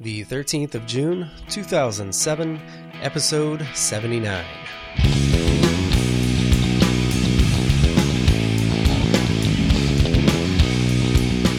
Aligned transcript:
the 0.00 0.24
13th 0.26 0.74
of 0.74 0.84
June, 0.86 1.30
2007, 1.48 2.60
episode 3.00 3.66
79. 3.74 4.44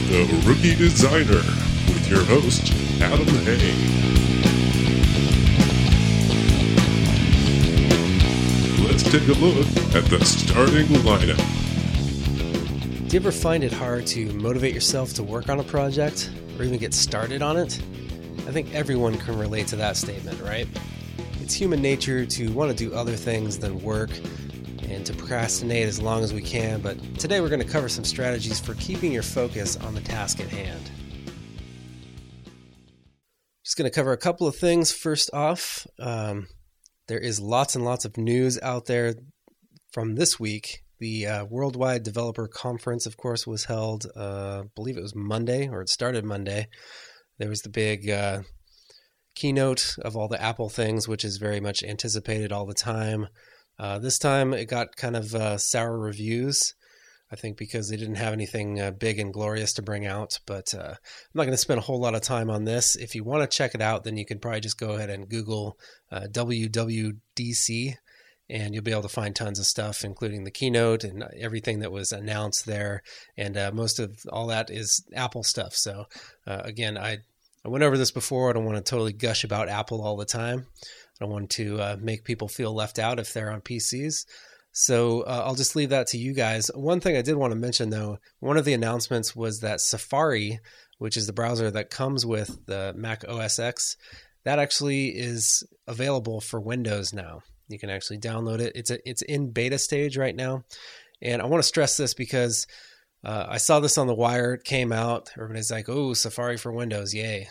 The 0.07 0.43
Rookie 0.45 0.75
Designer 0.75 1.41
with 1.87 2.07
your 2.09 2.23
host, 2.25 2.71
Adam 3.01 3.25
Hay. 3.25 3.73
Let's 8.85 9.03
take 9.03 9.27
a 9.27 9.39
look 9.39 9.67
at 9.95 10.05
the 10.11 10.23
starting 10.23 10.85
lineup. 11.01 11.37
Do 13.09 13.13
you 13.15 13.19
ever 13.19 13.31
find 13.31 13.63
it 13.63 13.71
hard 13.71 14.05
to 14.07 14.31
motivate 14.33 14.75
yourself 14.75 15.13
to 15.13 15.23
work 15.23 15.49
on 15.49 15.59
a 15.59 15.63
project 15.63 16.29
or 16.59 16.65
even 16.65 16.77
get 16.77 16.93
started 16.93 17.41
on 17.41 17.57
it? 17.57 17.81
I 18.57 18.63
think 18.63 18.73
everyone 18.73 19.19
can 19.19 19.37
relate 19.37 19.67
to 19.67 19.75
that 19.75 19.97
statement, 19.97 20.41
right? 20.41 20.67
It's 21.41 21.53
human 21.53 21.79
nature 21.79 22.25
to 22.25 22.51
want 22.53 22.75
to 22.75 22.75
do 22.75 22.91
other 22.91 23.15
things 23.15 23.59
than 23.59 23.79
work 23.83 24.09
and 24.89 25.05
to 25.05 25.13
procrastinate 25.13 25.87
as 25.87 26.01
long 26.01 26.23
as 26.23 26.33
we 26.33 26.41
can, 26.41 26.81
but 26.81 26.97
today 27.19 27.39
we're 27.39 27.49
going 27.49 27.61
to 27.61 27.67
cover 27.67 27.87
some 27.87 28.03
strategies 28.03 28.59
for 28.59 28.73
keeping 28.73 29.11
your 29.11 29.21
focus 29.21 29.77
on 29.77 29.93
the 29.93 30.01
task 30.01 30.39
at 30.39 30.47
hand. 30.47 30.89
Just 33.63 33.77
going 33.77 33.87
to 33.87 33.93
cover 33.93 34.11
a 34.11 34.17
couple 34.17 34.47
of 34.47 34.55
things. 34.55 34.91
First 34.91 35.29
off, 35.35 35.85
um, 35.99 36.47
there 37.07 37.19
is 37.19 37.39
lots 37.39 37.75
and 37.75 37.85
lots 37.85 38.05
of 38.05 38.17
news 38.17 38.59
out 38.63 38.87
there 38.87 39.13
from 39.91 40.15
this 40.15 40.39
week. 40.39 40.79
The 40.99 41.27
uh, 41.27 41.45
Worldwide 41.45 42.01
Developer 42.01 42.47
Conference, 42.47 43.05
of 43.05 43.17
course, 43.17 43.45
was 43.45 43.65
held, 43.65 44.07
uh, 44.15 44.63
I 44.63 44.67
believe 44.75 44.97
it 44.97 45.03
was 45.03 45.13
Monday, 45.13 45.69
or 45.69 45.81
it 45.81 45.89
started 45.89 46.25
Monday. 46.25 46.69
There 47.37 47.49
was 47.49 47.61
the 47.61 47.69
big 47.69 48.09
uh, 48.09 48.41
keynote 49.35 49.95
of 50.01 50.17
all 50.17 50.27
the 50.27 50.41
Apple 50.41 50.69
things, 50.69 51.07
which 51.07 51.23
is 51.23 51.37
very 51.37 51.59
much 51.59 51.83
anticipated 51.83 52.51
all 52.51 52.65
the 52.65 52.73
time. 52.73 53.27
Uh, 53.79 53.99
this 53.99 54.17
time 54.17 54.53
it 54.53 54.65
got 54.65 54.95
kind 54.95 55.15
of 55.15 55.35
uh, 55.35 55.57
sour 55.57 55.97
reviews, 55.97 56.73
I 57.31 57.35
think, 57.35 57.57
because 57.57 57.89
they 57.89 57.97
didn't 57.97 58.15
have 58.15 58.33
anything 58.33 58.81
uh, 58.81 58.91
big 58.91 59.19
and 59.19 59.31
glorious 59.31 59.73
to 59.73 59.83
bring 59.83 60.07
out. 60.07 60.39
But 60.47 60.73
uh, 60.73 60.95
I'm 60.95 61.35
not 61.35 61.43
going 61.43 61.51
to 61.51 61.57
spend 61.57 61.77
a 61.77 61.83
whole 61.83 61.99
lot 61.99 62.15
of 62.15 62.21
time 62.21 62.49
on 62.49 62.63
this. 62.63 62.95
If 62.95 63.13
you 63.13 63.23
want 63.23 63.49
to 63.49 63.55
check 63.55 63.75
it 63.75 63.81
out, 63.81 64.03
then 64.03 64.17
you 64.17 64.25
can 64.25 64.39
probably 64.39 64.61
just 64.61 64.79
go 64.79 64.93
ahead 64.93 65.11
and 65.11 65.29
Google 65.29 65.77
uh, 66.11 66.27
WWDC. 66.31 67.95
And 68.49 68.73
you'll 68.73 68.83
be 68.83 68.91
able 68.91 69.01
to 69.01 69.09
find 69.09 69.35
tons 69.35 69.59
of 69.59 69.65
stuff, 69.65 70.05
including 70.05 70.45
the 70.45 70.51
keynote 70.51 71.03
and 71.03 71.23
everything 71.37 71.79
that 71.79 71.91
was 71.91 72.13
announced 72.13 72.65
there. 72.65 73.03
And 73.35 73.57
uh, 73.57 73.71
most 73.73 73.99
of 73.99 74.21
all 74.31 74.47
that 74.47 74.69
is 74.69 75.05
Apple 75.13 75.43
stuff. 75.43 75.75
So, 75.75 76.05
again, 76.45 76.97
I 76.97 77.17
I 77.67 77.69
went 77.69 77.83
over 77.83 77.97
this 77.97 78.11
before. 78.11 78.49
I 78.49 78.53
don't 78.53 78.63
want 78.63 78.77
to 78.77 78.89
totally 78.89 79.11
gush 79.11 79.43
about 79.43 79.67
Apple 79.67 80.01
all 80.01 80.15
the 80.15 80.23
time. 80.25 80.67
I 80.79 81.25
don't 81.25 81.33
want 81.33 81.49
to 81.51 81.81
uh, 81.81 81.97
make 81.99 82.23
people 82.23 82.47
feel 82.47 82.73
left 82.73 82.97
out 82.97 83.19
if 83.19 83.33
they're 83.33 83.51
on 83.51 83.59
PCs. 83.59 84.25
So 84.71 85.21
uh, 85.23 85.41
I'll 85.45 85.55
just 85.55 85.75
leave 85.75 85.89
that 85.89 86.07
to 86.07 86.17
you 86.17 86.33
guys. 86.33 86.71
One 86.73 87.01
thing 87.01 87.17
I 87.17 87.21
did 87.21 87.35
want 87.35 87.51
to 87.51 87.59
mention 87.59 87.89
though, 87.89 88.19
one 88.39 88.57
of 88.57 88.63
the 88.63 88.73
announcements 88.73 89.35
was 89.35 89.59
that 89.61 89.81
Safari, 89.81 90.59
which 90.97 91.17
is 91.17 91.27
the 91.27 91.33
browser 91.33 91.69
that 91.71 91.89
comes 91.89 92.25
with 92.25 92.65
the 92.67 92.93
Mac 92.95 93.27
OS 93.27 93.59
X, 93.59 93.97
that 94.45 94.59
actually 94.59 95.07
is 95.07 95.63
available 95.87 96.39
for 96.39 96.61
Windows 96.61 97.11
now. 97.11 97.41
You 97.67 97.79
can 97.79 97.89
actually 97.89 98.19
download 98.19 98.59
it. 98.59 98.73
It's 98.75 98.91
a, 98.91 99.09
it's 99.09 99.21
in 99.21 99.51
beta 99.51 99.77
stage 99.77 100.17
right 100.17 100.35
now, 100.35 100.63
and 101.21 101.41
I 101.41 101.45
want 101.45 101.61
to 101.61 101.67
stress 101.67 101.97
this 101.97 102.13
because 102.13 102.67
uh, 103.23 103.45
I 103.49 103.57
saw 103.57 103.79
this 103.79 103.97
on 103.97 104.07
the 104.07 104.15
wire. 104.15 104.53
It 104.53 104.63
came 104.63 104.91
out. 104.91 105.31
Everybody's 105.35 105.71
like, 105.71 105.89
"Oh, 105.89 106.13
Safari 106.13 106.57
for 106.57 106.71
Windows, 106.71 107.13
yay!" 107.13 107.49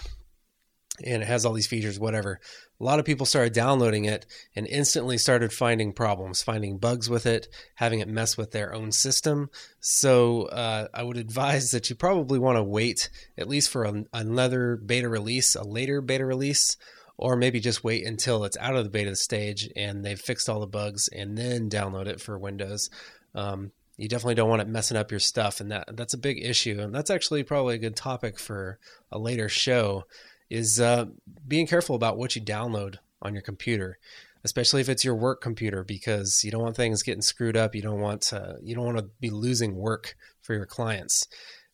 And 1.04 1.22
it 1.22 1.26
has 1.26 1.44
all 1.44 1.52
these 1.52 1.66
features, 1.66 2.00
whatever 2.00 2.40
a 2.78 2.84
lot 2.84 2.98
of 2.98 3.04
people 3.04 3.24
started 3.24 3.52
downloading 3.52 4.04
it 4.04 4.26
and 4.54 4.66
instantly 4.66 5.16
started 5.16 5.52
finding 5.52 5.92
problems, 5.92 6.42
finding 6.42 6.78
bugs 6.78 7.08
with 7.08 7.24
it, 7.24 7.48
having 7.74 8.00
it 8.00 8.08
mess 8.08 8.36
with 8.36 8.50
their 8.50 8.74
own 8.74 8.92
system. 8.92 9.50
So 9.80 10.42
uh, 10.44 10.88
I 10.92 11.02
would 11.02 11.16
advise 11.16 11.70
that 11.70 11.88
you 11.88 11.96
probably 11.96 12.38
want 12.38 12.56
to 12.56 12.62
wait 12.62 13.08
at 13.38 13.48
least 13.48 13.70
for 13.70 13.84
a, 13.84 14.04
another 14.12 14.76
beta 14.76 15.08
release, 15.08 15.54
a 15.54 15.64
later 15.64 16.02
beta 16.02 16.26
release, 16.26 16.76
or 17.18 17.36
maybe 17.36 17.60
just 17.60 17.84
wait 17.84 18.06
until 18.06 18.44
it's 18.44 18.56
out 18.58 18.76
of 18.76 18.84
the 18.84 18.90
beta 18.90 19.16
stage 19.16 19.70
and 19.74 20.04
they've 20.04 20.20
fixed 20.20 20.48
all 20.48 20.60
the 20.60 20.66
bugs 20.66 21.08
and 21.08 21.36
then 21.36 21.70
download 21.70 22.06
it 22.06 22.20
for 22.20 22.38
Windows. 22.38 22.90
Um, 23.34 23.72
you 23.96 24.08
definitely 24.08 24.34
don't 24.34 24.50
want 24.50 24.62
it 24.62 24.68
messing 24.68 24.96
up 24.96 25.10
your 25.10 25.20
stuff, 25.20 25.60
and 25.60 25.70
that 25.70 25.96
that's 25.96 26.14
a 26.14 26.18
big 26.18 26.44
issue. 26.44 26.78
And 26.80 26.94
that's 26.94 27.10
actually 27.10 27.42
probably 27.42 27.76
a 27.76 27.78
good 27.78 27.96
topic 27.96 28.38
for 28.38 28.78
a 29.10 29.18
later 29.18 29.48
show 29.48 30.04
is 30.50 30.80
uh, 30.80 31.06
being 31.46 31.66
careful 31.66 31.96
about 31.96 32.18
what 32.18 32.36
you 32.36 32.42
download 32.42 32.96
on 33.22 33.32
your 33.32 33.42
computer, 33.42 33.98
especially 34.44 34.80
if 34.80 34.88
it's 34.88 35.04
your 35.04 35.14
work 35.14 35.40
computer, 35.40 35.82
because 35.82 36.44
you 36.44 36.50
don't 36.50 36.62
want 36.62 36.76
things 36.76 37.02
getting 37.02 37.22
screwed 37.22 37.56
up. 37.56 37.74
You 37.74 37.82
don't 37.82 38.00
want 38.00 38.20
to, 38.22 38.56
you 38.62 38.74
don't 38.74 38.84
want 38.84 38.98
to 38.98 39.08
be 39.20 39.30
losing 39.30 39.74
work 39.74 40.14
for 40.42 40.54
your 40.54 40.66
clients, 40.66 41.26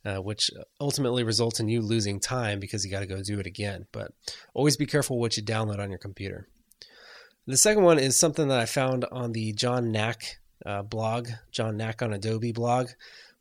uh, 0.04 0.16
which 0.16 0.50
ultimately 0.80 1.24
results 1.24 1.60
in 1.60 1.68
you 1.68 1.80
losing 1.80 2.20
time 2.20 2.60
because 2.60 2.84
you 2.84 2.90
got 2.90 3.00
to 3.00 3.06
go 3.06 3.22
do 3.22 3.38
it 3.38 3.46
again. 3.46 3.86
But 3.92 4.12
always 4.54 4.76
be 4.76 4.86
careful 4.86 5.18
what 5.18 5.36
you 5.36 5.42
download 5.42 5.78
on 5.78 5.90
your 5.90 5.98
computer. 5.98 6.48
The 7.46 7.56
second 7.56 7.82
one 7.82 7.98
is 7.98 8.18
something 8.18 8.48
that 8.48 8.60
I 8.60 8.66
found 8.66 9.04
on 9.10 9.32
the 9.32 9.52
John 9.52 9.90
Nack 9.90 10.38
uh, 10.64 10.82
blog, 10.82 11.28
John 11.50 11.76
Nack 11.76 12.02
on 12.02 12.12
Adobe 12.12 12.52
blog, 12.52 12.90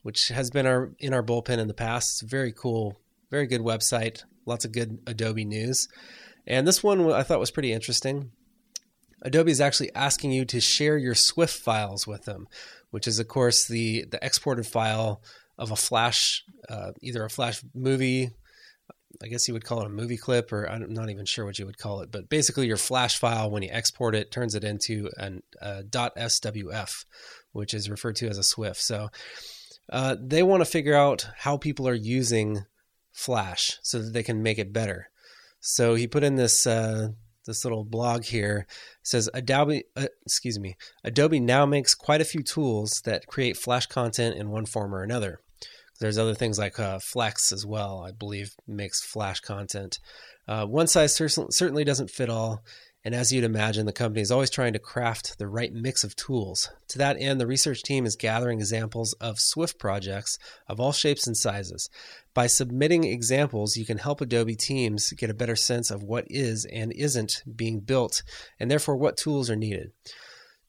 which 0.01 0.29
has 0.29 0.49
been 0.49 0.65
our 0.65 0.91
in 0.99 1.13
our 1.13 1.23
bullpen 1.23 1.59
in 1.59 1.67
the 1.67 1.73
past. 1.73 2.23
Very 2.23 2.51
cool, 2.51 2.99
very 3.29 3.45
good 3.45 3.61
website 3.61 4.23
lots 4.45 4.65
of 4.65 4.71
good 4.71 4.99
Adobe 5.07 5.45
news. 5.45 5.87
And 6.47 6.67
this 6.67 6.83
one 6.83 7.11
I 7.11 7.23
thought 7.23 7.39
was 7.39 7.51
pretty 7.51 7.71
interesting. 7.71 8.31
Adobe 9.21 9.51
is 9.51 9.61
actually 9.61 9.93
asking 9.93 10.31
you 10.31 10.45
to 10.45 10.59
share 10.59 10.97
your 10.97 11.13
Swift 11.13 11.55
files 11.55 12.07
with 12.07 12.25
them, 12.25 12.47
which 12.89 13.07
is, 13.07 13.19
of 13.19 13.27
course, 13.27 13.67
the, 13.67 14.05
the 14.09 14.23
exported 14.25 14.65
file 14.65 15.21
of 15.61 15.71
a 15.71 15.75
Flash, 15.75 16.43
uh, 16.67 16.91
either 17.01 17.23
a 17.23 17.29
Flash 17.29 17.61
movie, 17.75 18.31
I 19.23 19.27
guess 19.27 19.47
you 19.47 19.53
would 19.53 19.63
call 19.63 19.81
it 19.81 19.85
a 19.85 19.89
movie 19.89 20.17
clip, 20.17 20.51
or 20.51 20.67
I'm 20.67 20.91
not 20.91 21.11
even 21.11 21.25
sure 21.25 21.45
what 21.45 21.59
you 21.59 21.67
would 21.67 21.77
call 21.77 22.01
it, 22.01 22.11
but 22.11 22.29
basically 22.29 22.65
your 22.65 22.77
Flash 22.77 23.19
file, 23.19 23.51
when 23.51 23.61
you 23.61 23.69
export 23.71 24.15
it, 24.15 24.31
turns 24.31 24.55
it 24.55 24.63
into 24.63 25.09
an, 25.17 25.43
.swf, 25.61 27.05
which 27.51 27.73
is 27.75 27.89
referred 27.89 28.15
to 28.17 28.27
as 28.27 28.39
a 28.39 28.43
Swift. 28.43 28.81
So 28.81 29.09
uh, 29.91 30.15
they 30.19 30.41
want 30.41 30.61
to 30.61 30.65
figure 30.65 30.95
out 30.95 31.27
how 31.37 31.57
people 31.57 31.87
are 31.87 31.93
using 31.93 32.65
Flash 33.11 33.77
so 33.83 33.99
that 33.99 34.13
they 34.13 34.23
can 34.23 34.41
make 34.41 34.57
it 34.57 34.73
better. 34.73 35.09
So 35.59 35.93
he 35.93 36.07
put 36.07 36.23
in 36.23 36.37
this 36.37 36.65
uh, 36.65 37.09
this 37.45 37.63
little 37.63 37.83
blog 37.83 38.23
here. 38.23 38.65
It 39.01 39.07
says 39.07 39.29
Adobe, 39.33 39.83
uh, 39.95 40.07
excuse 40.25 40.59
me, 40.59 40.75
Adobe 41.03 41.39
now 41.39 41.65
makes 41.65 41.93
quite 41.93 42.21
a 42.21 42.25
few 42.25 42.41
tools 42.41 43.01
that 43.05 43.27
create 43.27 43.57
Flash 43.57 43.85
content 43.85 44.37
in 44.37 44.49
one 44.49 44.65
form 44.65 44.95
or 44.95 45.03
another. 45.03 45.39
There's 46.01 46.17
other 46.17 46.33
things 46.33 46.57
like 46.57 46.79
uh, 46.79 46.97
Flex 46.99 47.51
as 47.51 47.63
well. 47.63 48.03
I 48.05 48.11
believe 48.11 48.55
makes 48.67 49.05
Flash 49.05 49.39
content. 49.39 49.99
Uh, 50.47 50.65
one 50.65 50.87
size 50.87 51.15
certainly 51.15 51.83
doesn't 51.83 52.09
fit 52.09 52.27
all. 52.27 52.63
And 53.03 53.15
as 53.15 53.31
you'd 53.31 53.43
imagine, 53.43 53.85
the 53.85 53.93
company 53.93 54.21
is 54.21 54.31
always 54.31 54.49
trying 54.49 54.73
to 54.73 54.79
craft 54.79 55.37
the 55.37 55.47
right 55.47 55.71
mix 55.71 56.03
of 56.03 56.15
tools. 56.15 56.69
To 56.89 56.97
that 56.97 57.17
end, 57.19 57.39
the 57.39 57.47
research 57.47 57.83
team 57.83 58.05
is 58.05 58.15
gathering 58.15 58.59
examples 58.59 59.13
of 59.13 59.39
Swift 59.39 59.79
projects 59.79 60.37
of 60.67 60.79
all 60.79 60.91
shapes 60.91 61.27
and 61.27 61.37
sizes. 61.37 61.89
By 62.33 62.47
submitting 62.47 63.03
examples, 63.03 63.75
you 63.75 63.85
can 63.85 63.99
help 63.99 64.21
Adobe 64.21 64.55
teams 64.55 65.13
get 65.13 65.29
a 65.29 65.35
better 65.35 65.55
sense 65.55 65.91
of 65.91 66.03
what 66.03 66.25
is 66.29 66.65
and 66.65 66.91
isn't 66.93 67.43
being 67.55 67.79
built, 67.79 68.23
and 68.59 68.69
therefore 68.69 68.97
what 68.97 69.17
tools 69.17 69.49
are 69.49 69.55
needed. 69.55 69.91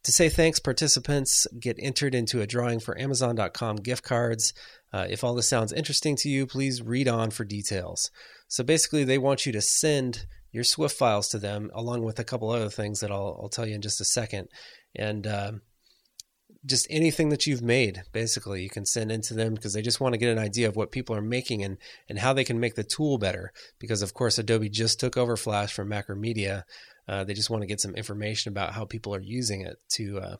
To 0.05 0.13
say 0.13 0.29
thanks, 0.29 0.59
participants 0.59 1.47
get 1.61 1.77
entered 1.79 2.15
into 2.15 2.41
a 2.41 2.47
drawing 2.47 2.81
for 2.81 2.99
Amazon.com 2.99 3.77
gift 3.77 4.03
cards. 4.03 4.53
Uh, 4.93 5.07
if 5.09 5.23
all 5.23 5.35
this 5.35 5.49
sounds 5.49 5.73
interesting 5.73 6.17
to 6.17 6.29
you, 6.29 6.45
please 6.45 6.83
read 6.83 7.07
on 7.07 7.31
for 7.31 7.45
details. 7.45 8.11
So 8.49 8.65
basically, 8.65 9.05
they 9.05 9.19
want 9.19 9.47
you 9.47 9.53
to 9.53 9.61
send 9.61 10.27
your 10.51 10.65
Swift 10.65 10.97
files 10.97 11.29
to 11.29 11.39
them, 11.39 11.71
along 11.73 12.03
with 12.03 12.19
a 12.19 12.25
couple 12.25 12.51
other 12.51 12.69
things 12.69 13.01
that 13.01 13.13
I'll, 13.13 13.39
I'll 13.41 13.49
tell 13.49 13.67
you 13.67 13.77
in 13.77 13.81
just 13.81 14.01
a 14.01 14.05
second. 14.05 14.49
And 14.95 15.27
uh, 15.27 15.53
just 16.67 16.87
anything 16.91 17.29
that 17.31 17.47
you've 17.47 17.63
made, 17.63 18.03
basically, 18.13 18.63
you 18.63 18.71
can 18.71 18.85
send 18.85 19.11
into 19.11 19.35
them 19.35 19.55
because 19.55 19.73
they 19.73 19.83
just 19.83 20.01
want 20.01 20.15
to 20.15 20.19
get 20.19 20.31
an 20.31 20.39
idea 20.39 20.69
of 20.69 20.77
what 20.77 20.93
people 20.93 21.17
are 21.17 21.23
making 21.23 21.63
and, 21.63 21.79
and 22.09 22.19
how 22.19 22.33
they 22.33 22.45
can 22.45 22.61
make 22.61 22.75
the 22.75 22.85
tool 22.85 23.19
better. 23.19 23.53
Because, 23.79 24.03
of 24.03 24.15
course, 24.15 24.37
Adobe 24.37 24.69
just 24.69 24.99
took 25.01 25.17
over 25.17 25.37
Flash 25.37 25.73
from 25.73 25.89
Macromedia. 25.89 26.65
Uh, 27.09 27.25
they 27.25 27.35
just 27.35 27.51
want 27.51 27.63
to 27.63 27.67
get 27.67 27.81
some 27.81 27.97
information 27.97 28.53
about 28.53 28.73
how 28.73 28.85
people 28.85 29.15
are 29.15 29.21
using 29.21 29.63
it 29.63 29.77
to 29.89 30.21
uh, 30.21 30.37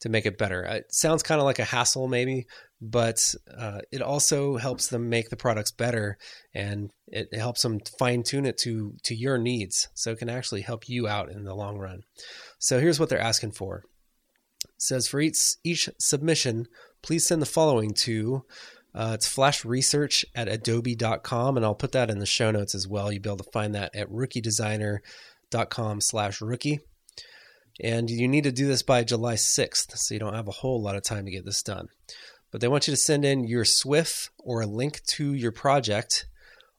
to 0.00 0.08
make 0.08 0.24
it 0.24 0.38
better. 0.38 0.62
It 0.62 0.94
sounds 0.94 1.22
kind 1.22 1.40
of 1.40 1.44
like 1.44 1.58
a 1.58 1.64
hassle, 1.64 2.08
maybe, 2.08 2.46
but 2.80 3.34
uh, 3.54 3.80
it 3.92 4.00
also 4.00 4.56
helps 4.56 4.86
them 4.86 5.10
make 5.10 5.28
the 5.28 5.36
products 5.36 5.70
better, 5.70 6.16
and 6.54 6.90
it 7.06 7.34
helps 7.34 7.62
them 7.62 7.80
fine 7.98 8.22
tune 8.22 8.46
it 8.46 8.56
to 8.58 8.94
to 9.02 9.14
your 9.14 9.36
needs, 9.36 9.88
so 9.92 10.12
it 10.12 10.18
can 10.18 10.30
actually 10.30 10.62
help 10.62 10.88
you 10.88 11.06
out 11.06 11.30
in 11.30 11.44
the 11.44 11.54
long 11.54 11.76
run. 11.76 12.04
So 12.58 12.80
here's 12.80 12.98
what 12.98 13.10
they're 13.10 13.20
asking 13.20 13.52
for. 13.52 13.84
It 14.64 14.82
says 14.82 15.08
for 15.08 15.20
each 15.20 15.56
each 15.62 15.90
submission, 15.98 16.68
please 17.02 17.26
send 17.26 17.42
the 17.42 17.46
following 17.46 17.92
to 18.04 18.44
Uh, 18.94 19.12
it's 19.14 19.28
flash 19.28 19.64
research 19.64 20.24
at 20.34 20.48
adobe.com, 20.48 21.56
and 21.56 21.66
I'll 21.66 21.74
put 21.74 21.92
that 21.92 22.10
in 22.10 22.18
the 22.18 22.26
show 22.26 22.50
notes 22.50 22.74
as 22.74 22.88
well. 22.88 23.12
You'll 23.12 23.22
be 23.22 23.28
able 23.28 23.44
to 23.44 23.50
find 23.52 23.74
that 23.74 23.94
at 23.94 24.08
rookiedesigner.com 24.08 25.00
slash 26.00 26.40
rookie. 26.40 26.80
And 27.80 28.10
you 28.10 28.26
need 28.26 28.44
to 28.44 28.52
do 28.52 28.66
this 28.66 28.82
by 28.82 29.04
July 29.04 29.34
6th, 29.34 29.96
so 29.96 30.14
you 30.14 30.18
don't 30.18 30.34
have 30.34 30.48
a 30.48 30.52
whole 30.52 30.82
lot 30.82 30.96
of 30.96 31.04
time 31.04 31.24
to 31.26 31.30
get 31.30 31.44
this 31.44 31.62
done. 31.62 31.88
But 32.50 32.60
they 32.60 32.68
want 32.68 32.88
you 32.88 32.92
to 32.92 32.96
send 32.96 33.24
in 33.24 33.44
your 33.44 33.64
Swift 33.64 34.30
or 34.38 34.62
a 34.62 34.66
link 34.66 35.02
to 35.08 35.34
your 35.34 35.52
project 35.52 36.26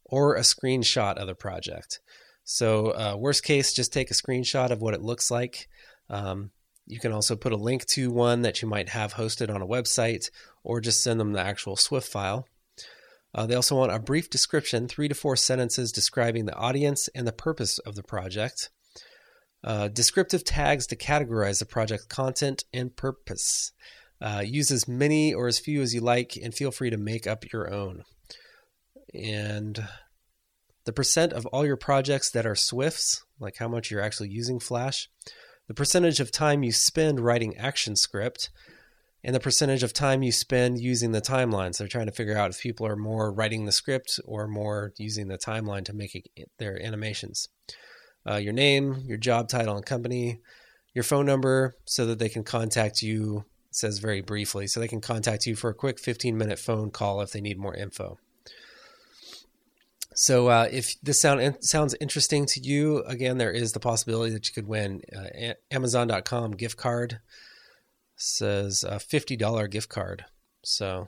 or 0.03 0.35
a 0.35 0.41
screenshot 0.41 1.15
of 1.15 1.27
the 1.27 1.35
project. 1.35 1.99
So, 2.43 2.87
uh, 2.87 3.15
worst 3.17 3.43
case, 3.43 3.73
just 3.73 3.93
take 3.93 4.09
a 4.09 4.15
screenshot 4.15 4.71
of 4.71 4.81
what 4.81 4.95
it 4.95 5.01
looks 5.01 5.29
like. 5.29 5.69
Um, 6.09 6.51
you 6.87 6.99
can 6.99 7.11
also 7.11 7.35
put 7.35 7.53
a 7.53 7.57
link 7.57 7.85
to 7.87 8.11
one 8.11 8.41
that 8.41 8.61
you 8.61 8.67
might 8.67 8.89
have 8.89 9.13
hosted 9.13 9.53
on 9.53 9.61
a 9.61 9.67
website 9.67 10.31
or 10.63 10.81
just 10.81 11.03
send 11.03 11.19
them 11.19 11.33
the 11.33 11.39
actual 11.39 11.75
Swift 11.75 12.11
file. 12.11 12.47
Uh, 13.33 13.45
they 13.45 13.55
also 13.55 13.75
want 13.75 13.91
a 13.91 13.99
brief 13.99 14.29
description, 14.29 14.87
three 14.87 15.07
to 15.07 15.15
four 15.15 15.35
sentences 15.35 15.91
describing 15.91 16.45
the 16.45 16.55
audience 16.55 17.07
and 17.09 17.27
the 17.27 17.31
purpose 17.31 17.77
of 17.79 17.95
the 17.95 18.03
project. 18.03 18.69
Uh, 19.63 19.87
descriptive 19.89 20.43
tags 20.43 20.87
to 20.87 20.95
categorize 20.95 21.59
the 21.59 21.65
project 21.65 22.09
content 22.09 22.63
and 22.73 22.95
purpose. 22.95 23.71
Uh, 24.21 24.41
use 24.45 24.71
as 24.71 24.87
many 24.87 25.33
or 25.33 25.47
as 25.47 25.59
few 25.59 25.81
as 25.81 25.93
you 25.93 26.01
like, 26.01 26.37
and 26.41 26.53
feel 26.53 26.71
free 26.71 26.89
to 26.89 26.97
make 26.97 27.27
up 27.27 27.51
your 27.51 27.71
own. 27.71 28.03
And 29.13 29.87
the 30.85 30.93
percent 30.93 31.33
of 31.33 31.45
all 31.47 31.65
your 31.65 31.77
projects 31.77 32.31
that 32.31 32.45
are 32.45 32.55
Swifts, 32.55 33.23
like 33.39 33.57
how 33.57 33.67
much 33.67 33.91
you're 33.91 34.01
actually 34.01 34.29
using 34.29 34.59
Flash, 34.59 35.09
the 35.67 35.73
percentage 35.73 36.19
of 36.19 36.31
time 36.31 36.63
you 36.63 36.71
spend 36.71 37.19
writing 37.19 37.53
ActionScript, 37.53 38.49
and 39.23 39.35
the 39.35 39.39
percentage 39.39 39.83
of 39.83 39.93
time 39.93 40.23
you 40.23 40.31
spend 40.31 40.79
using 40.79 41.11
the 41.11 41.21
timelines. 41.21 41.77
They're 41.77 41.87
trying 41.87 42.05
to 42.05 42.11
figure 42.11 42.37
out 42.37 42.51
if 42.51 42.61
people 42.61 42.87
are 42.87 42.95
more 42.95 43.31
writing 43.31 43.65
the 43.65 43.71
script 43.71 44.19
or 44.25 44.47
more 44.47 44.93
using 44.97 45.27
the 45.27 45.37
timeline 45.37 45.83
to 45.85 45.93
make 45.93 46.15
it, 46.15 46.49
their 46.57 46.81
animations. 46.81 47.49
Uh, 48.29 48.35
your 48.35 48.53
name, 48.53 49.03
your 49.05 49.17
job 49.17 49.49
title 49.49 49.75
and 49.75 49.85
company, 49.85 50.39
your 50.93 51.03
phone 51.03 51.25
number, 51.25 51.73
so 51.85 52.05
that 52.05 52.19
they 52.19 52.29
can 52.29 52.43
contact 52.43 53.01
you. 53.01 53.45
says 53.71 53.99
very 53.99 54.21
briefly, 54.21 54.67
so 54.67 54.79
they 54.79 54.87
can 54.87 55.01
contact 55.01 55.45
you 55.45 55.55
for 55.55 55.69
a 55.69 55.75
quick 55.75 55.99
15 55.99 56.37
minute 56.37 56.59
phone 56.59 56.89
call 56.89 57.21
if 57.21 57.31
they 57.31 57.41
need 57.41 57.59
more 57.59 57.75
info. 57.75 58.17
So 60.15 60.47
uh, 60.47 60.67
if 60.69 60.99
this 61.01 61.21
sound 61.21 61.57
sounds 61.61 61.95
interesting 62.01 62.45
to 62.47 62.59
you, 62.59 63.03
again, 63.03 63.37
there 63.37 63.51
is 63.51 63.71
the 63.71 63.79
possibility 63.79 64.33
that 64.33 64.47
you 64.47 64.53
could 64.53 64.67
win 64.67 65.01
uh, 65.15 65.53
Amazon.com 65.71 66.51
gift 66.51 66.77
card. 66.77 67.19
Says 68.19 68.83
a 68.83 68.99
fifty 68.99 69.35
dollar 69.35 69.67
gift 69.67 69.89
card, 69.89 70.25
so 70.63 71.07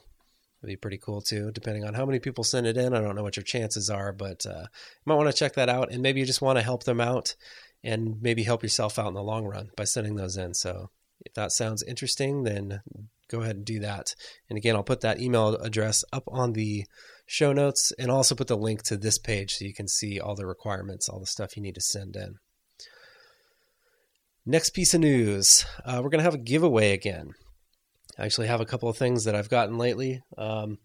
it'd 0.62 0.74
be 0.74 0.76
pretty 0.76 0.98
cool 0.98 1.22
too. 1.22 1.52
Depending 1.52 1.84
on 1.84 1.94
how 1.94 2.06
many 2.06 2.20
people 2.20 2.44
send 2.44 2.66
it 2.66 2.78
in, 2.78 2.94
I 2.94 3.02
don't 3.02 3.16
know 3.16 3.24
what 3.24 3.36
your 3.36 3.44
chances 3.44 3.90
are, 3.90 4.12
but 4.12 4.46
uh, 4.46 4.62
you 4.62 5.06
might 5.06 5.16
want 5.16 5.30
to 5.30 5.38
check 5.38 5.54
that 5.56 5.70
out, 5.70 5.92
and 5.92 6.02
maybe 6.02 6.20
you 6.20 6.26
just 6.26 6.42
want 6.42 6.58
to 6.58 6.64
help 6.64 6.84
them 6.84 7.02
out, 7.02 7.36
and 7.84 8.22
maybe 8.22 8.44
help 8.44 8.64
yourself 8.64 8.98
out 8.98 9.08
in 9.08 9.14
the 9.14 9.24
long 9.24 9.46
run 9.46 9.70
by 9.76 9.84
sending 9.84 10.16
those 10.16 10.38
in. 10.38 10.54
So 10.54 10.90
if 11.26 11.34
that 11.34 11.52
sounds 11.52 11.84
interesting, 11.84 12.44
then 12.44 12.82
go 13.30 13.42
ahead 13.42 13.56
and 13.56 13.66
do 13.66 13.80
that. 13.80 14.14
And 14.50 14.58
again, 14.58 14.76
I'll 14.76 14.84
put 14.84 15.02
that 15.02 15.20
email 15.22 15.56
address 15.56 16.04
up 16.12 16.24
on 16.28 16.54
the 16.54 16.86
show 17.26 17.54
notes 17.54 17.94
and 17.98 18.12
also 18.12 18.36
put 18.36 18.48
the 18.48 18.58
link 18.58 18.84
to 18.84 18.98
this 18.98 19.18
page 19.18 19.56
so 19.56 19.66
you 19.66 19.74
can 19.74 19.88
see 19.88 20.20
all 20.20 20.36
the 20.36 20.46
requirements, 20.46 21.08
all 21.08 21.20
the 21.20 21.26
stuff 21.26 21.56
you 21.56 21.64
need 21.64 21.76
to 21.76 21.82
send 21.82 22.16
in. 22.16 22.36
Next 24.46 24.72
piece 24.72 24.94
of 24.96 25.02
news 25.02 25.66
uh, 25.86 26.02
we're 26.04 26.10
going 26.10 26.20
to 26.20 26.24
have 26.24 26.34
a 26.34 26.40
giveaway 26.40 26.94
again. 26.94 27.32
I 28.18 28.26
actually 28.26 28.48
have 28.48 28.62
a 28.62 28.66
couple 28.66 28.90
of 28.90 28.98
things 28.98 29.26
that 29.26 29.36
I've 29.36 29.50
gotten 29.50 29.78
lately. 29.78 30.22
Um, 30.38 30.80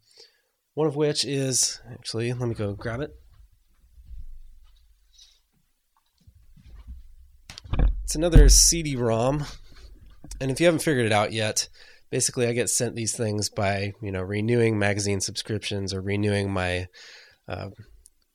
one 0.74 0.86
of 0.86 0.94
which 0.94 1.24
is 1.24 1.80
actually, 1.90 2.32
let 2.34 2.48
me 2.48 2.54
go 2.54 2.74
grab 2.74 3.00
it. 3.00 3.12
It's 8.04 8.14
another 8.14 8.48
CD 8.50 8.94
ROM. 8.94 9.44
And 10.40 10.50
if 10.50 10.60
you 10.60 10.66
haven't 10.66 10.82
figured 10.82 11.06
it 11.06 11.12
out 11.12 11.32
yet, 11.32 11.68
basically 12.10 12.46
I 12.46 12.52
get 12.52 12.68
sent 12.68 12.94
these 12.94 13.16
things 13.16 13.48
by 13.48 13.92
you 14.02 14.12
know 14.12 14.22
renewing 14.22 14.78
magazine 14.78 15.20
subscriptions 15.20 15.94
or 15.94 16.00
renewing 16.02 16.52
my 16.52 16.88
uh, 17.48 17.70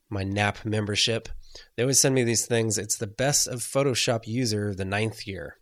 my 0.10 0.24
NAP 0.24 0.66
membership. 0.66 1.30
They 1.76 1.84
always 1.84 2.00
send 2.00 2.16
me 2.16 2.24
these 2.24 2.46
things. 2.46 2.78
It's 2.78 2.98
the 2.98 3.08
best 3.08 3.48
of 3.48 3.60
Photoshop 3.60 4.28
user 4.28 4.74
the 4.74 4.86
ninth 4.86 5.28
year. 5.28 5.58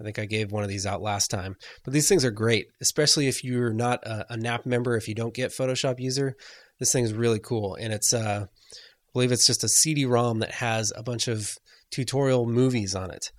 I 0.00 0.02
think 0.02 0.18
I 0.18 0.24
gave 0.24 0.50
one 0.50 0.62
of 0.62 0.68
these 0.70 0.86
out 0.86 1.02
last 1.02 1.30
time. 1.30 1.56
But 1.84 1.92
these 1.92 2.08
things 2.08 2.24
are 2.24 2.30
great, 2.30 2.68
especially 2.80 3.28
if 3.28 3.44
you're 3.44 3.74
not 3.74 4.02
a, 4.04 4.32
a 4.32 4.36
NAP 4.36 4.64
member. 4.64 4.96
If 4.96 5.08
you 5.08 5.14
don't 5.14 5.34
get 5.34 5.50
Photoshop 5.50 6.00
user, 6.00 6.36
this 6.78 6.92
thing 6.92 7.04
is 7.04 7.12
really 7.12 7.38
cool, 7.38 7.74
and 7.74 7.92
it's 7.92 8.14
uh, 8.14 8.46
I 8.46 9.12
believe 9.12 9.32
it's 9.32 9.46
just 9.46 9.64
a 9.64 9.68
CD-ROM 9.68 10.38
that 10.38 10.52
has 10.52 10.92
a 10.96 11.02
bunch 11.02 11.28
of 11.28 11.58
tutorial 11.90 12.46
movies 12.46 12.94
on 12.94 13.10
it. 13.10 13.30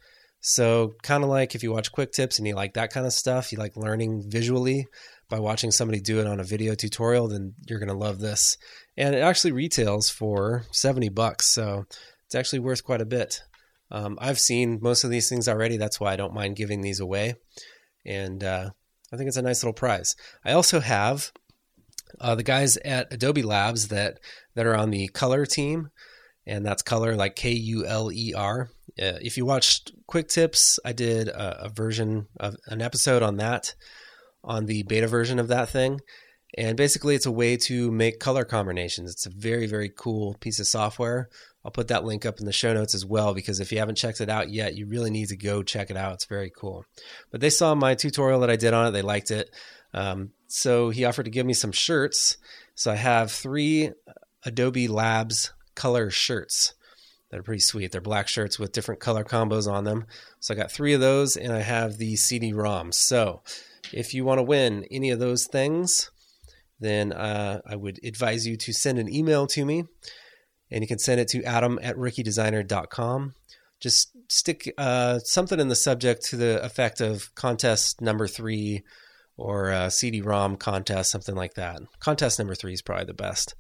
So, 0.42 0.94
kind 1.02 1.24
of 1.24 1.30
like 1.30 1.56
if 1.56 1.64
you 1.64 1.72
watch 1.72 1.92
Quick 1.92 2.12
Tips 2.12 2.38
and 2.38 2.48
you 2.48 2.56
like 2.56 2.74
that 2.74 2.92
kind 2.92 3.06
of 3.06 3.14
stuff, 3.14 3.52
you 3.52 3.58
like 3.58 3.76
learning 3.76 4.24
visually 4.28 4.88
by 5.32 5.40
watching 5.40 5.72
somebody 5.72 6.00
do 6.00 6.20
it 6.20 6.28
on 6.28 6.40
a 6.40 6.44
video 6.44 6.76
tutorial, 6.76 7.28
then 7.28 7.56
you're 7.68 7.80
going 7.80 7.90
to 7.90 7.96
love 7.96 8.20
this. 8.20 8.56
And 8.96 9.16
it 9.16 9.20
actually 9.20 9.54
retails 9.54 10.12
for 10.12 10.66
70 10.72 11.10
bucks. 11.10 11.48
So, 11.48 11.86
it's 12.26 12.36
actually 12.36 12.60
worth 12.60 12.84
quite 12.84 13.02
a 13.02 13.06
bit. 13.06 13.42
Um, 13.90 14.18
I've 14.22 14.40
seen 14.40 14.80
most 14.82 15.04
of 15.04 15.10
these 15.10 15.28
things 15.28 15.48
already. 15.50 15.78
That's 15.78 16.00
why 16.00 16.14
I 16.14 16.16
don't 16.16 16.34
mind 16.34 16.56
giving 16.56 16.82
these 16.82 17.00
away. 17.00 17.34
And 18.06 18.44
uh, 18.44 18.70
I 19.12 19.18
think 19.18 19.28
it's 19.28 19.38
a 19.38 19.42
nice 19.42 19.64
little 19.64 19.74
prize. 19.74 20.16
I 20.46 20.52
also 20.54 20.80
have 20.80 21.32
uh, 22.20 22.36
the 22.36 22.44
guys 22.44 22.78
at 22.78 23.12
Adobe 23.12 23.42
Labs 23.42 23.88
that, 23.88 24.20
that 24.54 24.66
are 24.66 24.76
on 24.76 24.92
the 24.92 25.10
Kuler 25.10 25.46
team, 25.46 25.90
and 26.46 26.66
that's 26.66 26.84
color 26.84 27.16
like 27.16 27.36
K 27.36 27.52
U 27.52 27.86
L 27.86 28.12
E 28.12 28.34
R 28.34 28.70
uh, 29.00 29.18
if 29.22 29.38
you 29.38 29.46
watched 29.46 29.92
Quick 30.08 30.28
Tips, 30.28 30.80
I 30.84 30.94
did 30.94 31.28
a, 31.30 31.66
a, 31.66 31.70
version 31.70 32.28
of 32.40 32.56
an 32.68 32.82
episode 32.82 33.24
on 33.24 33.38
that, 33.38 33.74
on 34.44 34.66
the 34.66 34.84
beta 34.84 35.08
version 35.08 35.40
of 35.40 35.48
that 35.50 35.70
thing. 35.70 36.02
And 36.58 36.76
basically, 36.76 37.16
it's 37.16 37.26
a 37.26 37.32
way 37.32 37.56
to 37.58 37.92
make 37.92 38.20
color 38.20 38.44
combinations. 38.44 39.12
It's 39.12 39.26
a 39.26 39.30
very, 39.30 39.68
very 39.68 39.90
cool 39.90 40.36
piece 40.40 40.60
of 40.60 40.68
software. 40.68 41.30
I'll 41.64 41.72
put 41.72 41.88
that 41.90 42.04
link 42.04 42.26
up 42.26 42.40
in 42.40 42.46
the 42.46 42.52
show 42.52 42.74
notes 42.74 42.96
as 42.96 43.06
well 43.06 43.34
because 43.34 43.60
if 43.60 43.72
you 43.72 43.78
haven't 43.78 43.98
checked 43.98 44.20
it 44.20 44.30
out 44.30 44.50
yet, 44.50 44.76
you 44.76 44.88
really 44.88 45.12
need 45.12 45.30
to 45.30 45.38
go 45.38 45.64
check 45.64 45.90
it 45.90 45.98
out. 45.98 46.14
It's 46.14 46.26
very 46.26 46.52
cool. 46.56 46.86
But 47.32 47.40
they 47.40 47.52
saw 47.52 47.76
my 47.76 47.96
tutorial 47.96 48.40
that 48.42 48.50
I 48.50 48.56
did 48.56 48.74
on 48.74 48.88
it, 48.88 48.92
they 48.92 49.04
liked 49.04 49.32
it. 49.32 49.50
Um, 49.94 50.32
so 50.48 50.90
he 50.90 51.06
offered 51.06 51.24
to 51.24 51.32
give 51.32 51.46
me 51.46 51.54
some 51.54 51.72
shirts. 51.72 52.38
So 52.76 52.92
I 52.92 52.96
have 52.96 53.32
three 53.32 53.92
Adobe 54.44 54.88
Labs 54.88 55.54
Kuler 55.76 56.12
shirts. 56.12 56.74
They're 57.30 57.44
pretty 57.44 57.62
sweet. 57.62 57.92
They're 57.92 58.02
black 58.02 58.28
shirts 58.28 58.60
with 58.60 58.74
different 58.74 59.00
color 59.00 59.24
combos 59.24 59.72
on 59.72 59.86
them. 59.86 60.06
So 60.40 60.54
I 60.54 60.58
got 60.58 60.72
three 60.72 60.94
of 60.94 61.00
those, 61.00 61.38
and 61.38 61.54
I 61.54 61.62
have 61.62 61.98
the 61.98 62.18
CD-ROMs. 62.18 62.96
So 62.96 63.42
if 63.94 64.14
you 64.14 64.26
want 64.26 64.40
to 64.40 64.44
win 64.44 64.86
any 64.92 65.10
of 65.10 65.20
those 65.20 65.46
things, 65.46 66.12
then 66.80 67.14
uh, 67.14 67.62
I 67.66 67.76
would 67.76 68.00
advise 68.04 68.48
you 68.48 68.58
to 68.58 68.74
send 68.74 69.00
an 69.00 69.14
email 69.14 69.48
to 69.48 69.66
me, 69.66 69.84
and 70.70 70.84
you 70.84 70.88
can 70.88 71.00
send 71.00 71.22
it 71.22 71.28
to 71.30 71.44
adam 71.44 71.80
at 71.82 71.96
rookiedesigner.com. 71.96 73.34
Just 73.80 74.12
stick 74.28 74.74
uh, 74.78 75.20
something 75.20 75.60
in 75.60 75.68
the 75.68 75.76
subject 75.76 76.24
to 76.26 76.36
the 76.36 76.64
effect 76.64 77.02
of 77.02 77.34
contest 77.36 78.02
number 78.02 78.28
three 78.28 78.84
or 79.38 79.72
uh, 79.72 79.90
CD-ROM 79.90 80.58
contest, 80.58 81.12
something 81.12 81.36
like 81.36 81.56
that. 81.56 81.82
Contest 82.00 82.38
number 82.38 82.54
three 82.54 82.74
is 82.74 82.82
probably 82.82 83.06
the 83.06 83.14
best. 83.14 83.56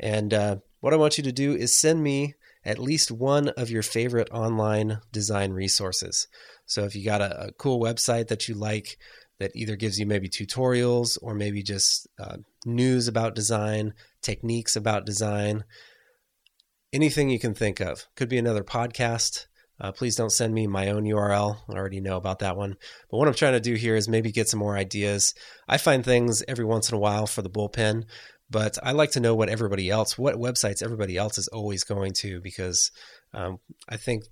And 0.00 0.32
uh, 0.32 0.56
what 0.80 0.94
I 0.94 0.96
want 0.96 1.18
you 1.18 1.24
to 1.24 1.32
do 1.32 1.54
is 1.54 1.78
send 1.78 2.02
me 2.02 2.34
at 2.64 2.78
least 2.78 3.10
one 3.10 3.48
of 3.50 3.70
your 3.70 3.82
favorite 3.82 4.28
online 4.30 5.00
design 5.12 5.52
resources. 5.52 6.28
So 6.66 6.84
if 6.84 6.94
you 6.94 7.04
got 7.04 7.20
a, 7.20 7.48
a 7.48 7.52
cool 7.52 7.80
website 7.80 8.28
that 8.28 8.48
you 8.48 8.54
like 8.54 8.98
that 9.38 9.52
either 9.54 9.76
gives 9.76 9.98
you 9.98 10.06
maybe 10.06 10.28
tutorials 10.28 11.18
or 11.22 11.34
maybe 11.34 11.62
just 11.62 12.08
uh, 12.18 12.36
news 12.66 13.08
about 13.08 13.34
design, 13.34 13.94
techniques 14.22 14.76
about 14.76 15.06
design, 15.06 15.64
anything 16.92 17.30
you 17.30 17.38
can 17.38 17.54
think 17.54 17.80
of. 17.80 18.06
Could 18.16 18.28
be 18.28 18.38
another 18.38 18.64
podcast. 18.64 19.46
Uh, 19.80 19.92
please 19.92 20.16
don't 20.16 20.32
send 20.32 20.52
me 20.52 20.66
my 20.66 20.90
own 20.90 21.04
URL. 21.04 21.58
I 21.70 21.74
already 21.74 22.00
know 22.00 22.16
about 22.16 22.40
that 22.40 22.56
one. 22.56 22.76
But 23.10 23.18
what 23.18 23.28
I'm 23.28 23.34
trying 23.34 23.52
to 23.52 23.60
do 23.60 23.74
here 23.74 23.94
is 23.94 24.08
maybe 24.08 24.32
get 24.32 24.48
some 24.48 24.58
more 24.58 24.76
ideas. 24.76 25.34
I 25.68 25.78
find 25.78 26.04
things 26.04 26.42
every 26.48 26.64
once 26.64 26.90
in 26.90 26.96
a 26.96 27.00
while 27.00 27.28
for 27.28 27.42
the 27.42 27.50
bullpen 27.50 28.04
but 28.50 28.78
I 28.82 28.92
like 28.92 29.12
to 29.12 29.20
know 29.20 29.34
what 29.34 29.48
everybody 29.48 29.90
else, 29.90 30.16
what 30.16 30.36
websites 30.36 30.82
everybody 30.82 31.16
else 31.16 31.38
is 31.38 31.48
always 31.48 31.84
going 31.84 32.12
to, 32.14 32.40
because 32.40 32.90
um, 33.34 33.58
I 33.88 33.96
think 33.96 34.24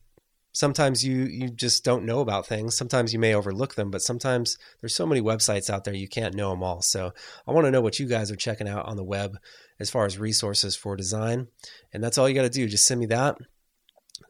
sometimes 0.56 1.04
you 1.04 1.24
you 1.24 1.50
just 1.50 1.84
don't 1.84 2.06
know 2.06 2.20
about 2.20 2.46
things. 2.46 2.74
Sometimes 2.74 3.12
you 3.12 3.18
may 3.18 3.34
overlook 3.34 3.74
them, 3.74 3.90
but 3.90 4.00
sometimes 4.00 4.56
there's 4.80 4.94
so 4.94 5.04
many 5.04 5.20
websites 5.20 5.68
out 5.68 5.84
there 5.84 5.92
you 5.92 6.08
can't 6.08 6.34
know 6.34 6.48
them 6.48 6.62
all. 6.62 6.80
So 6.80 7.12
I 7.46 7.52
want 7.52 7.66
to 7.66 7.70
know 7.70 7.82
what 7.82 7.98
you 7.98 8.06
guys 8.06 8.30
are 8.30 8.36
checking 8.36 8.66
out 8.66 8.86
on 8.86 8.96
the 8.96 9.04
web 9.04 9.36
as 9.78 9.90
far 9.90 10.06
as 10.06 10.18
resources 10.18 10.74
for 10.74 10.96
design, 10.96 11.48
and 11.92 12.02
that's 12.02 12.16
all 12.16 12.26
you 12.26 12.34
got 12.34 12.42
to 12.42 12.48
do. 12.48 12.66
Just 12.66 12.86
send 12.86 13.00
me 13.00 13.06
that. 13.06 13.36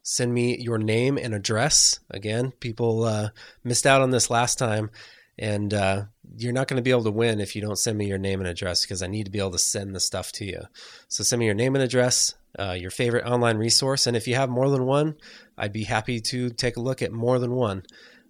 Send 0.03 0.35
me 0.35 0.59
your 0.59 0.79
name 0.79 1.17
and 1.17 1.33
address. 1.33 2.01
Again, 2.11 2.51
people 2.59 3.05
uh, 3.05 3.29
missed 3.63 3.87
out 3.87 4.03
on 4.03 4.11
this 4.11 4.29
last 4.29 4.59
time 4.59 4.91
and 5.39 5.75
uh, 5.75 6.05
you're 6.37 6.53
not 6.53 6.67
going 6.67 6.79
to 6.79 6.83
be 6.83 6.91
able 6.91 7.05
to 7.05 7.11
win 7.11 7.41
if 7.41 7.55
you 7.55 7.63
don't 7.63 7.79
send 7.79 7.99
me 7.99 8.07
your 8.07 8.19
name 8.19 8.41
and 8.41 8.49
address 8.49 8.83
because 8.83 9.03
I 9.03 9.07
need 9.07 9.25
to 9.25 9.31
be 9.31 9.39
able 9.39 9.51
to 9.53 9.59
send 9.59 9.95
the 9.95 10.01
stuff 10.01 10.33
to 10.33 10.45
you. 10.45 10.63
So 11.09 11.25
send 11.25 11.41
me 11.41 11.47
your 11.47 11.55
name 11.55 11.75
and 11.75 11.85
address, 11.85 12.35
uh, 12.59 12.73
your 12.73 12.91
favorite 12.91 13.27
online 13.27 13.59
resource, 13.59 14.07
and 14.07 14.17
if 14.17 14.27
you 14.27 14.35
have 14.35 14.49
more 14.49 14.71
than 14.71 14.87
one, 14.87 15.17
I'd 15.57 15.73
be 15.73 15.85
happy 15.85 16.21
to 16.21 16.51
take 16.51 16.77
a 16.77 16.83
look 16.83 17.03
at 17.03 17.13
more 17.13 17.39
than 17.39 17.53
one. 17.53 17.83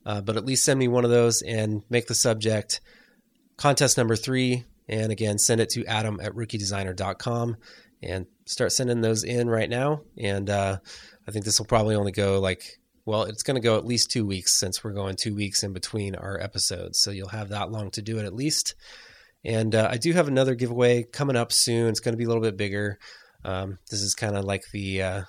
Uh, 0.04 0.20
but 0.20 0.36
at 0.36 0.44
least 0.44 0.64
send 0.64 0.78
me 0.78 0.86
one 0.86 1.04
of 1.04 1.10
those 1.10 1.42
and 1.42 1.82
make 1.90 2.06
the 2.06 2.14
subject 2.14 2.80
contest 3.56 3.98
number 3.98 4.14
three. 4.14 4.64
And 4.88 5.10
again, 5.10 5.38
send 5.38 5.60
it 5.60 5.70
to 5.70 5.84
adam 5.86 6.20
at 6.22 6.32
rookiedesigner.com 6.32 7.56
and 8.02 8.26
start 8.44 8.70
sending 8.70 9.00
those 9.00 9.24
in 9.24 9.50
right 9.50 9.68
now. 9.68 10.02
And 10.16 10.48
uh, 10.48 10.78
I 11.26 11.30
think 11.32 11.44
this 11.44 11.58
will 11.58 11.66
probably 11.66 11.96
only 11.96 12.12
go 12.12 12.38
like 12.38 12.78
well, 13.06 13.22
it's 13.22 13.44
going 13.44 13.54
to 13.54 13.60
go 13.60 13.76
at 13.76 13.86
least 13.86 14.10
two 14.10 14.26
weeks 14.26 14.58
since 14.58 14.82
we're 14.82 14.92
going 14.92 15.14
two 15.14 15.34
weeks 15.34 15.62
in 15.62 15.72
between 15.72 16.16
our 16.16 16.38
episodes. 16.40 16.98
So 16.98 17.12
you'll 17.12 17.28
have 17.28 17.50
that 17.50 17.70
long 17.70 17.92
to 17.92 18.02
do 18.02 18.18
it 18.18 18.24
at 18.24 18.34
least. 18.34 18.74
And 19.44 19.76
uh, 19.76 19.88
I 19.88 19.96
do 19.96 20.12
have 20.12 20.26
another 20.26 20.56
giveaway 20.56 21.04
coming 21.04 21.36
up 21.36 21.52
soon. 21.52 21.88
It's 21.88 22.00
going 22.00 22.14
to 22.14 22.18
be 22.18 22.24
a 22.24 22.26
little 22.26 22.42
bit 22.42 22.56
bigger. 22.56 22.98
Um, 23.44 23.78
this 23.90 24.02
is 24.02 24.16
kind 24.16 24.36
of 24.36 24.44
like 24.44 24.64
the 24.72 25.02
uh, 25.02 25.22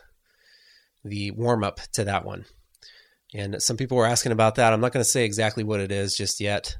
the 1.03 1.31
warm 1.31 1.63
up 1.63 1.79
to 1.93 2.05
that 2.05 2.25
one. 2.25 2.45
And 3.33 3.61
some 3.61 3.77
people 3.77 3.97
were 3.97 4.05
asking 4.05 4.31
about 4.31 4.55
that. 4.55 4.73
I'm 4.73 4.81
not 4.81 4.93
going 4.93 5.03
to 5.03 5.09
say 5.09 5.25
exactly 5.25 5.63
what 5.63 5.79
it 5.79 5.91
is 5.91 6.15
just 6.15 6.39
yet, 6.39 6.77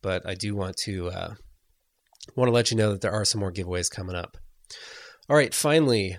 but 0.00 0.26
I 0.26 0.34
do 0.34 0.54
want 0.54 0.76
to 0.84 1.08
uh, 1.08 1.34
want 2.36 2.48
to 2.48 2.52
let 2.52 2.70
you 2.70 2.76
know 2.76 2.92
that 2.92 3.00
there 3.00 3.12
are 3.12 3.24
some 3.24 3.40
more 3.40 3.52
giveaways 3.52 3.90
coming 3.90 4.14
up. 4.14 4.36
All 5.28 5.36
right, 5.36 5.52
finally, 5.52 6.12
a 6.12 6.18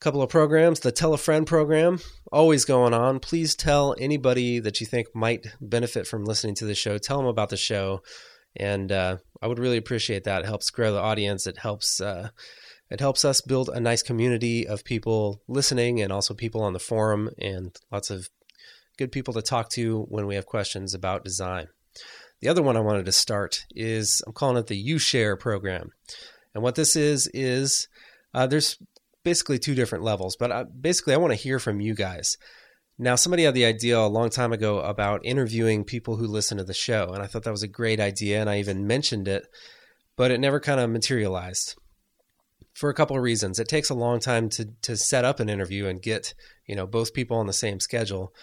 couple 0.00 0.22
of 0.22 0.28
programs. 0.28 0.80
The 0.80 0.92
Tell 0.92 1.14
a 1.14 1.18
Friend 1.18 1.46
program, 1.46 2.00
always 2.32 2.64
going 2.64 2.92
on. 2.92 3.20
Please 3.20 3.54
tell 3.54 3.94
anybody 3.98 4.58
that 4.58 4.80
you 4.80 4.86
think 4.86 5.06
might 5.14 5.46
benefit 5.60 6.06
from 6.06 6.24
listening 6.24 6.56
to 6.56 6.64
the 6.64 6.74
show. 6.74 6.98
Tell 6.98 7.18
them 7.18 7.26
about 7.26 7.50
the 7.50 7.56
show, 7.56 8.02
and 8.56 8.90
uh, 8.90 9.18
I 9.40 9.46
would 9.46 9.60
really 9.60 9.78
appreciate 9.78 10.24
that. 10.24 10.42
It 10.42 10.46
helps 10.46 10.70
grow 10.70 10.92
the 10.92 11.00
audience. 11.00 11.46
It 11.46 11.58
helps. 11.58 12.00
Uh, 12.00 12.30
it 12.90 13.00
helps 13.00 13.24
us 13.24 13.40
build 13.40 13.68
a 13.68 13.80
nice 13.80 14.02
community 14.02 14.66
of 14.66 14.84
people 14.84 15.42
listening, 15.48 16.00
and 16.00 16.12
also 16.12 16.34
people 16.34 16.62
on 16.62 16.72
the 16.72 16.78
forum, 16.78 17.30
and 17.38 17.74
lots 17.90 18.10
of 18.10 18.28
good 18.98 19.10
people 19.10 19.34
to 19.34 19.42
talk 19.42 19.70
to 19.70 20.02
when 20.08 20.26
we 20.26 20.34
have 20.34 20.46
questions 20.46 20.94
about 20.94 21.24
design. 21.24 21.68
The 22.40 22.48
other 22.48 22.62
one 22.62 22.76
I 22.76 22.80
wanted 22.80 23.06
to 23.06 23.12
start 23.12 23.64
is 23.70 24.22
I'm 24.26 24.32
calling 24.32 24.56
it 24.56 24.66
the 24.66 24.90
UShare 24.90 25.38
program, 25.38 25.90
and 26.54 26.62
what 26.62 26.74
this 26.74 26.94
is 26.94 27.28
is 27.32 27.88
uh, 28.34 28.46
there's 28.46 28.78
basically 29.24 29.58
two 29.58 29.74
different 29.74 30.04
levels. 30.04 30.36
But 30.36 30.52
I, 30.52 30.64
basically, 30.64 31.14
I 31.14 31.18
want 31.18 31.32
to 31.32 31.38
hear 31.38 31.58
from 31.58 31.80
you 31.80 31.94
guys. 31.94 32.36
Now, 32.98 33.16
somebody 33.16 33.42
had 33.42 33.54
the 33.54 33.64
idea 33.64 33.98
a 33.98 34.06
long 34.06 34.30
time 34.30 34.52
ago 34.52 34.78
about 34.78 35.24
interviewing 35.24 35.82
people 35.82 36.16
who 36.16 36.26
listen 36.26 36.58
to 36.58 36.64
the 36.64 36.74
show, 36.74 37.10
and 37.12 37.22
I 37.22 37.26
thought 37.26 37.42
that 37.44 37.50
was 37.50 37.64
a 37.64 37.68
great 37.68 37.98
idea, 37.98 38.40
and 38.40 38.48
I 38.48 38.58
even 38.58 38.86
mentioned 38.86 39.26
it, 39.26 39.46
but 40.16 40.30
it 40.30 40.38
never 40.38 40.60
kind 40.60 40.78
of 40.78 40.90
materialized 40.90 41.74
for 42.74 42.90
a 42.90 42.94
couple 42.94 43.16
of 43.16 43.22
reasons. 43.22 43.58
It 43.58 43.68
takes 43.68 43.88
a 43.88 43.94
long 43.94 44.20
time 44.20 44.48
to 44.50 44.68
to 44.82 44.96
set 44.96 45.24
up 45.24 45.40
an 45.40 45.48
interview 45.48 45.86
and 45.86 46.02
get 46.02 46.34
you 46.66 46.76
know 46.76 46.86
both 46.86 47.14
people 47.14 47.38
on 47.38 47.46
the 47.46 47.52
same 47.52 47.80
schedule, 47.80 48.34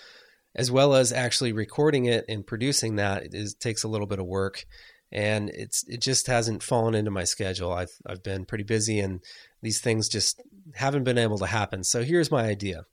as 0.56 0.72
well 0.72 0.96
as 0.96 1.12
actually 1.12 1.54
recording 1.54 2.06
it 2.06 2.26
and 2.28 2.48
producing 2.48 2.96
that 2.96 3.34
is 3.34 3.54
takes 3.54 3.84
a 3.84 3.88
little 3.88 4.08
bit 4.08 4.20
of 4.20 4.26
work, 4.26 4.66
and 5.12 5.50
it's 5.50 5.84
it 5.88 6.02
just 6.02 6.28
hasn't 6.28 6.64
fallen 6.64 6.96
into 6.96 7.12
my 7.12 7.26
schedule. 7.26 7.72
I've 7.72 7.94
I've 8.08 8.24
been 8.24 8.46
pretty 8.46 8.64
busy, 8.64 9.00
and 9.00 9.20
these 9.62 9.82
things 9.82 10.10
just 10.10 10.42
haven't 10.74 11.04
been 11.04 11.18
able 11.18 11.38
to 11.40 11.46
happen. 11.46 11.84
So 11.84 12.04
here's 12.04 12.32
my 12.32 12.46
idea. 12.46 12.86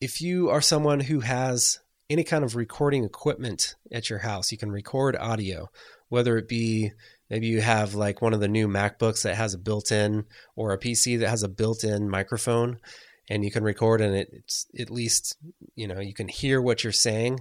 If 0.00 0.20
you 0.20 0.50
are 0.50 0.60
someone 0.60 1.00
who 1.00 1.20
has 1.20 1.80
any 2.10 2.24
kind 2.24 2.44
of 2.44 2.54
recording 2.54 3.04
equipment 3.04 3.74
at 3.90 4.10
your 4.10 4.18
house, 4.18 4.52
you 4.52 4.58
can 4.58 4.70
record 4.70 5.16
audio, 5.16 5.70
whether 6.08 6.36
it 6.36 6.48
be 6.48 6.92
maybe 7.30 7.46
you 7.46 7.60
have 7.60 7.94
like 7.94 8.22
one 8.22 8.34
of 8.34 8.40
the 8.40 8.48
new 8.48 8.68
MacBooks 8.68 9.22
that 9.22 9.36
has 9.36 9.54
a 9.54 9.58
built 9.58 9.92
in 9.92 10.24
or 10.56 10.72
a 10.72 10.78
PC 10.78 11.18
that 11.20 11.28
has 11.28 11.42
a 11.42 11.48
built 11.48 11.84
in 11.84 12.08
microphone 12.08 12.78
and 13.28 13.44
you 13.44 13.50
can 13.50 13.64
record 13.64 14.00
and 14.00 14.14
it's 14.14 14.66
at 14.78 14.90
least, 14.90 15.36
you 15.74 15.86
know, 15.86 16.00
you 16.00 16.14
can 16.14 16.28
hear 16.28 16.60
what 16.60 16.84
you're 16.84 16.92
saying, 16.92 17.40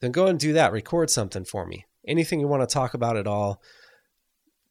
then 0.00 0.12
go 0.12 0.26
and 0.26 0.38
do 0.38 0.52
that. 0.52 0.72
Record 0.72 1.10
something 1.10 1.44
for 1.44 1.66
me. 1.66 1.86
Anything 2.06 2.40
you 2.40 2.48
want 2.48 2.68
to 2.68 2.72
talk 2.72 2.94
about 2.94 3.16
at 3.16 3.28
all, 3.28 3.62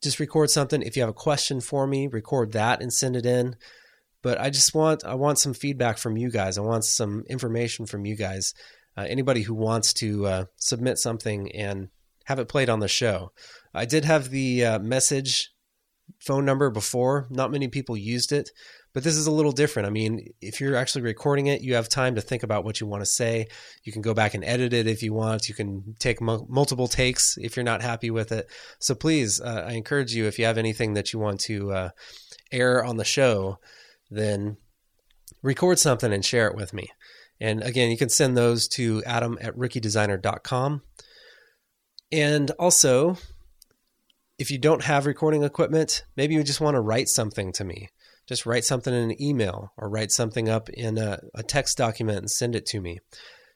just 0.03 0.19
record 0.19 0.49
something. 0.49 0.81
If 0.81 0.95
you 0.95 1.03
have 1.03 1.09
a 1.09 1.13
question 1.13 1.61
for 1.61 1.87
me, 1.87 2.07
record 2.07 2.51
that 2.51 2.81
and 2.81 2.91
send 2.91 3.15
it 3.15 3.25
in 3.25 3.55
but 4.21 4.39
I 4.39 4.49
just 4.49 4.73
want 4.73 5.03
I 5.03 5.15
want 5.15 5.39
some 5.39 5.53
feedback 5.53 5.97
from 5.97 6.17
you 6.17 6.29
guys. 6.29 6.57
I 6.57 6.61
want 6.61 6.85
some 6.85 7.23
information 7.29 7.85
from 7.85 8.05
you 8.05 8.15
guys. 8.15 8.53
Uh, 8.97 9.05
anybody 9.07 9.41
who 9.41 9.53
wants 9.53 9.93
to 9.93 10.25
uh, 10.25 10.45
submit 10.57 10.97
something 10.97 11.51
and 11.53 11.89
have 12.25 12.39
it 12.39 12.49
played 12.49 12.69
on 12.69 12.79
the 12.79 12.87
show. 12.87 13.31
I 13.73 13.85
did 13.85 14.05
have 14.05 14.29
the 14.29 14.65
uh, 14.65 14.79
message 14.79 15.51
phone 16.19 16.45
number 16.45 16.69
before. 16.69 17.27
Not 17.29 17.51
many 17.51 17.67
people 17.67 17.95
used 17.95 18.31
it, 18.31 18.49
but 18.93 19.03
this 19.03 19.15
is 19.15 19.27
a 19.27 19.31
little 19.31 19.51
different. 19.51 19.87
I 19.87 19.91
mean, 19.91 20.27
if 20.41 20.59
you're 20.59 20.75
actually 20.75 21.03
recording 21.03 21.47
it, 21.47 21.61
you 21.61 21.75
have 21.75 21.87
time 21.87 22.15
to 22.15 22.21
think 22.21 22.43
about 22.43 22.65
what 22.65 22.81
you 22.81 22.87
want 22.87 23.01
to 23.01 23.09
say. 23.09 23.47
You 23.83 23.91
can 23.91 24.01
go 24.01 24.13
back 24.13 24.33
and 24.33 24.43
edit 24.43 24.73
it 24.73 24.87
if 24.87 25.01
you 25.01 25.13
want. 25.13 25.47
You 25.47 25.55
can 25.55 25.95
take 25.99 26.21
multiple 26.21 26.87
takes 26.87 27.37
if 27.37 27.55
you're 27.55 27.63
not 27.63 27.81
happy 27.81 28.11
with 28.11 28.31
it. 28.31 28.49
So 28.79 28.93
please, 28.93 29.39
uh, 29.39 29.65
I 29.67 29.73
encourage 29.73 30.13
you 30.13 30.25
if 30.25 30.37
you 30.37 30.45
have 30.45 30.57
anything 30.57 30.93
that 30.95 31.13
you 31.13 31.19
want 31.19 31.39
to 31.41 31.71
uh, 31.71 31.89
air 32.51 32.83
on 32.83 32.97
the 32.97 33.05
show 33.05 33.57
then 34.11 34.57
record 35.41 35.79
something 35.79 36.13
and 36.13 36.23
share 36.23 36.47
it 36.47 36.55
with 36.55 36.73
me. 36.73 36.89
And 37.39 37.63
again, 37.63 37.89
you 37.89 37.97
can 37.97 38.09
send 38.09 38.37
those 38.37 38.67
to 38.69 39.01
adam 39.05 39.39
at 39.41 39.55
rookiedesigner.com. 39.55 40.83
And 42.11 42.51
also, 42.51 43.17
if 44.41 44.49
you 44.49 44.57
don't 44.57 44.83
have 44.83 45.05
recording 45.05 45.43
equipment, 45.43 46.03
maybe 46.17 46.33
you 46.33 46.43
just 46.43 46.59
want 46.59 46.73
to 46.73 46.81
write 46.81 47.07
something 47.07 47.53
to 47.53 47.63
me. 47.63 47.89
Just 48.25 48.47
write 48.47 48.65
something 48.65 48.91
in 48.91 49.11
an 49.11 49.21
email 49.21 49.71
or 49.77 49.87
write 49.87 50.09
something 50.09 50.49
up 50.49 50.67
in 50.69 50.97
a, 50.97 51.19
a 51.35 51.43
text 51.43 51.77
document 51.77 52.17
and 52.17 52.31
send 52.31 52.55
it 52.55 52.65
to 52.65 52.81
me. 52.81 53.01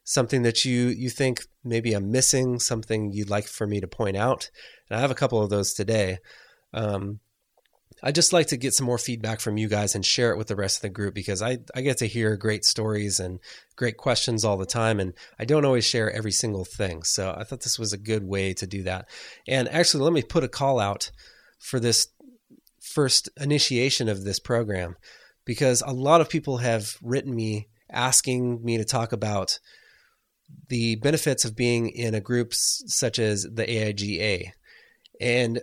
Something 0.03 0.43
that 0.43 0.63
you, 0.63 0.89
you 0.89 1.09
think 1.09 1.41
maybe 1.63 1.93
I'm 1.93 2.11
missing, 2.11 2.59
something 2.59 3.11
you'd 3.11 3.31
like 3.31 3.47
for 3.47 3.65
me 3.65 3.81
to 3.81 3.87
point 3.87 4.15
out. 4.15 4.51
And 4.87 4.97
I 4.97 5.01
have 5.01 5.09
a 5.09 5.15
couple 5.15 5.41
of 5.41 5.49
those 5.49 5.73
today. 5.73 6.19
Um, 6.71 7.19
I 8.03 8.11
just 8.11 8.33
like 8.33 8.47
to 8.47 8.57
get 8.57 8.73
some 8.73 8.85
more 8.85 8.97
feedback 8.97 9.39
from 9.39 9.57
you 9.57 9.67
guys 9.67 9.95
and 9.95 10.05
share 10.05 10.31
it 10.31 10.37
with 10.37 10.47
the 10.47 10.55
rest 10.55 10.77
of 10.77 10.81
the 10.81 10.89
group 10.89 11.15
because 11.15 11.41
I, 11.41 11.59
I 11.73 11.81
get 11.81 11.97
to 11.97 12.07
hear 12.07 12.35
great 12.35 12.65
stories 12.65 13.19
and 13.19 13.39
great 13.75 13.97
questions 13.97 14.43
all 14.43 14.57
the 14.57 14.65
time. 14.65 14.99
And 14.99 15.13
I 15.39 15.45
don't 15.45 15.65
always 15.65 15.85
share 15.85 16.11
every 16.11 16.31
single 16.31 16.65
thing. 16.65 17.03
So 17.03 17.33
I 17.37 17.43
thought 17.43 17.61
this 17.61 17.79
was 17.79 17.93
a 17.93 17.97
good 17.97 18.23
way 18.23 18.53
to 18.55 18.67
do 18.67 18.83
that. 18.83 19.07
And 19.47 19.67
actually, 19.69 20.03
let 20.03 20.13
me 20.13 20.21
put 20.21 20.43
a 20.43 20.49
call 20.49 20.79
out 20.79 21.09
for 21.57 21.79
this 21.79 22.09
first 22.81 23.29
initiation 23.39 24.07
of 24.07 24.23
this 24.23 24.39
program 24.39 24.95
because 25.45 25.81
a 25.81 25.91
lot 25.91 26.21
of 26.21 26.29
people 26.29 26.57
have 26.57 26.97
written 27.01 27.33
me 27.33 27.69
asking 27.89 28.63
me 28.63 28.77
to 28.77 28.85
talk 28.85 29.13
about 29.13 29.59
the 30.67 30.95
benefits 30.97 31.45
of 31.45 31.55
being 31.55 31.89
in 31.89 32.13
a 32.13 32.21
group 32.21 32.53
such 32.53 33.19
as 33.19 33.43
the 33.43 33.65
AIGA. 33.65 34.51
And 35.19 35.61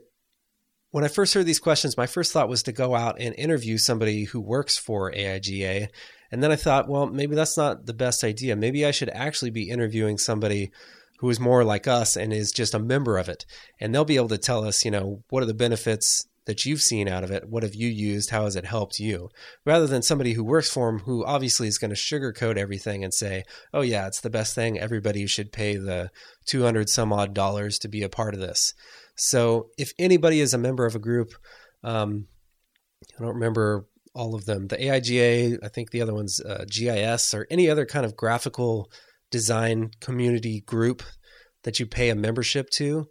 when 0.93 1.05
I 1.05 1.09
first 1.09 1.35
heard 1.35 1.47
these 1.47 1.59
questions, 1.59 1.97
my 1.97 2.07
first 2.07 2.33
thought 2.33 2.51
was 2.51 2.63
to 2.65 2.73
go 2.73 2.95
out 2.95 3.17
and 3.19 3.35
interview 3.35 3.79
somebody 3.79 4.25
who 4.25 4.41
works 4.41 4.77
for 4.77 5.11
AIGA. 5.11 5.89
And 6.31 6.43
then 6.43 6.53
I 6.53 6.57
thought, 6.57 6.89
well, 6.89 7.07
maybe 7.07 7.35
that's 7.35 7.57
not 7.57 7.87
the 7.87 7.95
best 7.95 8.23
idea. 8.23 8.57
Maybe 8.57 8.85
I 8.85 8.91
should 8.91 9.09
actually 9.09 9.51
be 9.51 9.71
interviewing 9.71 10.19
somebody 10.19 10.71
who 11.19 11.31
is 11.31 11.41
more 11.41 11.65
like 11.65 11.89
us 11.89 12.17
and 12.17 12.33
is 12.33 12.53
just 12.53 12.75
a 12.75 12.79
member 12.79 13.17
of 13.17 13.31
it. 13.31 13.47
And 13.81 13.95
they'll 13.95 14.05
be 14.05 14.17
able 14.17 14.29
to 14.29 14.39
tell 14.39 14.65
us, 14.67 14.85
you 14.85 14.91
know, 14.91 15.23
what 15.31 15.43
are 15.43 15.47
the 15.47 15.55
benefits 15.55 16.27
that 16.45 16.67
you've 16.67 16.83
seen 16.83 17.09
out 17.09 17.25
of 17.25 17.31
it? 17.31 17.49
What 17.49 17.63
have 17.63 17.75
you 17.75 17.89
used? 17.89 18.31
How 18.31 18.45
has 18.45 18.57
it 18.57 18.67
helped 18.67 18.99
you? 18.99 19.31
Rather 19.65 19.87
than 19.87 20.03
somebody 20.03 20.35
who 20.35 20.45
works 20.45 20.69
for 20.69 20.91
them 20.91 21.01
who 21.01 21.25
obviously 21.25 21.69
is 21.69 21.79
going 21.79 21.95
to 21.95 21.97
sugarcoat 21.97 22.59
everything 22.59 23.03
and 23.03 23.15
say, 23.15 23.45
oh, 23.73 23.83
yeah, 23.83 24.07
it's 24.07 24.21
the 24.21 24.31
best 24.31 24.55
thing. 24.55 24.79
Everybody 24.79 25.27
should 25.27 25.53
pay 25.53 25.77
the 25.77 26.11
200 26.47 26.91
some 26.91 27.13
odd 27.13 27.33
dollars 27.33 27.79
to 27.79 27.89
be 27.89 28.03
a 28.03 28.09
part 28.09 28.35
of 28.35 28.41
this. 28.41 28.75
So 29.17 29.69
if 29.79 29.93
anybody 29.99 30.41
is 30.41 30.55
a 30.55 30.59
member 30.59 30.87
of 30.87 30.95
a 30.95 31.01
group, 31.01 31.33
um, 31.85 32.27
I 33.19 33.23
don't 33.23 33.35
remember 33.35 33.87
all 34.15 34.35
of 34.35 34.45
them. 34.45 34.69
The 34.69 34.77
AIGA, 34.77 35.59
I 35.63 35.69
think 35.69 35.91
the 35.91 36.03
other 36.03 36.15
one's 36.15 36.41
uh, 36.41 36.65
GIS, 36.71 37.35
or 37.35 37.47
any 37.51 37.69
other 37.69 37.87
kind 37.87 38.05
of 38.05 38.17
graphical 38.17 38.91
design 39.31 39.91
community 40.01 40.61
group 40.61 41.03
that 41.65 41.81
you 41.81 41.87
pay 41.87 42.11
a 42.11 42.15
membership 42.15 42.69
to. 42.71 43.09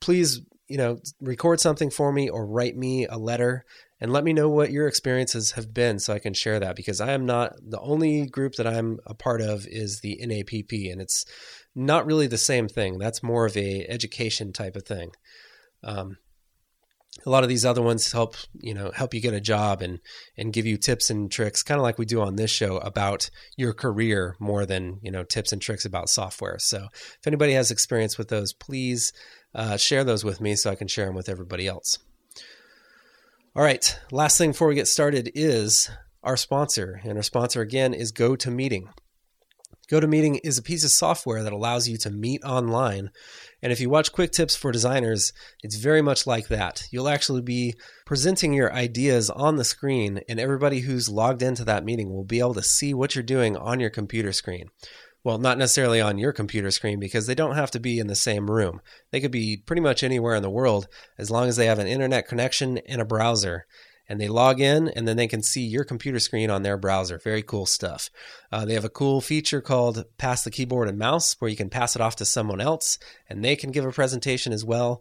Please, 0.00 0.40
you 0.68 0.76
know, 0.76 0.98
record 1.20 1.60
something 1.60 1.90
for 1.90 2.12
me 2.12 2.28
or 2.28 2.46
write 2.46 2.76
me 2.76 3.06
a 3.06 3.18
letter 3.18 3.64
and 4.04 4.12
let 4.12 4.22
me 4.22 4.34
know 4.34 4.50
what 4.50 4.70
your 4.70 4.86
experiences 4.86 5.52
have 5.52 5.72
been 5.72 5.98
so 5.98 6.12
I 6.12 6.18
can 6.18 6.34
share 6.34 6.60
that 6.60 6.76
because 6.76 7.00
I 7.00 7.12
am 7.12 7.24
not 7.24 7.54
the 7.62 7.80
only 7.80 8.26
group 8.26 8.56
that 8.56 8.66
I'm 8.66 8.98
a 9.06 9.14
part 9.14 9.40
of 9.40 9.66
is 9.66 10.00
the 10.00 10.20
NAPP 10.22 10.92
and 10.92 11.00
it's 11.00 11.24
not 11.74 12.04
really 12.04 12.26
the 12.26 12.36
same 12.36 12.68
thing. 12.68 12.98
That's 12.98 13.22
more 13.22 13.46
of 13.46 13.56
a 13.56 13.86
education 13.88 14.52
type 14.52 14.76
of 14.76 14.84
thing. 14.84 15.12
Um, 15.82 16.18
a 17.24 17.30
lot 17.30 17.44
of 17.44 17.48
these 17.48 17.64
other 17.64 17.80
ones 17.80 18.12
help 18.12 18.36
you 18.60 18.74
know 18.74 18.90
help 18.94 19.14
you 19.14 19.22
get 19.22 19.32
a 19.32 19.40
job 19.40 19.80
and 19.80 20.00
and 20.36 20.52
give 20.52 20.66
you 20.66 20.76
tips 20.76 21.08
and 21.08 21.32
tricks 21.32 21.62
kind 21.62 21.78
of 21.78 21.82
like 21.82 21.96
we 21.96 22.04
do 22.04 22.20
on 22.20 22.36
this 22.36 22.50
show 22.50 22.76
about 22.76 23.30
your 23.56 23.72
career 23.72 24.36
more 24.38 24.66
than 24.66 24.98
you 25.00 25.10
know 25.10 25.24
tips 25.24 25.50
and 25.50 25.62
tricks 25.62 25.86
about 25.86 26.10
software 26.10 26.58
so 26.58 26.88
if 26.92 27.26
anybody 27.26 27.52
has 27.52 27.70
experience 27.70 28.18
with 28.18 28.28
those 28.28 28.52
please 28.52 29.14
uh, 29.54 29.78
share 29.78 30.04
those 30.04 30.24
with 30.24 30.40
me 30.40 30.56
so 30.56 30.70
i 30.70 30.74
can 30.74 30.88
share 30.88 31.06
them 31.06 31.14
with 31.14 31.28
everybody 31.28 31.66
else 31.68 31.98
all 33.56 33.62
right 33.62 33.98
last 34.10 34.36
thing 34.36 34.50
before 34.50 34.68
we 34.68 34.74
get 34.74 34.88
started 34.88 35.30
is 35.34 35.88
our 36.22 36.36
sponsor 36.36 37.00
and 37.04 37.16
our 37.16 37.22
sponsor 37.22 37.60
again 37.60 37.94
is 37.94 38.12
gotomeeting 38.12 38.88
GoToMeeting 39.90 40.40
is 40.42 40.56
a 40.56 40.62
piece 40.62 40.82
of 40.82 40.90
software 40.90 41.42
that 41.42 41.52
allows 41.52 41.88
you 41.88 41.98
to 41.98 42.10
meet 42.10 42.42
online. 42.42 43.10
And 43.62 43.70
if 43.70 43.80
you 43.80 43.90
watch 43.90 44.12
Quick 44.12 44.32
Tips 44.32 44.56
for 44.56 44.72
Designers, 44.72 45.32
it's 45.62 45.76
very 45.76 46.00
much 46.00 46.26
like 46.26 46.48
that. 46.48 46.84
You'll 46.90 47.08
actually 47.08 47.42
be 47.42 47.74
presenting 48.06 48.54
your 48.54 48.72
ideas 48.72 49.28
on 49.28 49.56
the 49.56 49.64
screen, 49.64 50.20
and 50.26 50.40
everybody 50.40 50.80
who's 50.80 51.10
logged 51.10 51.42
into 51.42 51.64
that 51.64 51.84
meeting 51.84 52.10
will 52.10 52.24
be 52.24 52.38
able 52.38 52.54
to 52.54 52.62
see 52.62 52.94
what 52.94 53.14
you're 53.14 53.22
doing 53.22 53.58
on 53.58 53.78
your 53.78 53.90
computer 53.90 54.32
screen. 54.32 54.68
Well, 55.24 55.38
not 55.38 55.56
necessarily 55.56 56.02
on 56.02 56.18
your 56.18 56.32
computer 56.32 56.70
screen 56.70 57.00
because 57.00 57.26
they 57.26 57.34
don't 57.34 57.56
have 57.56 57.70
to 57.72 57.80
be 57.80 57.98
in 57.98 58.08
the 58.08 58.14
same 58.14 58.50
room. 58.50 58.82
They 59.10 59.20
could 59.20 59.30
be 59.30 59.56
pretty 59.56 59.80
much 59.80 60.02
anywhere 60.02 60.34
in 60.34 60.42
the 60.42 60.50
world 60.50 60.86
as 61.16 61.30
long 61.30 61.48
as 61.48 61.56
they 61.56 61.64
have 61.64 61.78
an 61.78 61.86
internet 61.86 62.28
connection 62.28 62.78
and 62.86 63.00
a 63.00 63.06
browser 63.06 63.66
and 64.06 64.20
they 64.20 64.28
log 64.28 64.60
in 64.60 64.88
and 64.88 65.08
then 65.08 65.16
they 65.16 65.26
can 65.26 65.42
see 65.42 65.62
your 65.62 65.84
computer 65.84 66.20
screen 66.20 66.50
on 66.50 66.62
their 66.62 66.76
browser. 66.76 67.18
Very 67.18 67.42
cool 67.42 67.64
stuff. 67.64 68.10
Uh, 68.52 68.66
they 68.66 68.74
have 68.74 68.84
a 68.84 68.90
cool 68.90 69.22
feature 69.22 69.62
called 69.62 70.04
Pass 70.18 70.44
the 70.44 70.50
Keyboard 70.50 70.88
and 70.88 70.98
Mouse 70.98 71.36
where 71.38 71.50
you 71.50 71.56
can 71.56 71.70
pass 71.70 71.96
it 71.96 72.02
off 72.02 72.16
to 72.16 72.26
someone 72.26 72.60
else 72.60 72.98
and 73.26 73.42
they 73.42 73.56
can 73.56 73.70
give 73.70 73.86
a 73.86 73.92
presentation 73.92 74.52
as 74.52 74.62
well 74.62 75.00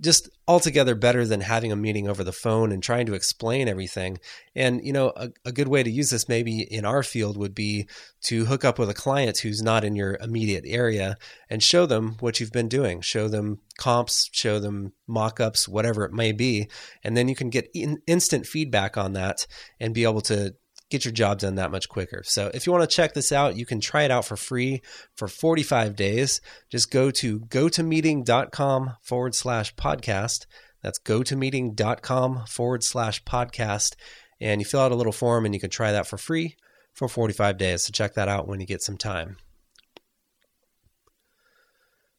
just 0.00 0.28
altogether 0.48 0.94
better 0.94 1.24
than 1.24 1.40
having 1.40 1.70
a 1.70 1.76
meeting 1.76 2.08
over 2.08 2.24
the 2.24 2.32
phone 2.32 2.72
and 2.72 2.82
trying 2.82 3.06
to 3.06 3.14
explain 3.14 3.68
everything. 3.68 4.18
And, 4.54 4.84
you 4.84 4.92
know, 4.92 5.12
a, 5.16 5.30
a, 5.44 5.52
good 5.52 5.68
way 5.68 5.82
to 5.82 5.90
use 5.90 6.10
this 6.10 6.28
maybe 6.28 6.60
in 6.60 6.84
our 6.84 7.02
field 7.02 7.36
would 7.36 7.54
be 7.54 7.88
to 8.22 8.44
hook 8.46 8.64
up 8.64 8.78
with 8.78 8.90
a 8.90 8.94
client 8.94 9.38
who's 9.38 9.62
not 9.62 9.84
in 9.84 9.94
your 9.94 10.16
immediate 10.20 10.64
area 10.66 11.16
and 11.48 11.62
show 11.62 11.86
them 11.86 12.16
what 12.20 12.40
you've 12.40 12.52
been 12.52 12.68
doing. 12.68 13.00
Show 13.02 13.28
them 13.28 13.60
comps, 13.78 14.28
show 14.32 14.58
them 14.58 14.92
mock 15.06 15.38
ups, 15.38 15.68
whatever 15.68 16.04
it 16.04 16.12
may 16.12 16.32
be. 16.32 16.68
And 17.04 17.16
then 17.16 17.28
you 17.28 17.36
can 17.36 17.50
get 17.50 17.70
in, 17.72 17.98
instant 18.06 18.46
feedback 18.46 18.96
on 18.96 19.12
that 19.12 19.46
and 19.78 19.94
be 19.94 20.02
able 20.02 20.22
to 20.22 20.54
get 20.90 21.04
your 21.04 21.12
job 21.12 21.38
done 21.38 21.56
that 21.56 21.70
much 21.70 21.88
quicker. 21.88 22.22
So 22.24 22.50
if 22.54 22.66
you 22.66 22.72
want 22.72 22.88
to 22.88 22.94
check 22.94 23.14
this 23.14 23.32
out, 23.32 23.56
you 23.56 23.66
can 23.66 23.80
try 23.80 24.02
it 24.02 24.10
out 24.10 24.24
for 24.24 24.36
free 24.36 24.82
for 25.16 25.28
45 25.28 25.96
days. 25.96 26.40
Just 26.70 26.90
go 26.90 27.10
to 27.12 27.40
gotomeeting.com 27.40 28.96
forward 29.02 29.34
slash 29.34 29.74
podcast. 29.74 30.46
That's 30.82 30.98
gotomeeting.com 30.98 32.46
forward 32.46 32.84
slash 32.84 33.24
podcast. 33.24 33.94
And 34.40 34.60
you 34.60 34.64
fill 34.64 34.80
out 34.80 34.92
a 34.92 34.96
little 34.96 35.12
form 35.12 35.44
and 35.44 35.54
you 35.54 35.60
can 35.60 35.70
try 35.70 35.92
that 35.92 36.06
for 36.06 36.18
free 36.18 36.56
for 36.92 37.08
45 37.08 37.56
days. 37.56 37.84
So 37.84 37.92
check 37.92 38.14
that 38.14 38.28
out 38.28 38.46
when 38.46 38.60
you 38.60 38.66
get 38.66 38.82
some 38.82 38.98
time. 38.98 39.36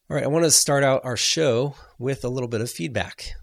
All 0.08 0.14
right, 0.16 0.24
I 0.24 0.28
want 0.28 0.44
to 0.44 0.50
start 0.52 0.84
out 0.84 1.04
our 1.04 1.16
show 1.16 1.74
with 1.98 2.24
a 2.24 2.28
little 2.28 2.48
bit 2.48 2.60
of 2.60 2.70
feedback. 2.70 3.34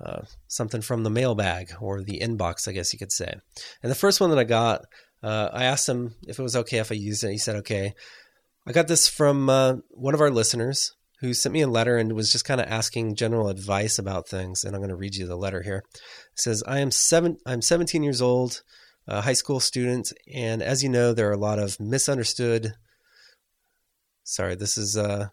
Uh, 0.00 0.22
something 0.46 0.80
from 0.80 1.02
the 1.02 1.10
mailbag 1.10 1.72
or 1.80 2.02
the 2.02 2.20
inbox, 2.20 2.68
I 2.68 2.72
guess 2.72 2.92
you 2.92 3.00
could 3.00 3.10
say. 3.10 3.34
And 3.82 3.90
the 3.90 3.96
first 3.96 4.20
one 4.20 4.30
that 4.30 4.38
I 4.38 4.44
got, 4.44 4.82
uh, 5.24 5.48
I 5.52 5.64
asked 5.64 5.88
him 5.88 6.14
if 6.28 6.38
it 6.38 6.42
was 6.42 6.54
okay 6.54 6.78
if 6.78 6.92
I 6.92 6.94
used 6.94 7.24
it. 7.24 7.32
He 7.32 7.38
said, 7.38 7.56
okay. 7.56 7.94
I 8.64 8.72
got 8.72 8.86
this 8.86 9.08
from 9.08 9.50
uh, 9.50 9.76
one 9.90 10.14
of 10.14 10.20
our 10.20 10.30
listeners 10.30 10.94
who 11.20 11.34
sent 11.34 11.52
me 11.52 11.62
a 11.62 11.68
letter 11.68 11.96
and 11.96 12.12
was 12.12 12.30
just 12.30 12.44
kind 12.44 12.60
of 12.60 12.68
asking 12.68 13.16
general 13.16 13.48
advice 13.48 13.98
about 13.98 14.28
things. 14.28 14.62
And 14.62 14.74
I'm 14.74 14.80
going 14.80 14.90
to 14.90 14.96
read 14.96 15.16
you 15.16 15.26
the 15.26 15.36
letter 15.36 15.62
here. 15.62 15.82
It 16.32 16.40
says, 16.40 16.62
I 16.66 16.78
am 16.78 16.92
seven, 16.92 17.38
I'm 17.44 17.60
17 17.60 18.04
years 18.04 18.22
old, 18.22 18.62
a 19.08 19.22
high 19.22 19.32
school 19.32 19.58
student. 19.58 20.12
And 20.32 20.62
as 20.62 20.84
you 20.84 20.88
know, 20.88 21.12
there 21.12 21.28
are 21.28 21.32
a 21.32 21.38
lot 21.38 21.58
of 21.58 21.80
misunderstood. 21.80 22.74
Sorry, 24.22 24.54
this 24.54 24.78
is, 24.78 24.96
uh, 24.96 25.28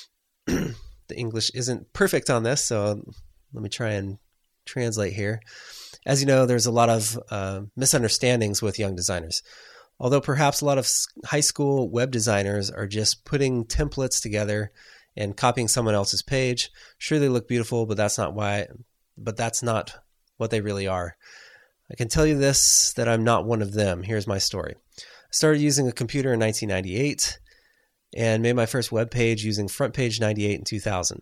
the 0.46 0.74
English 1.16 1.50
isn't 1.54 1.92
perfect 1.92 2.30
on 2.30 2.44
this. 2.44 2.62
So 2.62 3.02
let 3.56 3.62
me 3.62 3.70
try 3.70 3.92
and 3.92 4.18
translate 4.66 5.14
here. 5.14 5.40
As 6.04 6.20
you 6.20 6.26
know, 6.26 6.44
there's 6.44 6.66
a 6.66 6.70
lot 6.70 6.90
of 6.90 7.18
uh, 7.30 7.62
misunderstandings 7.74 8.60
with 8.60 8.78
young 8.78 8.94
designers. 8.94 9.42
Although 9.98 10.20
perhaps 10.20 10.60
a 10.60 10.66
lot 10.66 10.76
of 10.76 10.86
high 11.24 11.40
school 11.40 11.88
web 11.88 12.10
designers 12.10 12.70
are 12.70 12.86
just 12.86 13.24
putting 13.24 13.64
templates 13.64 14.20
together 14.20 14.70
and 15.16 15.36
copying 15.36 15.68
someone 15.68 15.94
else's 15.94 16.22
page. 16.22 16.70
Sure, 16.98 17.18
they 17.18 17.30
look 17.30 17.48
beautiful, 17.48 17.86
but 17.86 17.96
that's 17.96 18.18
not 18.18 18.34
why. 18.34 18.66
But 19.16 19.38
that's 19.38 19.62
not 19.62 19.94
what 20.36 20.50
they 20.50 20.60
really 20.60 20.86
are. 20.86 21.16
I 21.90 21.94
can 21.94 22.08
tell 22.08 22.26
you 22.26 22.36
this 22.36 22.92
that 22.94 23.08
I'm 23.08 23.24
not 23.24 23.46
one 23.46 23.62
of 23.62 23.72
them. 23.72 24.02
Here's 24.02 24.26
my 24.26 24.36
story. 24.36 24.74
I 24.98 25.02
started 25.30 25.62
using 25.62 25.88
a 25.88 25.92
computer 25.92 26.34
in 26.34 26.40
1998 26.40 27.38
and 28.14 28.42
made 28.42 28.52
my 28.52 28.66
first 28.66 28.92
web 28.92 29.10
page 29.10 29.44
using 29.44 29.66
FrontPage 29.66 30.20
98 30.20 30.58
in 30.58 30.64
2000. 30.64 31.20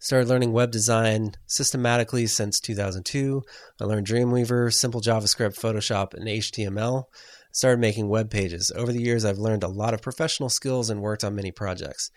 Started 0.00 0.28
learning 0.28 0.52
web 0.52 0.70
design 0.70 1.34
systematically 1.46 2.28
since 2.28 2.60
2002. 2.60 3.42
I 3.80 3.84
learned 3.84 4.06
Dreamweaver, 4.06 4.72
simple 4.72 5.00
JavaScript, 5.00 5.58
Photoshop, 5.58 6.14
and 6.14 6.28
HTML. 6.28 7.04
Started 7.50 7.80
making 7.80 8.08
web 8.08 8.30
pages. 8.30 8.70
Over 8.76 8.92
the 8.92 9.02
years, 9.02 9.24
I've 9.24 9.38
learned 9.38 9.64
a 9.64 9.68
lot 9.68 9.94
of 9.94 10.02
professional 10.02 10.50
skills 10.50 10.88
and 10.88 11.02
worked 11.02 11.24
on 11.24 11.34
many 11.34 11.50
projects. 11.50 12.12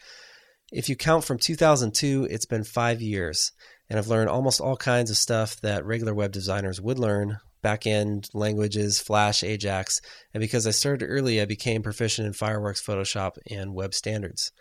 If 0.72 0.90
you 0.90 0.96
count 0.96 1.24
from 1.24 1.40
2002, 1.40 2.28
it's 2.30 2.46
been 2.46 2.64
five 2.64 3.02
years, 3.02 3.52
and 3.90 3.98
I've 3.98 4.08
learned 4.08 4.30
almost 4.30 4.62
all 4.62 4.78
kinds 4.78 5.10
of 5.10 5.18
stuff 5.18 5.60
that 5.62 5.84
regular 5.84 6.14
web 6.14 6.32
designers 6.32 6.80
would 6.80 7.00
learn 7.00 7.40
backend 7.64 8.30
languages, 8.36 9.00
Flash, 9.00 9.44
Ajax, 9.44 10.02
and 10.36 10.42
because 10.42 10.68
I 10.68 10.72
started 10.72 11.08
early, 11.08 11.42
I 11.42 11.46
became 11.46 11.82
proficient 11.82 12.28
in 12.28 12.34
Fireworks, 12.34 12.86
Photoshop, 12.86 13.38
and 13.50 13.74
web 13.74 13.96
standards. 13.96 14.52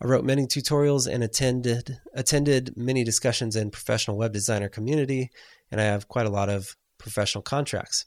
I 0.00 0.06
wrote 0.06 0.24
many 0.24 0.46
tutorials 0.46 1.12
and 1.12 1.24
attended 1.24 1.98
attended 2.14 2.76
many 2.76 3.04
discussions 3.04 3.56
in 3.56 3.70
professional 3.70 4.16
web 4.16 4.32
designer 4.32 4.68
community, 4.68 5.30
and 5.70 5.80
I 5.80 5.84
have 5.84 6.08
quite 6.08 6.26
a 6.26 6.30
lot 6.30 6.48
of 6.48 6.76
professional 6.98 7.42
contracts. 7.42 8.06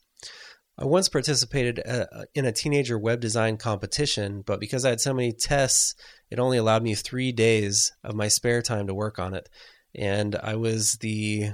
I 0.78 0.86
once 0.86 1.10
participated 1.10 1.82
uh, 1.86 2.06
in 2.34 2.46
a 2.46 2.52
teenager 2.52 2.98
web 2.98 3.20
design 3.20 3.58
competition, 3.58 4.42
but 4.46 4.60
because 4.60 4.86
I 4.86 4.90
had 4.90 5.02
so 5.02 5.14
many 5.14 5.34
tests, 5.34 5.94
it 6.30 6.40
only 6.40 6.58
allowed 6.58 6.82
me 6.82 6.96
three 6.96 7.32
days 7.32 7.92
of 8.04 8.16
my 8.16 8.30
spare 8.30 8.62
time 8.62 8.88
to 8.88 8.94
work 8.94 9.20
on 9.20 9.34
it, 9.34 9.50
and 9.94 10.36
I 10.36 10.56
was 10.56 10.94
the 11.02 11.52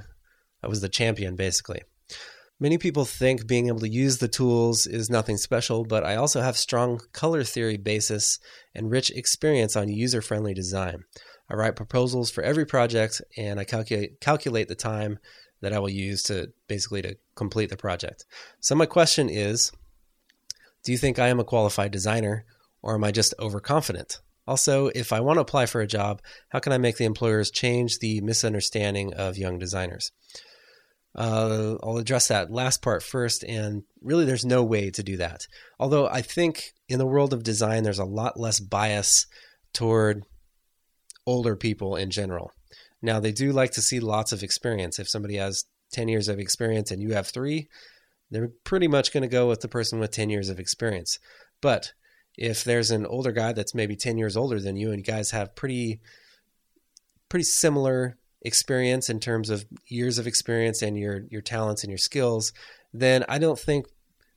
I 0.62 0.68
was 0.68 0.80
the 0.80 0.88
champion 0.88 1.34
basically. 1.34 1.82
Many 2.60 2.76
people 2.76 3.04
think 3.04 3.46
being 3.46 3.68
able 3.68 3.78
to 3.80 3.88
use 3.88 4.18
the 4.18 4.26
tools 4.26 4.88
is 4.88 5.08
nothing 5.08 5.36
special, 5.36 5.84
but 5.84 6.04
I 6.04 6.16
also 6.16 6.40
have 6.40 6.56
strong 6.56 7.00
color 7.12 7.44
theory 7.44 7.76
basis 7.76 8.40
and 8.74 8.90
rich 8.90 9.10
experience 9.10 9.76
on 9.76 9.88
user-friendly 9.88 10.54
design. 10.54 11.04
I 11.48 11.54
write 11.54 11.76
proposals 11.76 12.30
for 12.30 12.42
every 12.42 12.66
project 12.66 13.22
and 13.36 13.60
I 13.60 13.64
calculate 13.64 14.20
calculate 14.20 14.66
the 14.66 14.74
time 14.74 15.20
that 15.60 15.72
I 15.72 15.78
will 15.78 15.88
use 15.88 16.24
to 16.24 16.48
basically 16.66 17.02
to 17.02 17.16
complete 17.36 17.70
the 17.70 17.76
project. 17.76 18.24
So 18.58 18.74
my 18.74 18.86
question 18.86 19.28
is, 19.28 19.70
do 20.82 20.90
you 20.90 20.98
think 20.98 21.20
I 21.20 21.28
am 21.28 21.38
a 21.38 21.44
qualified 21.44 21.92
designer 21.92 22.44
or 22.82 22.94
am 22.94 23.04
I 23.04 23.12
just 23.12 23.34
overconfident? 23.38 24.18
Also, 24.48 24.86
if 24.88 25.12
I 25.12 25.20
want 25.20 25.36
to 25.36 25.42
apply 25.42 25.66
for 25.66 25.80
a 25.80 25.86
job, 25.86 26.22
how 26.48 26.58
can 26.58 26.72
I 26.72 26.78
make 26.78 26.96
the 26.96 27.04
employers 27.04 27.52
change 27.52 27.98
the 27.98 28.20
misunderstanding 28.20 29.14
of 29.14 29.38
young 29.38 29.58
designers? 29.58 30.10
Uh, 31.18 31.74
I'll 31.82 31.96
address 31.96 32.28
that 32.28 32.52
last 32.52 32.80
part 32.80 33.02
first. 33.02 33.42
And 33.42 33.82
really, 34.00 34.24
there's 34.24 34.44
no 34.44 34.62
way 34.62 34.90
to 34.90 35.02
do 35.02 35.16
that. 35.16 35.48
Although 35.80 36.06
I 36.06 36.22
think 36.22 36.72
in 36.88 37.00
the 37.00 37.06
world 37.06 37.32
of 37.32 37.42
design, 37.42 37.82
there's 37.82 37.98
a 37.98 38.04
lot 38.04 38.38
less 38.38 38.60
bias 38.60 39.26
toward 39.72 40.22
older 41.26 41.56
people 41.56 41.96
in 41.96 42.10
general. 42.10 42.52
Now, 43.02 43.18
they 43.18 43.32
do 43.32 43.50
like 43.50 43.72
to 43.72 43.82
see 43.82 43.98
lots 43.98 44.30
of 44.30 44.44
experience. 44.44 45.00
If 45.00 45.08
somebody 45.08 45.36
has 45.36 45.64
10 45.92 46.06
years 46.06 46.28
of 46.28 46.38
experience 46.38 46.92
and 46.92 47.02
you 47.02 47.14
have 47.14 47.26
three, 47.26 47.68
they're 48.30 48.52
pretty 48.62 48.86
much 48.86 49.12
going 49.12 49.22
to 49.22 49.28
go 49.28 49.48
with 49.48 49.60
the 49.60 49.68
person 49.68 49.98
with 49.98 50.12
10 50.12 50.30
years 50.30 50.48
of 50.48 50.60
experience. 50.60 51.18
But 51.60 51.92
if 52.36 52.62
there's 52.62 52.92
an 52.92 53.04
older 53.04 53.32
guy 53.32 53.52
that's 53.52 53.74
maybe 53.74 53.96
10 53.96 54.18
years 54.18 54.36
older 54.36 54.60
than 54.60 54.76
you 54.76 54.90
and 54.90 54.98
you 54.98 55.04
guys 55.04 55.32
have 55.32 55.56
pretty 55.56 56.00
pretty 57.28 57.44
similar 57.44 58.16
experience 58.42 59.10
in 59.10 59.20
terms 59.20 59.50
of 59.50 59.66
years 59.86 60.18
of 60.18 60.26
experience 60.26 60.82
and 60.82 60.98
your 60.98 61.22
your 61.30 61.42
talents 61.42 61.82
and 61.82 61.90
your 61.90 61.98
skills, 61.98 62.52
then 62.92 63.24
I 63.28 63.38
don't 63.38 63.58
think 63.58 63.86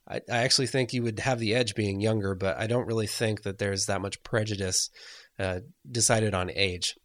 I, 0.08 0.20
I 0.30 0.38
actually 0.38 0.66
think 0.66 0.92
you 0.92 1.02
would 1.02 1.20
have 1.20 1.38
the 1.38 1.54
edge 1.54 1.74
being 1.74 2.00
younger, 2.00 2.34
but 2.34 2.58
I 2.58 2.66
don't 2.66 2.86
really 2.86 3.06
think 3.06 3.42
that 3.42 3.58
there's 3.58 3.86
that 3.86 4.02
much 4.02 4.22
prejudice 4.22 4.90
uh, 5.38 5.60
decided 5.90 6.34
on 6.34 6.50
age. 6.50 6.96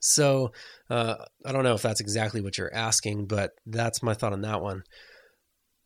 So 0.00 0.52
uh, 0.88 1.16
I 1.44 1.52
don't 1.52 1.64
know 1.64 1.74
if 1.74 1.82
that's 1.82 2.00
exactly 2.00 2.40
what 2.40 2.56
you're 2.56 2.74
asking, 2.74 3.26
but 3.26 3.52
that's 3.66 4.02
my 4.02 4.14
thought 4.14 4.32
on 4.32 4.42
that 4.42 4.62
one. 4.62 4.82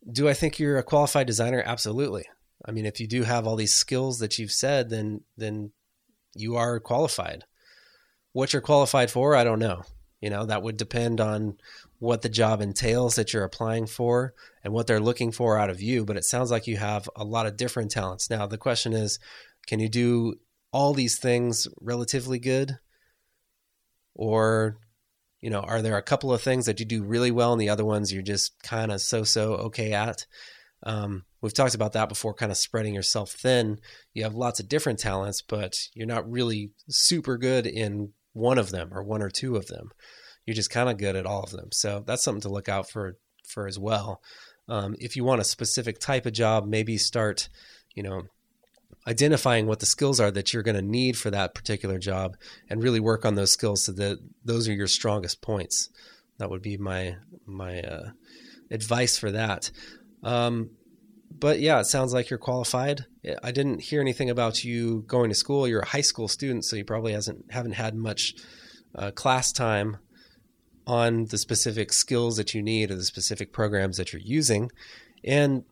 Do 0.09 0.29
I 0.29 0.33
think 0.33 0.59
you're 0.59 0.77
a 0.77 0.83
qualified 0.83 1.27
designer? 1.27 1.61
Absolutely. 1.65 2.23
I 2.65 2.71
mean, 2.71 2.85
if 2.85 2.99
you 2.99 3.07
do 3.07 3.23
have 3.23 3.45
all 3.45 3.55
these 3.55 3.73
skills 3.73 4.19
that 4.19 4.37
you've 4.39 4.51
said, 4.51 4.89
then 4.89 5.21
then 5.37 5.71
you 6.35 6.55
are 6.55 6.79
qualified. 6.79 7.43
What 8.33 8.53
you're 8.53 8.61
qualified 8.61 9.09
for, 9.09 9.35
I 9.35 9.43
don't 9.43 9.59
know. 9.59 9.83
You 10.21 10.29
know, 10.29 10.45
that 10.45 10.63
would 10.63 10.77
depend 10.77 11.21
on 11.21 11.57
what 11.99 12.21
the 12.21 12.29
job 12.29 12.61
entails 12.61 13.15
that 13.15 13.33
you're 13.33 13.43
applying 13.43 13.85
for 13.85 14.33
and 14.63 14.73
what 14.73 14.87
they're 14.87 14.99
looking 14.99 15.31
for 15.31 15.57
out 15.57 15.69
of 15.69 15.81
you. 15.81 16.05
But 16.05 16.17
it 16.17 16.23
sounds 16.23 16.51
like 16.51 16.67
you 16.67 16.77
have 16.77 17.09
a 17.15 17.23
lot 17.23 17.45
of 17.45 17.57
different 17.57 17.91
talents. 17.91 18.29
Now, 18.29 18.47
the 18.47 18.57
question 18.57 18.93
is 18.93 19.19
can 19.67 19.79
you 19.79 19.89
do 19.89 20.35
all 20.71 20.93
these 20.93 21.17
things 21.17 21.67
relatively 21.81 22.39
good? 22.39 22.79
Or, 24.13 24.77
you 25.41 25.49
know, 25.49 25.61
are 25.61 25.81
there 25.81 25.97
a 25.97 26.01
couple 26.01 26.33
of 26.33 26.41
things 26.41 26.65
that 26.65 26.79
you 26.79 26.85
do 26.85 27.03
really 27.03 27.31
well 27.31 27.51
and 27.51 27.61
the 27.61 27.69
other 27.69 27.85
ones 27.85 28.11
you're 28.11 28.21
just 28.21 28.61
kind 28.63 28.91
of 28.91 29.01
so 29.01 29.23
so 29.23 29.53
okay 29.55 29.93
at? 29.93 30.25
Um, 30.83 31.23
we've 31.41 31.53
talked 31.53 31.75
about 31.75 31.93
that 31.93 32.09
before, 32.09 32.33
kind 32.33 32.51
of 32.51 32.57
spreading 32.57 32.93
yourself 32.93 33.31
thin. 33.31 33.79
You 34.13 34.23
have 34.23 34.35
lots 34.35 34.59
of 34.59 34.69
different 34.69 34.99
talents, 34.99 35.41
but 35.41 35.73
you're 35.93 36.07
not 36.07 36.29
really 36.29 36.71
super 36.89 37.37
good 37.37 37.65
in 37.65 38.13
one 38.35 38.59
of 38.59 38.69
them 38.69 38.89
or 38.93 39.01
one 39.01 39.23
or 39.23 39.29
two 39.29 39.55
of 39.55 39.67
them. 39.67 39.89
You're 40.45 40.55
just 40.55 40.69
kind 40.69 40.89
of 40.89 40.97
good 40.97 41.15
at 41.15 41.25
all 41.25 41.41
of 41.41 41.51
them. 41.51 41.69
So 41.71 42.03
that's 42.05 42.23
something 42.23 42.41
to 42.41 42.49
look 42.49 42.69
out 42.69 42.89
for 42.89 43.17
for 43.47 43.67
as 43.67 43.79
well. 43.79 44.21
Um, 44.67 44.95
if 44.99 45.15
you 45.15 45.23
want 45.23 45.41
a 45.41 45.45
specific 45.45 45.99
type 45.99 46.25
of 46.25 46.33
job, 46.33 46.65
maybe 46.65 46.97
start, 46.97 47.49
you 47.93 48.03
know, 48.03 48.23
identifying 49.07 49.67
what 49.67 49.79
the 49.79 49.85
skills 49.85 50.19
are 50.19 50.31
that 50.31 50.53
you're 50.53 50.63
going 50.63 50.75
to 50.75 50.81
need 50.81 51.17
for 51.17 51.29
that 51.31 51.53
particular 51.53 51.99
job 51.99 52.35
and 52.69 52.83
really 52.83 52.99
work 52.99 53.25
on 53.25 53.35
those 53.35 53.51
skills 53.51 53.83
so 53.83 53.91
that 53.93 54.17
those 54.43 54.67
are 54.67 54.73
your 54.73 54.87
strongest 54.87 55.41
points. 55.41 55.89
That 56.37 56.49
would 56.49 56.61
be 56.61 56.77
my 56.77 57.15
my 57.45 57.81
uh, 57.81 58.09
advice 58.69 59.17
for 59.17 59.31
that. 59.31 59.71
Um, 60.23 60.71
but 61.39 61.59
yeah, 61.59 61.79
it 61.79 61.85
sounds 61.85 62.13
like 62.13 62.29
you're 62.29 62.39
qualified. 62.39 63.05
I 63.43 63.51
didn't 63.51 63.81
hear 63.81 64.01
anything 64.01 64.29
about 64.29 64.63
you 64.63 65.03
going 65.07 65.29
to 65.29 65.35
school. 65.35 65.67
You're 65.67 65.81
a 65.81 65.87
high 65.87 66.01
school 66.01 66.27
student, 66.27 66.65
so 66.65 66.75
you 66.75 66.85
probably 66.85 67.13
hasn't 67.13 67.51
haven't 67.51 67.73
had 67.73 67.95
much 67.95 68.35
uh, 68.95 69.11
class 69.11 69.51
time 69.51 69.97
on 70.87 71.25
the 71.25 71.37
specific 71.37 71.91
skills 71.91 72.37
that 72.37 72.53
you 72.53 72.61
need 72.61 72.91
or 72.91 72.95
the 72.95 73.03
specific 73.03 73.51
programs 73.51 73.97
that 73.97 74.13
you're 74.13 74.21
using. 74.21 74.71
And 75.23 75.63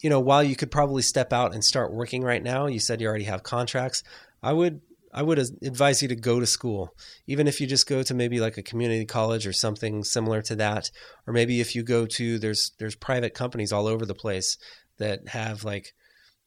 you 0.00 0.10
know, 0.10 0.20
while 0.20 0.44
you 0.44 0.54
could 0.54 0.70
probably 0.70 1.02
step 1.02 1.32
out 1.32 1.54
and 1.54 1.64
start 1.64 1.92
working 1.92 2.22
right 2.22 2.42
now, 2.42 2.66
you 2.66 2.78
said 2.78 3.00
you 3.00 3.08
already 3.08 3.24
have 3.24 3.42
contracts. 3.42 4.04
I 4.42 4.52
would 4.52 4.80
I 5.12 5.22
would 5.22 5.38
advise 5.38 6.02
you 6.02 6.08
to 6.08 6.16
go 6.16 6.38
to 6.38 6.46
school, 6.46 6.94
even 7.26 7.48
if 7.48 7.60
you 7.60 7.66
just 7.66 7.88
go 7.88 8.02
to 8.02 8.14
maybe 8.14 8.40
like 8.40 8.58
a 8.58 8.62
community 8.62 9.06
college 9.06 9.46
or 9.46 9.52
something 9.52 10.04
similar 10.04 10.42
to 10.42 10.56
that, 10.56 10.90
or 11.26 11.32
maybe 11.32 11.60
if 11.60 11.74
you 11.74 11.82
go 11.82 12.06
to 12.06 12.38
there's 12.38 12.72
there's 12.78 12.94
private 12.94 13.34
companies 13.34 13.72
all 13.72 13.86
over 13.86 14.04
the 14.04 14.14
place 14.14 14.56
that 14.98 15.28
have 15.28 15.64
like 15.64 15.94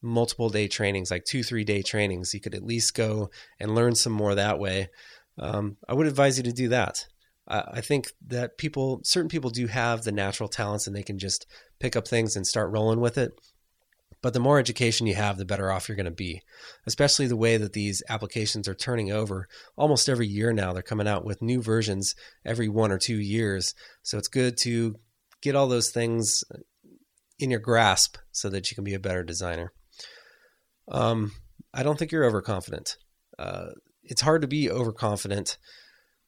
multiple 0.02 0.50
day 0.50 0.68
trainings, 0.68 1.12
like 1.12 1.26
two, 1.26 1.44
three 1.44 1.64
day 1.64 1.82
trainings. 1.82 2.34
You 2.34 2.40
could 2.40 2.56
at 2.56 2.66
least 2.66 2.96
go 2.96 3.30
and 3.60 3.76
learn 3.76 3.96
some 3.96 4.14
more 4.14 4.36
that 4.36 4.60
way. 4.60 4.90
Um, 5.38 5.78
I 5.88 5.94
would 5.94 6.08
advise 6.08 6.38
you 6.38 6.44
to 6.44 6.52
do 6.52 6.70
that. 6.70 7.06
I, 7.48 7.64
I 7.74 7.82
think 7.82 8.12
that 8.28 8.58
people, 8.58 9.02
certain 9.04 9.30
people 9.30 9.50
do 9.50 9.68
have 9.68 10.04
the 10.04 10.12
natural 10.12 10.50
talents 10.50 10.88
and 10.88 10.96
they 10.96 11.04
can 11.04 11.20
just 11.20 11.46
pick 11.80 11.96
up 11.96 12.08
things 12.08 12.36
and 12.36 12.46
start 12.46 12.72
rolling 12.72 13.00
with 13.00 13.18
it. 13.18 13.34
But 14.22 14.34
the 14.34 14.40
more 14.40 14.60
education 14.60 15.08
you 15.08 15.16
have, 15.16 15.38
the 15.38 15.46
better 15.46 15.72
off 15.72 15.90
you're 15.90 15.96
going 15.96 16.06
to 16.06 16.12
be, 16.12 16.44
especially 16.86 17.26
the 17.26 17.36
way 17.36 17.58
that 17.58 17.74
these 17.74 18.04
applications 18.08 18.68
are 18.68 18.76
turning 18.76 19.12
over 19.12 19.48
almost 19.76 20.08
every 20.08 20.28
year 20.28 20.54
now. 20.54 20.74
They're 20.74 20.84
coming 20.84 21.08
out 21.08 21.26
with 21.26 21.42
new 21.42 21.60
versions 21.60 22.14
every 22.46 22.70
one 22.70 22.92
or 22.92 23.00
two 23.00 23.20
years. 23.20 23.74
So 24.04 24.20
it's 24.20 24.28
good 24.28 24.58
to 24.58 24.96
get 25.42 25.56
all 25.56 25.68
those 25.68 25.90
things 25.90 26.44
in 27.42 27.52
your 27.52 27.60
grasp 27.60 28.18
so 28.32 28.50
that 28.50 28.70
you 28.70 28.76
can 28.76 28.84
be 28.84 28.94
a 28.94 29.00
better 29.00 29.24
designer. 29.24 29.72
Um, 30.90 31.32
I 31.74 31.84
don't 31.84 31.98
think 31.98 32.12
you're 32.12 32.26
overconfident. 32.26 32.98
Uh, 33.40 33.68
it's 34.04 34.22
hard 34.22 34.42
to 34.42 34.48
be 34.48 34.70
overconfident 34.70 35.58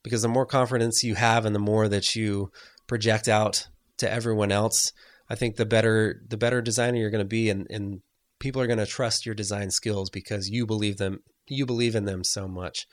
because 0.04 0.22
the 0.22 0.28
more 0.28 0.46
confidence 0.46 1.04
you 1.04 1.16
have 1.16 1.46
and 1.46 1.56
the 1.56 1.60
more 1.60 1.88
that 1.88 2.16
you 2.16 2.52
project 2.88 3.28
out 3.28 3.68
to 3.98 4.12
everyone 4.12 4.52
else, 4.52 4.92
I 5.30 5.36
think 5.36 5.56
the 5.56 5.66
better 5.66 6.22
the 6.28 6.38
better 6.38 6.62
designer 6.62 6.98
you're 6.98 7.10
going 7.10 7.20
to 7.20 7.26
be, 7.26 7.50
and, 7.50 7.68
and 7.70 8.02
people 8.40 8.62
are 8.62 8.68
going 8.68 8.80
to 8.80 8.86
trust 8.86 9.26
your 9.26 9.36
design 9.36 9.72
skills 9.72 10.10
because 10.10 10.50
you 10.50 10.66
believe 10.66 10.98
them 10.98 11.20
you 11.48 11.66
believe 11.66 11.96
in 11.96 12.06
them 12.06 12.24
so 12.24 12.48
much. 12.48 12.88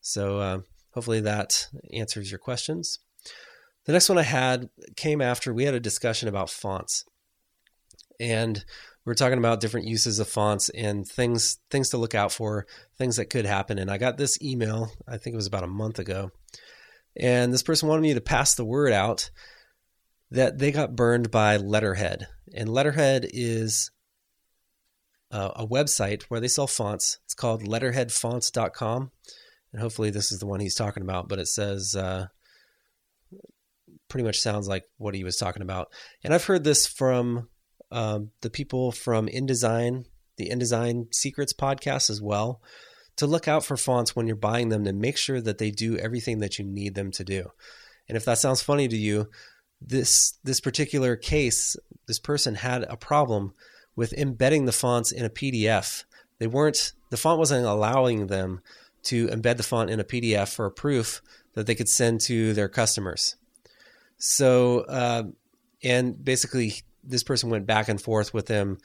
So 0.00 0.38
uh, 0.38 0.58
hopefully 0.92 1.20
that 1.20 1.68
answers 1.92 2.30
your 2.30 2.38
questions. 2.38 2.98
The 3.84 3.92
next 3.92 4.08
one 4.08 4.18
I 4.18 4.22
had 4.22 4.68
came 4.96 5.20
after 5.20 5.52
we 5.52 5.64
had 5.64 5.74
a 5.74 5.80
discussion 5.80 6.28
about 6.28 6.50
fonts 6.50 7.04
and 8.22 8.64
we 9.04 9.10
are 9.10 9.16
talking 9.16 9.38
about 9.38 9.60
different 9.60 9.88
uses 9.88 10.20
of 10.20 10.28
fonts 10.28 10.68
and 10.68 11.06
things 11.06 11.58
things 11.70 11.90
to 11.90 11.98
look 11.98 12.14
out 12.14 12.32
for, 12.32 12.66
things 12.96 13.16
that 13.16 13.30
could 13.30 13.46
happen. 13.46 13.78
And 13.78 13.90
I 13.90 13.98
got 13.98 14.16
this 14.16 14.40
email, 14.40 14.92
I 15.08 15.16
think 15.16 15.34
it 15.34 15.36
was 15.36 15.48
about 15.48 15.64
a 15.64 15.68
month 15.68 15.98
ago, 15.98 16.30
and 17.16 17.52
this 17.52 17.62
person 17.62 17.88
wanted 17.88 18.02
me 18.02 18.14
to 18.14 18.20
pass 18.20 18.54
the 18.54 18.64
word 18.64 18.92
out 18.92 19.30
that 20.30 20.58
they 20.58 20.70
got 20.72 20.96
burned 20.96 21.30
by 21.30 21.56
Letterhead. 21.56 22.26
And 22.54 22.68
Letterhead 22.68 23.28
is 23.32 23.90
uh, 25.30 25.50
a 25.56 25.66
website 25.66 26.22
where 26.24 26.40
they 26.40 26.48
sell 26.48 26.66
fonts. 26.66 27.18
It's 27.24 27.34
called 27.34 27.62
letterheadfonts.com. 27.62 29.10
And 29.72 29.80
hopefully 29.82 30.10
this 30.10 30.32
is 30.32 30.38
the 30.38 30.46
one 30.46 30.60
he's 30.60 30.74
talking 30.74 31.02
about, 31.02 31.28
but 31.28 31.38
it 31.38 31.48
says 31.48 31.94
uh, 31.96 32.26
pretty 34.08 34.24
much 34.24 34.40
sounds 34.40 34.68
like 34.68 34.84
what 34.98 35.14
he 35.14 35.24
was 35.24 35.36
talking 35.36 35.62
about. 35.62 35.88
And 36.22 36.34
I've 36.34 36.44
heard 36.44 36.64
this 36.64 36.86
from 36.86 37.48
um, 37.92 38.30
the 38.40 38.50
people 38.50 38.92
from 38.92 39.28
InDesign, 39.28 40.06
the 40.36 40.50
InDesign 40.50 41.14
Secrets 41.14 41.52
podcast 41.52 42.10
as 42.10 42.20
well, 42.20 42.60
to 43.16 43.26
look 43.26 43.46
out 43.46 43.64
for 43.64 43.76
fonts 43.76 44.16
when 44.16 44.26
you're 44.26 44.36
buying 44.36 44.70
them 44.70 44.84
to 44.84 44.92
make 44.92 45.16
sure 45.16 45.40
that 45.40 45.58
they 45.58 45.70
do 45.70 45.96
everything 45.98 46.38
that 46.38 46.58
you 46.58 46.64
need 46.64 46.94
them 46.94 47.10
to 47.12 47.24
do. 47.24 47.50
And 48.08 48.16
if 48.16 48.24
that 48.24 48.38
sounds 48.38 48.62
funny 48.62 48.88
to 48.88 48.96
you, 48.96 49.28
this 49.80 50.38
this 50.44 50.60
particular 50.60 51.16
case, 51.16 51.76
this 52.06 52.18
person 52.18 52.54
had 52.54 52.84
a 52.84 52.96
problem 52.96 53.52
with 53.96 54.12
embedding 54.14 54.64
the 54.64 54.72
fonts 54.72 55.12
in 55.12 55.24
a 55.24 55.30
PDF. 55.30 56.04
They 56.38 56.46
weren't 56.46 56.92
the 57.10 57.16
font 57.16 57.38
wasn't 57.38 57.66
allowing 57.66 58.28
them 58.28 58.62
to 59.04 59.26
embed 59.28 59.56
the 59.56 59.62
font 59.62 59.90
in 59.90 60.00
a 60.00 60.04
PDF 60.04 60.54
for 60.54 60.66
a 60.66 60.70
proof 60.70 61.20
that 61.54 61.66
they 61.66 61.74
could 61.74 61.88
send 61.88 62.20
to 62.22 62.54
their 62.54 62.68
customers. 62.68 63.36
So, 64.18 64.80
uh, 64.80 65.24
and 65.82 66.24
basically, 66.24 66.74
this 67.02 67.22
person 67.22 67.50
went 67.50 67.66
back 67.66 67.88
and 67.88 68.00
forth 68.00 68.32
with 68.32 68.46
them 68.46 68.78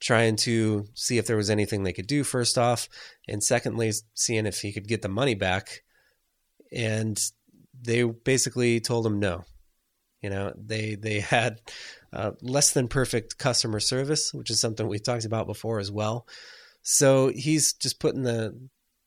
trying 0.00 0.36
to 0.36 0.86
see 0.94 1.18
if 1.18 1.26
there 1.26 1.36
was 1.36 1.50
anything 1.50 1.82
they 1.82 1.92
could 1.92 2.06
do 2.06 2.24
first 2.24 2.58
off 2.58 2.88
and 3.28 3.42
secondly 3.42 3.92
seeing 4.14 4.46
if 4.46 4.60
he 4.60 4.72
could 4.72 4.88
get 4.88 5.02
the 5.02 5.08
money 5.08 5.34
back. 5.34 5.82
And 6.72 7.18
they 7.80 8.02
basically 8.02 8.80
told 8.80 9.06
him 9.06 9.18
no. 9.18 9.44
You 10.20 10.30
know 10.30 10.54
they 10.56 10.94
they 10.94 11.20
had 11.20 11.60
uh, 12.10 12.30
less 12.40 12.72
than 12.72 12.88
perfect 12.88 13.36
customer 13.36 13.78
service 13.78 14.32
which 14.32 14.48
is 14.48 14.58
something 14.58 14.88
we 14.88 14.98
talked 14.98 15.26
about 15.26 15.46
before 15.46 15.80
as 15.80 15.90
well. 15.90 16.26
So 16.82 17.28
he's 17.28 17.74
just 17.74 18.00
putting 18.00 18.22
the 18.22 18.58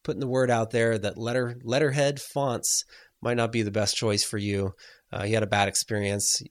putting 0.03 0.19
the 0.19 0.27
word 0.27 0.51
out 0.51 0.71
there 0.71 0.97
that 0.97 1.17
letter 1.17 1.57
letterhead 1.63 2.21
fonts 2.21 2.85
might 3.21 3.37
not 3.37 3.51
be 3.51 3.63
the 3.63 3.71
best 3.71 3.97
choice 3.97 4.23
for 4.23 4.37
you. 4.37 4.73
Uh, 5.11 5.23
he 5.23 5.33
had 5.33 5.43
a 5.43 5.47
bad 5.47 5.67
experience 5.67 6.41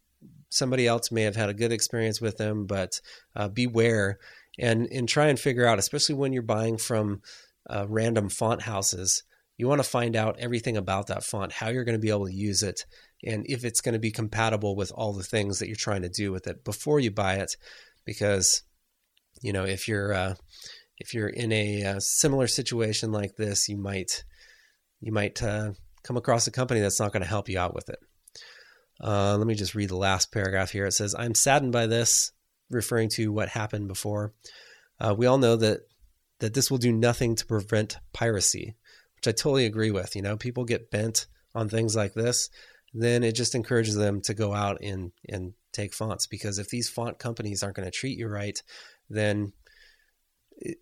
somebody 0.49 0.87
else 0.87 1.11
may 1.11 1.23
have 1.23 1.37
had 1.37 1.49
a 1.49 1.55
good 1.55 1.73
experience 1.73 2.21
with 2.21 2.37
them, 2.37 2.67
but 2.67 3.01
uh, 3.35 3.49
beware 3.49 4.19
and 4.59 4.87
and 4.91 5.09
try 5.09 5.27
and 5.27 5.39
figure 5.39 5.67
out, 5.67 5.79
especially 5.79 6.15
when 6.15 6.33
you're 6.33 6.43
buying 6.43 6.79
from 6.79 7.23
uh, 7.69 7.87
random 7.89 8.29
font 8.29 8.63
houses. 8.63 9.23
You 9.59 9.69
want 9.69 9.83
to 9.83 9.89
find 9.89 10.17
out 10.17 10.39
everything 10.39 10.77
about 10.77 11.07
that 11.07 11.25
font, 11.25 11.53
how 11.53 11.69
you're 11.69 11.85
going 11.85 11.99
to 11.99 11.99
be 11.99 12.11
able 12.11 12.27
to 12.27 12.35
use 12.35 12.63
it, 12.63 12.85
and 13.25 13.45
if 13.49 13.65
it's 13.65 13.81
going 13.81 13.95
to 13.95 13.99
be 13.99 14.11
compatible 14.11 14.77
with 14.77 14.93
all 14.95 15.13
the 15.13 15.23
things 15.23 15.59
that 15.59 15.67
you're 15.67 15.77
trying 15.77 16.03
to 16.03 16.09
do 16.09 16.31
with 16.31 16.47
it 16.47 16.65
before 16.65 17.01
you 17.01 17.11
buy 17.11 17.37
it. 17.37 17.57
Because, 18.05 18.63
you 19.43 19.53
know, 19.53 19.65
if 19.65 19.89
you're 19.89 20.13
uh, 20.13 20.35
if 20.99 21.13
you're 21.13 21.29
in 21.29 21.53
a, 21.53 21.83
a, 21.83 21.97
uh, 21.97 22.01
similar 22.01 22.47
situation 22.47 23.13
like 23.13 23.37
this, 23.37 23.69
you 23.69 23.77
might 23.77 24.25
you 25.01 25.13
might 25.13 25.43
uh, 25.43 25.73
come 26.03 26.17
across 26.17 26.47
a 26.47 26.53
company 26.53 26.81
that's 26.81 27.01
not 27.01 27.13
going 27.13 27.23
to 27.23 27.29
help 27.29 27.49
you 27.49 27.59
out 27.59 27.75
with 27.75 27.89
it. 27.89 27.99
Uh, 29.03 29.37
let 29.37 29.47
me 29.47 29.55
just 29.55 29.75
read 29.75 29.91
the 29.91 29.97
last 29.97 30.33
paragraph 30.33 30.71
here. 30.71 30.87
It 30.87 30.93
says, 30.93 31.15
I'm 31.17 31.35
saddened 31.35 31.73
by 31.73 31.87
this, 31.87 32.33
referring 32.71 33.11
to 33.11 33.33
what 33.33 33.49
happened 33.49 33.89
before. 33.89 34.33
Uh, 34.99 35.15
we 35.17 35.27
all 35.27 35.39
know 35.39 35.57
that 35.57 35.81
that 36.39 36.53
this 36.53 36.71
will 36.71 36.79
do 36.79 36.93
nothing 36.93 37.35
to 37.35 37.47
prevent 37.47 37.97
piracy, 38.13 38.77
which 39.17 39.27
I 39.27 39.33
totally 39.33 39.65
agree 39.65 39.91
with. 39.91 40.15
You 40.15 40.23
know, 40.23 40.37
people 40.37 40.65
get 40.65 40.91
bent 40.91 41.27
on 41.55 41.69
things 41.69 41.97
like 41.97 42.13
this, 42.13 42.51
then 42.93 43.25
it 43.25 43.33
just 43.33 43.55
encourages 43.55 43.95
them 43.95 44.21
to 44.23 44.35
go 44.35 44.53
out 44.53 44.79
and 44.83 45.13
and 45.29 45.55
take 45.73 45.95
fonts 45.95 46.27
because 46.27 46.59
if 46.59 46.69
these 46.69 46.89
font 46.89 47.19
companies 47.19 47.63
aren't 47.63 47.77
going 47.77 47.87
to 47.87 47.91
treat 47.91 48.19
you 48.19 48.29
right, 48.29 48.63
then 49.11 49.53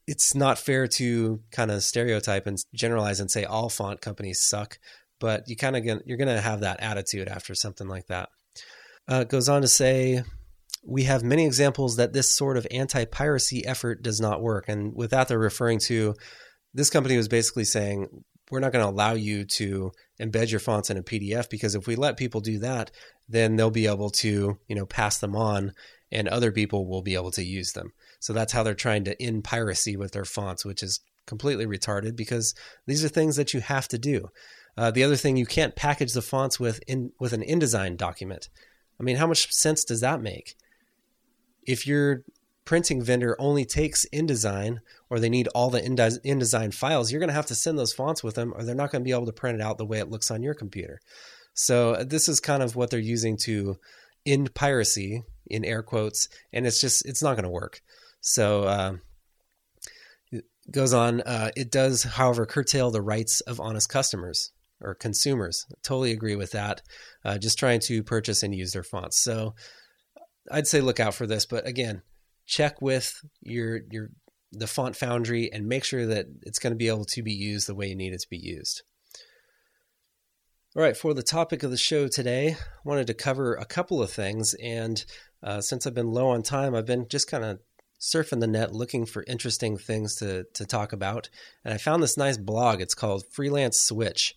it's 0.07 0.35
not 0.35 0.59
fair 0.59 0.87
to 0.87 1.41
kind 1.51 1.71
of 1.71 1.83
stereotype 1.83 2.47
and 2.47 2.65
generalize 2.73 3.19
and 3.19 3.31
say 3.31 3.45
all 3.45 3.69
font 3.69 4.01
companies 4.01 4.41
suck 4.41 4.79
but 5.25 5.49
you 5.49 5.57
kind 5.57 5.75
of 5.75 5.87
you're 6.05 6.19
going 6.19 6.29
to 6.29 6.39
have 6.39 6.61
that 6.61 6.83
attitude 6.83 7.29
after 7.29 7.55
something 7.55 7.89
like 7.89 8.09
that. 8.09 8.29
Uh, 9.09 9.25
goes 9.25 9.49
on 9.49 9.63
to 9.63 9.69
say, 9.69 10.23
we 10.87 11.05
have 11.05 11.25
many 11.25 11.47
examples 11.47 11.97
that 11.97 12.13
this 12.13 12.31
sort 12.31 12.59
of 12.59 12.67
anti-piracy 12.71 13.65
effort 13.65 14.03
does 14.03 14.21
not 14.21 14.43
work, 14.43 14.69
and 14.69 14.95
with 14.95 15.13
that 15.13 15.29
they're 15.29 15.39
referring 15.39 15.79
to 15.79 16.15
this 16.75 16.91
company 16.91 17.17
was 17.17 17.27
basically 17.27 17.65
saying 17.65 18.07
we're 18.51 18.61
not 18.61 18.71
going 18.71 18.85
to 18.85 18.91
allow 18.91 19.15
you 19.15 19.47
to 19.47 19.93
embed 20.21 20.51
your 20.51 20.61
fonts 20.61 20.91
in 20.91 20.99
a 20.99 21.03
PDF 21.03 21.49
because 21.49 21.75
if 21.75 21.87
we 21.87 21.97
let 21.97 22.19
people 22.19 22.43
do 22.43 22.59
that, 22.59 22.91
then 23.27 23.57
they'll 23.57 23.71
be 23.71 23.87
able 23.87 24.11
to, 24.11 24.59
you 24.69 24.77
know, 24.77 24.85
pass 24.85 25.21
them 25.21 25.35
on 25.35 25.73
and 26.13 26.29
other 26.29 26.53
people 26.53 26.87
will 26.87 27.01
be 27.01 27.15
able 27.15 27.31
to 27.31 27.43
use 27.43 27.73
them. 27.73 27.93
So 28.21 28.35
that's 28.35 28.53
how 28.53 28.63
they're 28.63 28.75
trying 28.75 29.05
to 29.05 29.23
end 29.23 29.45
piracy 29.45 29.97
with 29.97 30.13
their 30.13 30.27
fonts, 30.27 30.67
which 30.67 30.83
is 30.83 31.01
completely 31.27 31.65
retarded 31.65 32.15
because 32.15 32.55
these 32.87 33.03
are 33.03 33.09
things 33.09 33.37
that 33.37 33.55
you 33.55 33.61
have 33.61 33.89
to 33.89 33.99
do. 33.99 34.29
Uh, 34.77 34.91
the 34.91 35.05
other 35.05 35.17
thing, 35.17 35.37
you 35.37 35.47
can't 35.47 35.77
package 35.77 36.13
the 36.13 36.23
fonts 36.23 36.59
with 36.59 36.81
in 36.87 37.13
with 37.21 37.33
an 37.33 37.43
InDesign 37.43 37.97
document. 37.97 38.49
I 38.99 39.03
mean, 39.03 39.17
how 39.17 39.27
much 39.27 39.53
sense 39.53 39.85
does 39.85 40.01
that 40.01 40.21
make? 40.21 40.57
If 41.67 41.87
your 41.87 42.25
printing 42.65 43.03
vendor 43.03 43.37
only 43.39 43.65
takes 43.65 44.07
InDesign 44.13 44.79
or 45.11 45.21
they 45.21 45.29
need 45.29 45.49
all 45.49 45.71
the 45.71 45.81
InDesign 45.81 46.73
files, 46.73 47.11
you're 47.13 47.21
going 47.21 47.29
to 47.29 47.35
have 47.35 47.47
to 47.47 47.55
send 47.55 47.79
those 47.79 47.93
fonts 47.93 48.23
with 48.23 48.35
them 48.37 48.53
or 48.55 48.63
they're 48.63 48.75
not 48.75 48.91
going 48.91 49.03
to 49.03 49.05
be 49.05 49.13
able 49.13 49.27
to 49.27 49.33
print 49.33 49.61
it 49.61 49.63
out 49.63 49.79
the 49.79 49.85
way 49.85 49.99
it 49.99 50.11
looks 50.11 50.31
on 50.31 50.43
your 50.43 50.55
computer. 50.55 51.01
So 51.53 51.93
uh, 51.93 52.05
this 52.05 52.29
is 52.29 52.41
kind 52.41 52.63
of 52.63 52.75
what 52.75 52.91
they're 52.91 52.99
using 52.99 53.37
to 53.45 53.77
end 54.27 54.55
piracy 54.55 55.23
in 55.47 55.65
air 55.65 55.83
quotes, 55.83 56.29
and 56.53 56.67
it's 56.67 56.81
just 56.81 57.07
it's 57.07 57.23
not 57.23 57.35
going 57.35 57.45
to 57.45 57.51
work. 57.51 57.81
So 58.21 58.65
uh, 58.65 58.97
goes 60.71 60.95
on. 60.95 61.21
Uh, 61.21 61.51
it 61.55 61.71
does, 61.71 62.03
however, 62.03 62.47
curtail 62.47 62.91
the 62.91 63.03
rights 63.03 63.41
of 63.43 63.61
honest 63.61 63.89
customers 63.89 64.51
or 64.81 64.95
consumers. 64.95 65.67
Totally 65.83 66.13
agree 66.13 66.37
with 66.37 66.53
that. 66.53 66.83
Uh, 67.25 67.39
just 67.39 67.59
trying 67.59 67.81
to 67.81 68.03
purchase 68.03 68.43
and 68.43 68.55
use 68.55 68.73
their 68.73 68.83
fonts. 68.83 69.23
So 69.23 69.55
I'd 70.51 70.67
say 70.67 70.81
look 70.81 71.01
out 71.01 71.15
for 71.15 71.27
this. 71.27 71.47
But 71.47 71.67
again, 71.67 72.03
check 72.47 72.83
with 72.83 73.21
your 73.41 73.81
your 73.91 74.11
the 74.53 74.67
font 74.67 74.95
foundry 74.95 75.51
and 75.53 75.67
make 75.67 75.85
sure 75.85 76.07
that 76.07 76.27
it's 76.43 76.59
going 76.59 76.73
to 76.73 76.77
be 76.77 76.89
able 76.89 77.05
to 77.05 77.23
be 77.23 77.33
used 77.33 77.67
the 77.67 77.75
way 77.75 77.89
you 77.89 77.97
need 77.97 78.13
it 78.13 78.21
to 78.21 78.29
be 78.31 78.39
used. 78.39 78.83
All 80.77 80.83
right, 80.83 80.97
for 80.97 81.15
the 81.15 81.23
topic 81.23 81.63
of 81.63 81.71
the 81.71 81.77
show 81.77 82.09
today, 82.09 82.53
I 82.53 82.57
wanted 82.85 83.07
to 83.07 83.15
cover 83.15 83.55
a 83.55 83.65
couple 83.65 84.03
of 84.03 84.11
things. 84.11 84.55
And 84.55 85.05
uh, 85.43 85.61
since 85.61 85.87
I've 85.87 85.95
been 85.95 86.11
low 86.11 86.29
on 86.29 86.43
time, 86.43 86.75
I've 86.75 86.87
been 86.87 87.07
just 87.09 87.31
kind 87.31 87.45
of 87.45 87.61
surfing 88.01 88.41
the 88.41 88.47
net 88.47 88.73
looking 88.73 89.07
for 89.07 89.25
interesting 89.29 89.77
things 89.77 90.17
to, 90.17 90.45
to 90.55 90.67
talk 90.67 90.93
about. 90.93 91.31
And 91.65 91.73
I 91.73 91.79
found 91.79 92.03
this 92.03 92.17
nice 92.17 92.39
blog. 92.39 92.81
It's 92.81 92.95
called 92.95 93.25
Freelance 93.31 93.81
Switch. 93.81 94.35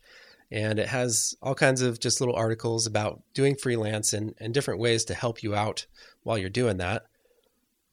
And 0.52 0.80
it 0.80 0.88
has 0.88 1.36
all 1.42 1.56
kinds 1.56 1.82
of 1.82 2.00
just 2.00 2.22
little 2.22 2.36
articles 2.36 2.88
about 2.88 3.22
doing 3.34 3.56
freelance 3.56 4.14
and, 4.14 4.34
and 4.40 4.54
different 4.54 4.80
ways 4.80 5.04
to 5.06 5.14
help 5.14 5.44
you 5.44 5.54
out 5.54 5.86
while 6.24 6.38
you're 6.38 6.50
doing 6.50 6.78
that. 6.78 7.04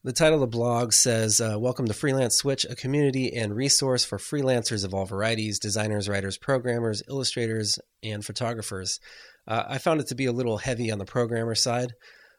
The 0.05 0.13
title 0.13 0.35
of 0.35 0.41
the 0.41 0.47
blog 0.47 0.93
says, 0.93 1.41
uh, 1.41 1.57
Welcome 1.59 1.87
to 1.87 1.95
Freelance 1.95 2.37
Switch, 2.37 2.67
a 2.67 2.77
community 2.77 3.35
and 3.35 3.57
resource 3.57 4.05
for 4.05 4.19
freelancers 4.19 4.85
of 4.85 4.93
all 4.93 5.07
varieties 5.07 5.59
designers, 5.59 6.11
writers, 6.11 6.37
programmers, 6.37 7.03
illustrators, 7.09 7.79
and 8.03 8.23
photographers. 8.23 9.01
Uh, 9.49 9.65
I 9.67 9.79
found 9.79 10.01
it 10.01 10.09
to 10.09 10.15
be 10.15 10.27
a 10.27 10.33
little 10.33 10.59
heavy 10.59 10.91
on 10.91 10.99
the 10.99 11.07
programmer 11.07 11.55
side, 11.55 11.95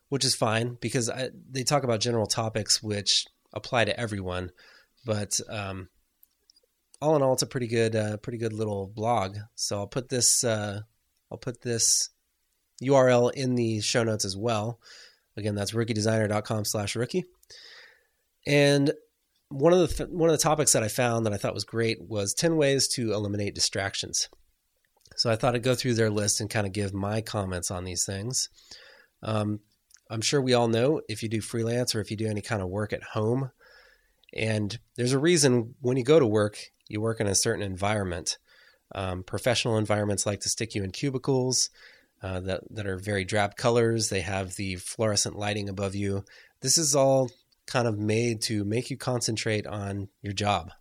which 0.10 0.24
is 0.24 0.36
fine 0.36 0.78
because 0.80 1.10
I, 1.10 1.32
they 1.50 1.64
talk 1.64 1.84
about 1.84 2.02
general 2.02 2.28
topics 2.28 2.84
which 2.84 3.26
apply 3.52 3.86
to 3.86 4.00
everyone. 4.00 4.52
But 5.04 5.40
um, 5.50 5.90
all 7.02 7.16
in 7.16 7.22
all, 7.22 7.34
it's 7.34 7.42
a 7.42 7.48
pretty 7.48 7.68
good, 7.68 7.96
uh, 7.96 8.18
pretty 8.18 8.38
good 8.38 8.54
little 8.54 8.88
blog. 8.88 9.38
So 9.56 9.78
I'll 9.78 9.88
put 9.88 10.10
this, 10.10 10.44
uh, 10.44 10.82
I'll 11.32 11.38
put 11.38 11.62
this 11.62 12.10
URL 12.82 13.32
in 13.34 13.56
the 13.56 13.82
show 13.82 14.04
notes 14.04 14.26
as 14.26 14.36
well. 14.38 14.80
Again, 15.38 15.56
that's 15.56 15.74
rookiedesigner.com 15.74 16.66
slash 16.66 16.96
rookie. 16.96 17.26
And 18.48 18.94
one 19.50 19.74
of 19.74 19.80
the 19.80 19.88
th- 19.88 20.10
one 20.10 20.30
of 20.30 20.38
the 20.38 20.42
topics 20.42 20.74
that 20.74 20.84
I 20.84 20.88
found 20.88 21.26
that 21.26 21.34
I 21.34 21.38
thought 21.38 21.54
was 21.54 21.64
great 21.64 22.02
was 22.02 22.34
10 22.34 22.58
ways 22.58 22.88
to 22.90 23.14
eliminate 23.14 23.56
distractions. 23.56 24.30
So 25.18 25.30
I 25.32 25.36
thought 25.36 25.56
I'd 25.56 25.64
go 25.64 25.76
through 25.76 25.94
their 25.94 26.10
list 26.10 26.42
and 26.42 26.50
kind 26.50 26.68
of 26.68 26.74
give 26.74 26.94
my 26.94 27.22
comments 27.22 27.72
on 27.72 27.86
these 27.86 28.06
things. 28.06 28.50
Um, 29.24 29.60
I'm 30.10 30.22
sure 30.22 30.42
we 30.42 30.54
all 30.54 30.68
know 30.68 31.02
if 31.08 31.24
you 31.24 31.30
do 31.30 31.42
freelance 31.42 31.96
or 31.96 32.02
if 32.02 32.12
you 32.12 32.18
do 32.18 32.28
any 32.28 32.42
kind 32.42 32.62
of 32.62 32.70
work 32.70 32.94
at 32.94 33.04
home, 33.04 33.52
and 34.36 34.78
there's 34.98 35.14
a 35.14 35.20
reason 35.20 35.76
when 35.80 35.98
you 35.98 36.04
go 36.04 36.20
to 36.20 36.28
work, 36.28 36.58
you 36.88 37.02
work 37.02 37.20
in 37.20 37.28
a 37.28 37.36
certain 37.36 37.64
environment. 37.64 38.38
Um, 38.94 39.24
professional 39.24 39.78
environments 39.78 40.26
like 40.26 40.42
to 40.42 40.50
stick 40.50 40.76
you 40.76 40.84
in 40.84 40.92
cubicles 40.92 41.70
uh, 42.22 42.40
that 42.42 42.62
that 42.72 42.88
are 42.88 42.98
very 42.98 43.26
drab 43.26 43.56
colors. 43.56 44.10
They 44.10 44.22
have 44.22 44.56
the 44.56 44.76
fluorescent 44.76 45.38
lighting 45.38 45.70
above 45.70 45.96
you. 45.96 46.24
This 46.62 46.78
is 46.78 46.96
all 46.96 47.30
kind 47.68 47.88
of 47.88 47.98
made 47.98 48.42
to 48.44 48.64
make 48.64 48.90
you 48.90 48.98
concentrate 48.98 49.66
on 49.68 50.08
your 50.22 50.34
job, 50.34 50.72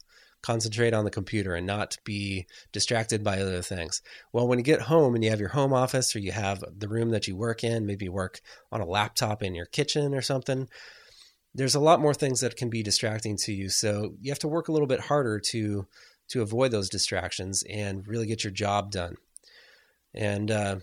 concentrate 0.42 0.92
on 0.92 1.04
the 1.04 1.10
computer 1.10 1.54
and 1.54 1.66
not 1.66 1.96
be 2.04 2.46
distracted 2.72 3.24
by 3.24 3.40
other 3.40 3.62
things. 3.62 4.02
Well, 4.32 4.46
when 4.46 4.58
you 4.58 4.64
get 4.64 4.82
home 4.82 5.14
and 5.14 5.24
you 5.24 5.30
have 5.30 5.40
your 5.40 5.48
home 5.50 5.72
office 5.72 6.14
or 6.14 6.18
you 6.18 6.32
have 6.32 6.62
the 6.76 6.88
room 6.88 7.10
that 7.10 7.26
you 7.26 7.36
work 7.36 7.64
in, 7.64 7.86
maybe 7.86 8.04
you 8.04 8.12
work 8.12 8.40
on 8.70 8.80
a 8.80 8.86
laptop 8.86 9.42
in 9.42 9.54
your 9.54 9.66
kitchen 9.66 10.14
or 10.14 10.22
something, 10.22 10.68
there's 11.54 11.74
a 11.74 11.80
lot 11.80 12.00
more 12.00 12.14
things 12.14 12.40
that 12.40 12.56
can 12.56 12.68
be 12.68 12.82
distracting 12.82 13.36
to 13.38 13.52
you. 13.52 13.68
So 13.68 14.14
you 14.20 14.30
have 14.30 14.40
to 14.40 14.48
work 14.48 14.68
a 14.68 14.72
little 14.72 14.88
bit 14.88 15.00
harder 15.00 15.38
to 15.50 15.86
to 16.28 16.42
avoid 16.42 16.70
those 16.70 16.88
distractions 16.88 17.62
and 17.68 18.06
really 18.08 18.26
get 18.26 18.44
your 18.44 18.50
job 18.50 18.90
done. 18.90 19.16
And 20.14 20.50
uh, 20.50 20.76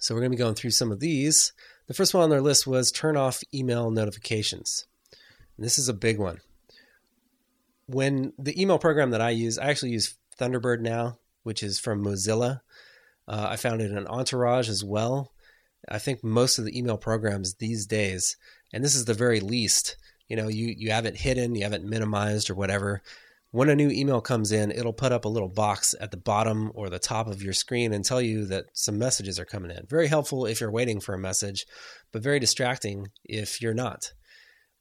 so 0.00 0.14
we're 0.14 0.20
going 0.20 0.32
to 0.32 0.36
be 0.36 0.42
going 0.42 0.56
through 0.56 0.70
some 0.70 0.90
of 0.90 1.00
these. 1.00 1.52
The 1.86 1.94
first 1.94 2.12
one 2.12 2.24
on 2.24 2.30
their 2.30 2.40
list 2.40 2.66
was 2.66 2.90
turn 2.90 3.16
off 3.16 3.42
email 3.54 3.90
notifications. 3.90 4.86
And 5.56 5.64
this 5.64 5.78
is 5.78 5.88
a 5.88 5.94
big 5.94 6.18
one. 6.18 6.38
When 7.86 8.32
the 8.38 8.60
email 8.60 8.78
program 8.78 9.10
that 9.10 9.20
I 9.20 9.30
use, 9.30 9.58
I 9.58 9.66
actually 9.66 9.92
use 9.92 10.16
Thunderbird 10.38 10.80
now, 10.80 11.18
which 11.44 11.62
is 11.62 11.78
from 11.78 12.04
Mozilla. 12.04 12.60
Uh, 13.26 13.46
I 13.50 13.56
found 13.56 13.80
it 13.80 13.90
in 13.90 14.06
Entourage 14.06 14.68
as 14.68 14.84
well. 14.84 15.32
I 15.88 15.98
think 15.98 16.22
most 16.22 16.58
of 16.58 16.64
the 16.64 16.76
email 16.76 16.98
programs 16.98 17.54
these 17.54 17.86
days, 17.86 18.36
and 18.72 18.84
this 18.84 18.94
is 18.94 19.04
the 19.04 19.14
very 19.14 19.40
least, 19.40 19.96
you 20.28 20.36
know, 20.36 20.48
you, 20.48 20.74
you 20.76 20.90
have 20.90 21.06
it 21.06 21.16
hidden, 21.16 21.54
you 21.54 21.62
have 21.62 21.72
it 21.72 21.84
minimized 21.84 22.50
or 22.50 22.54
whatever. 22.54 23.02
When 23.50 23.70
a 23.70 23.76
new 23.76 23.90
email 23.90 24.20
comes 24.20 24.52
in, 24.52 24.70
it'll 24.70 24.92
put 24.92 25.12
up 25.12 25.24
a 25.24 25.28
little 25.28 25.48
box 25.48 25.94
at 25.98 26.10
the 26.10 26.18
bottom 26.18 26.70
or 26.74 26.90
the 26.90 26.98
top 26.98 27.28
of 27.28 27.42
your 27.42 27.54
screen 27.54 27.94
and 27.94 28.04
tell 28.04 28.20
you 28.20 28.44
that 28.46 28.66
some 28.74 28.98
messages 28.98 29.38
are 29.38 29.46
coming 29.46 29.70
in. 29.70 29.86
Very 29.88 30.06
helpful 30.06 30.44
if 30.44 30.60
you're 30.60 30.70
waiting 30.70 31.00
for 31.00 31.14
a 31.14 31.18
message, 31.18 31.64
but 32.12 32.22
very 32.22 32.38
distracting 32.38 33.06
if 33.24 33.62
you're 33.62 33.72
not 33.72 34.12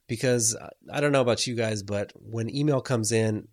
because 0.07 0.55
uh, 0.55 0.69
I 0.91 1.01
don't 1.01 1.11
know 1.11 1.21
about 1.21 1.45
you 1.45 1.55
guys, 1.55 1.83
but 1.83 2.11
when 2.15 2.53
email 2.53 2.81
comes 2.81 3.11
in, 3.11 3.47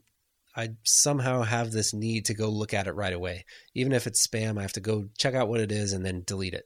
I 0.57 0.71
somehow 0.85 1.43
have 1.43 1.73
this 1.73 1.93
need 1.93 2.27
to 2.27 2.35
go 2.35 2.49
look 2.49 2.73
at 2.75 2.87
it 2.87 2.95
right 2.95 3.13
away. 3.13 3.45
Even 3.75 3.93
if 3.93 4.07
it's 4.07 4.25
spam, 4.25 4.59
I 4.59 4.63
have 4.63 4.73
to 4.75 4.81
go 4.81 5.07
check 5.19 5.35
out 5.35 5.49
what 5.49 5.61
it 5.61 5.73
is 5.73 5.93
and 5.93 6.07
then 6.07 6.23
delete 6.25 6.55
it. 6.55 6.65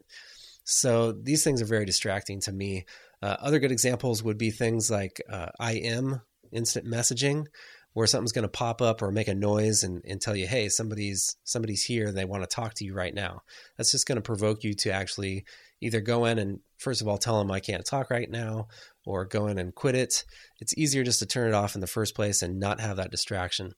So 0.64 1.12
these 1.12 1.42
things 1.42 1.62
are 1.62 1.66
very 1.66 1.86
distracting 1.86 2.40
to 2.42 2.52
me. 2.52 2.84
Uh, 3.22 3.36
other 3.40 3.58
good 3.58 3.72
examples 3.72 4.22
would 4.22 4.38
be 4.38 4.50
things 4.50 4.90
like 4.90 5.20
uh, 5.30 5.48
IM, 5.60 6.20
instant 6.52 6.86
messaging, 6.86 7.46
where 7.94 8.06
something's 8.06 8.32
going 8.32 8.44
to 8.44 8.48
pop 8.48 8.80
up 8.80 9.02
or 9.02 9.10
make 9.10 9.28
a 9.28 9.34
noise 9.34 9.82
and, 9.82 10.02
and 10.06 10.20
tell 10.20 10.36
you, 10.36 10.46
hey, 10.46 10.68
somebody's 10.68 11.36
somebody's 11.44 11.84
here. 11.84 12.12
They 12.12 12.24
want 12.24 12.42
to 12.42 12.54
talk 12.54 12.74
to 12.74 12.84
you 12.84 12.94
right 12.94 13.14
now. 13.14 13.42
That's 13.76 13.90
just 13.90 14.06
going 14.06 14.16
to 14.16 14.22
provoke 14.22 14.62
you 14.62 14.74
to 14.74 14.92
actually 14.92 15.44
either 15.80 16.00
go 16.00 16.24
in 16.24 16.38
and 16.38 16.60
first 16.76 17.00
of 17.00 17.08
all 17.08 17.18
tell 17.18 17.38
them 17.38 17.50
I 17.50 17.60
can't 17.60 17.84
talk 17.84 18.10
right 18.10 18.30
now, 18.30 18.68
or 19.04 19.24
go 19.24 19.46
in 19.46 19.58
and 19.58 19.74
quit 19.74 19.94
it. 19.94 20.24
It's 20.60 20.76
easier 20.76 21.02
just 21.02 21.18
to 21.20 21.26
turn 21.26 21.48
it 21.48 21.54
off 21.54 21.74
in 21.74 21.80
the 21.80 21.86
first 21.86 22.14
place 22.14 22.42
and 22.42 22.60
not 22.60 22.80
have 22.80 22.98
that 22.98 23.10
distraction. 23.10 23.72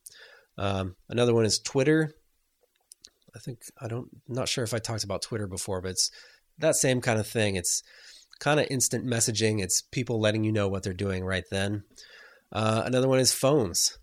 Um, 0.58 0.96
another 1.08 1.32
one 1.32 1.44
is 1.44 1.58
Twitter. 1.58 2.12
I 3.34 3.38
think 3.38 3.60
I 3.80 3.88
don't 3.88 4.08
not 4.28 4.48
sure 4.48 4.64
if 4.64 4.74
I 4.74 4.78
talked 4.78 5.04
about 5.04 5.22
Twitter 5.22 5.46
before, 5.46 5.80
but 5.80 5.92
it's 5.92 6.10
that 6.58 6.74
same 6.74 7.00
kind 7.00 7.18
of 7.18 7.26
thing. 7.26 7.56
It's 7.56 7.82
kind 8.40 8.58
of 8.58 8.66
instant 8.70 9.06
messaging. 9.06 9.62
It's 9.62 9.82
people 9.82 10.18
letting 10.18 10.42
you 10.42 10.50
know 10.50 10.66
what 10.66 10.82
they're 10.82 10.92
doing 10.92 11.24
right 11.24 11.44
then. 11.50 11.84
Uh, 12.50 12.82
another 12.84 13.08
one 13.08 13.20
is 13.20 13.32
phones. 13.32 13.98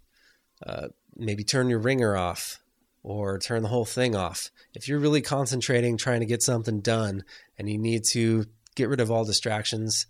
Uh, 0.66 0.88
maybe 1.16 1.44
turn 1.44 1.70
your 1.70 1.80
ringer 1.80 2.16
off 2.16 2.60
or 3.04 3.40
turn 3.40 3.64
the 3.64 3.70
whole 3.70 3.86
thing 3.86 4.16
off. 4.16 4.50
If 4.74 4.88
you're 4.88 5.00
really 5.00 5.22
concentrating, 5.22 5.98
trying 5.98 6.22
to 6.22 6.26
get 6.26 6.44
something 6.44 6.82
done, 6.82 7.24
and 7.58 7.70
you 7.70 7.78
need 7.78 8.04
to 8.12 8.46
get 8.76 8.90
rid 8.90 9.00
of 9.00 9.12
all 9.12 9.26
distractions, 9.26 10.06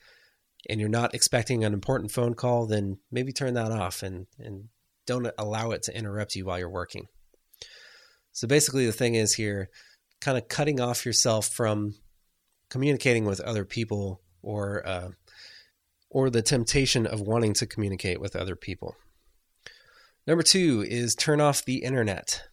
and 0.69 0.79
you're 0.79 0.89
not 0.89 1.13
expecting 1.13 1.63
an 1.63 1.73
important 1.73 2.11
phone 2.11 2.33
call, 2.33 2.67
then 2.67 2.97
maybe 3.11 3.31
turn 3.31 3.53
that 3.53 3.71
off 3.71 4.03
and, 4.03 4.27
and 4.39 4.65
don't 5.05 5.27
allow 5.37 5.71
it 5.71 5.83
to 5.83 5.97
interrupt 5.97 6.35
you 6.35 6.45
while 6.45 6.59
you're 6.59 6.69
working. 6.69 7.07
So 8.33 8.47
basically, 8.47 8.85
the 8.85 8.91
thing 8.91 9.15
is 9.15 9.35
here 9.35 9.69
kind 10.19 10.37
of 10.37 10.47
cutting 10.47 10.79
off 10.79 11.05
yourself 11.05 11.47
from 11.47 11.95
communicating 12.69 13.25
with 13.25 13.39
other 13.41 13.65
people 13.65 14.21
or 14.41 14.85
uh, 14.85 15.09
or 16.09 16.29
the 16.29 16.41
temptation 16.41 17.05
of 17.05 17.21
wanting 17.21 17.53
to 17.53 17.65
communicate 17.65 18.21
with 18.21 18.35
other 18.35 18.55
people. 18.55 18.95
Number 20.25 20.43
two 20.43 20.85
is 20.87 21.15
turn 21.15 21.41
off 21.41 21.65
the 21.65 21.83
internet. 21.83 22.43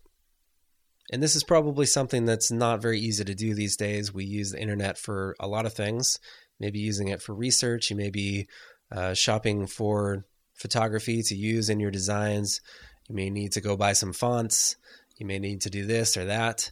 And 1.12 1.22
this 1.22 1.36
is 1.36 1.44
probably 1.44 1.86
something 1.86 2.24
that's 2.24 2.50
not 2.50 2.80
very 2.80 2.98
easy 2.98 3.24
to 3.24 3.34
do 3.34 3.54
these 3.54 3.76
days. 3.76 4.12
We 4.12 4.24
use 4.24 4.52
the 4.52 4.60
internet 4.60 4.96
for 4.96 5.36
a 5.38 5.46
lot 5.46 5.66
of 5.66 5.74
things 5.74 6.18
maybe 6.60 6.78
using 6.78 7.08
it 7.08 7.22
for 7.22 7.34
research. 7.34 7.90
You 7.90 7.96
may 7.96 8.10
be 8.10 8.48
uh, 8.90 9.14
shopping 9.14 9.66
for 9.66 10.24
photography 10.54 11.22
to 11.22 11.34
use 11.34 11.68
in 11.68 11.80
your 11.80 11.90
designs. 11.90 12.60
You 13.08 13.14
may 13.14 13.30
need 13.30 13.52
to 13.52 13.60
go 13.60 13.76
buy 13.76 13.92
some 13.92 14.12
fonts. 14.12 14.76
You 15.18 15.26
may 15.26 15.38
need 15.38 15.62
to 15.62 15.70
do 15.70 15.86
this 15.86 16.16
or 16.16 16.26
that. 16.26 16.70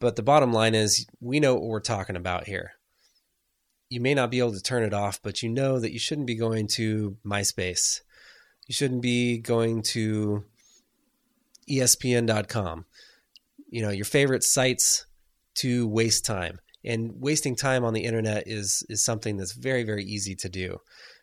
But 0.00 0.16
the 0.16 0.22
bottom 0.22 0.52
line 0.52 0.74
is, 0.74 1.06
we 1.20 1.38
know 1.38 1.54
what 1.54 1.64
we're 1.64 1.80
talking 1.80 2.16
about 2.16 2.46
here. 2.46 2.72
You 3.90 4.00
may 4.00 4.14
not 4.14 4.30
be 4.30 4.38
able 4.38 4.54
to 4.54 4.62
turn 4.62 4.82
it 4.82 4.94
off, 4.94 5.20
but 5.22 5.42
you 5.42 5.50
know 5.50 5.78
that 5.78 5.92
you 5.92 5.98
shouldn't 5.98 6.26
be 6.26 6.36
going 6.36 6.68
to 6.68 7.16
MySpace. 7.24 8.00
You 8.66 8.72
shouldn't 8.72 9.02
be 9.02 9.38
going 9.38 9.82
to 9.82 10.44
ESPN.com. 11.68 12.86
You 13.68 13.82
know, 13.82 13.90
your 13.90 14.04
favorite 14.04 14.42
sites 14.42 15.06
to 15.56 15.86
waste 15.86 16.24
time. 16.24 16.60
And 16.82 17.12
wasting 17.20 17.56
time 17.56 17.84
on 17.84 17.92
the 17.92 18.04
internet 18.04 18.44
is 18.46 18.82
is 18.88 19.04
something 19.04 19.36
that's 19.36 19.52
very 19.52 19.82
very 19.82 20.02
easy 20.02 20.34
to 20.36 20.48
do. 20.48 20.78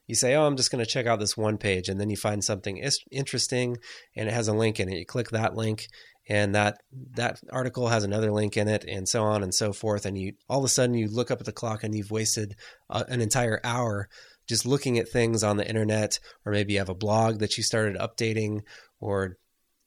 You 0.06 0.14
say, 0.14 0.36
"Oh, 0.36 0.46
I'm 0.46 0.56
just 0.56 0.70
going 0.70 0.84
to 0.86 0.90
check 0.90 1.08
out 1.08 1.20
this 1.20 1.36
one 1.36 1.58
page," 1.58 1.90
and 1.90 2.00
then 2.00 2.12
you 2.12 2.16
find 2.16 2.44
something 2.44 2.78
interesting, 3.12 3.78
and 4.16 4.30
it 4.30 4.34
has 4.34 4.48
a 4.48 4.54
link 4.54 4.80
in 4.80 4.88
it. 4.88 5.00
You 5.00 5.06
click 5.06 5.32
that 5.32 5.56
link, 5.56 5.88
and 6.30 6.56
that 6.56 6.82
that 7.16 7.40
article 7.52 7.88
has 7.88 8.04
another 8.04 8.32
link 8.32 8.58
in 8.58 8.68
it, 8.68 8.84
and 8.88 9.08
so 9.08 9.24
on 9.24 9.44
and 9.44 9.54
so 9.54 9.74
forth. 9.74 10.06
And 10.06 10.18
you 10.18 10.34
all 10.50 10.60
of 10.60 10.66
a 10.66 10.70
sudden 10.70 10.96
you 10.96 11.08
look 11.08 11.32
up 11.32 11.40
at 11.40 11.46
the 11.46 11.52
clock, 11.52 11.84
and 11.84 11.96
you've 11.96 12.12
wasted 12.12 12.56
uh, 12.90 13.04
an 13.08 13.22
entire 13.22 13.60
hour 13.64 14.10
just 14.48 14.66
looking 14.66 14.98
at 14.98 15.10
things 15.10 15.44
on 15.44 15.58
the 15.58 15.68
internet, 15.68 16.20
or 16.46 16.52
maybe 16.52 16.74
you 16.74 16.80
have 16.80 16.90
a 16.90 16.96
blog 16.96 17.40
that 17.40 17.58
you 17.58 17.64
started 17.64 17.98
updating, 17.98 18.62
or 19.00 19.38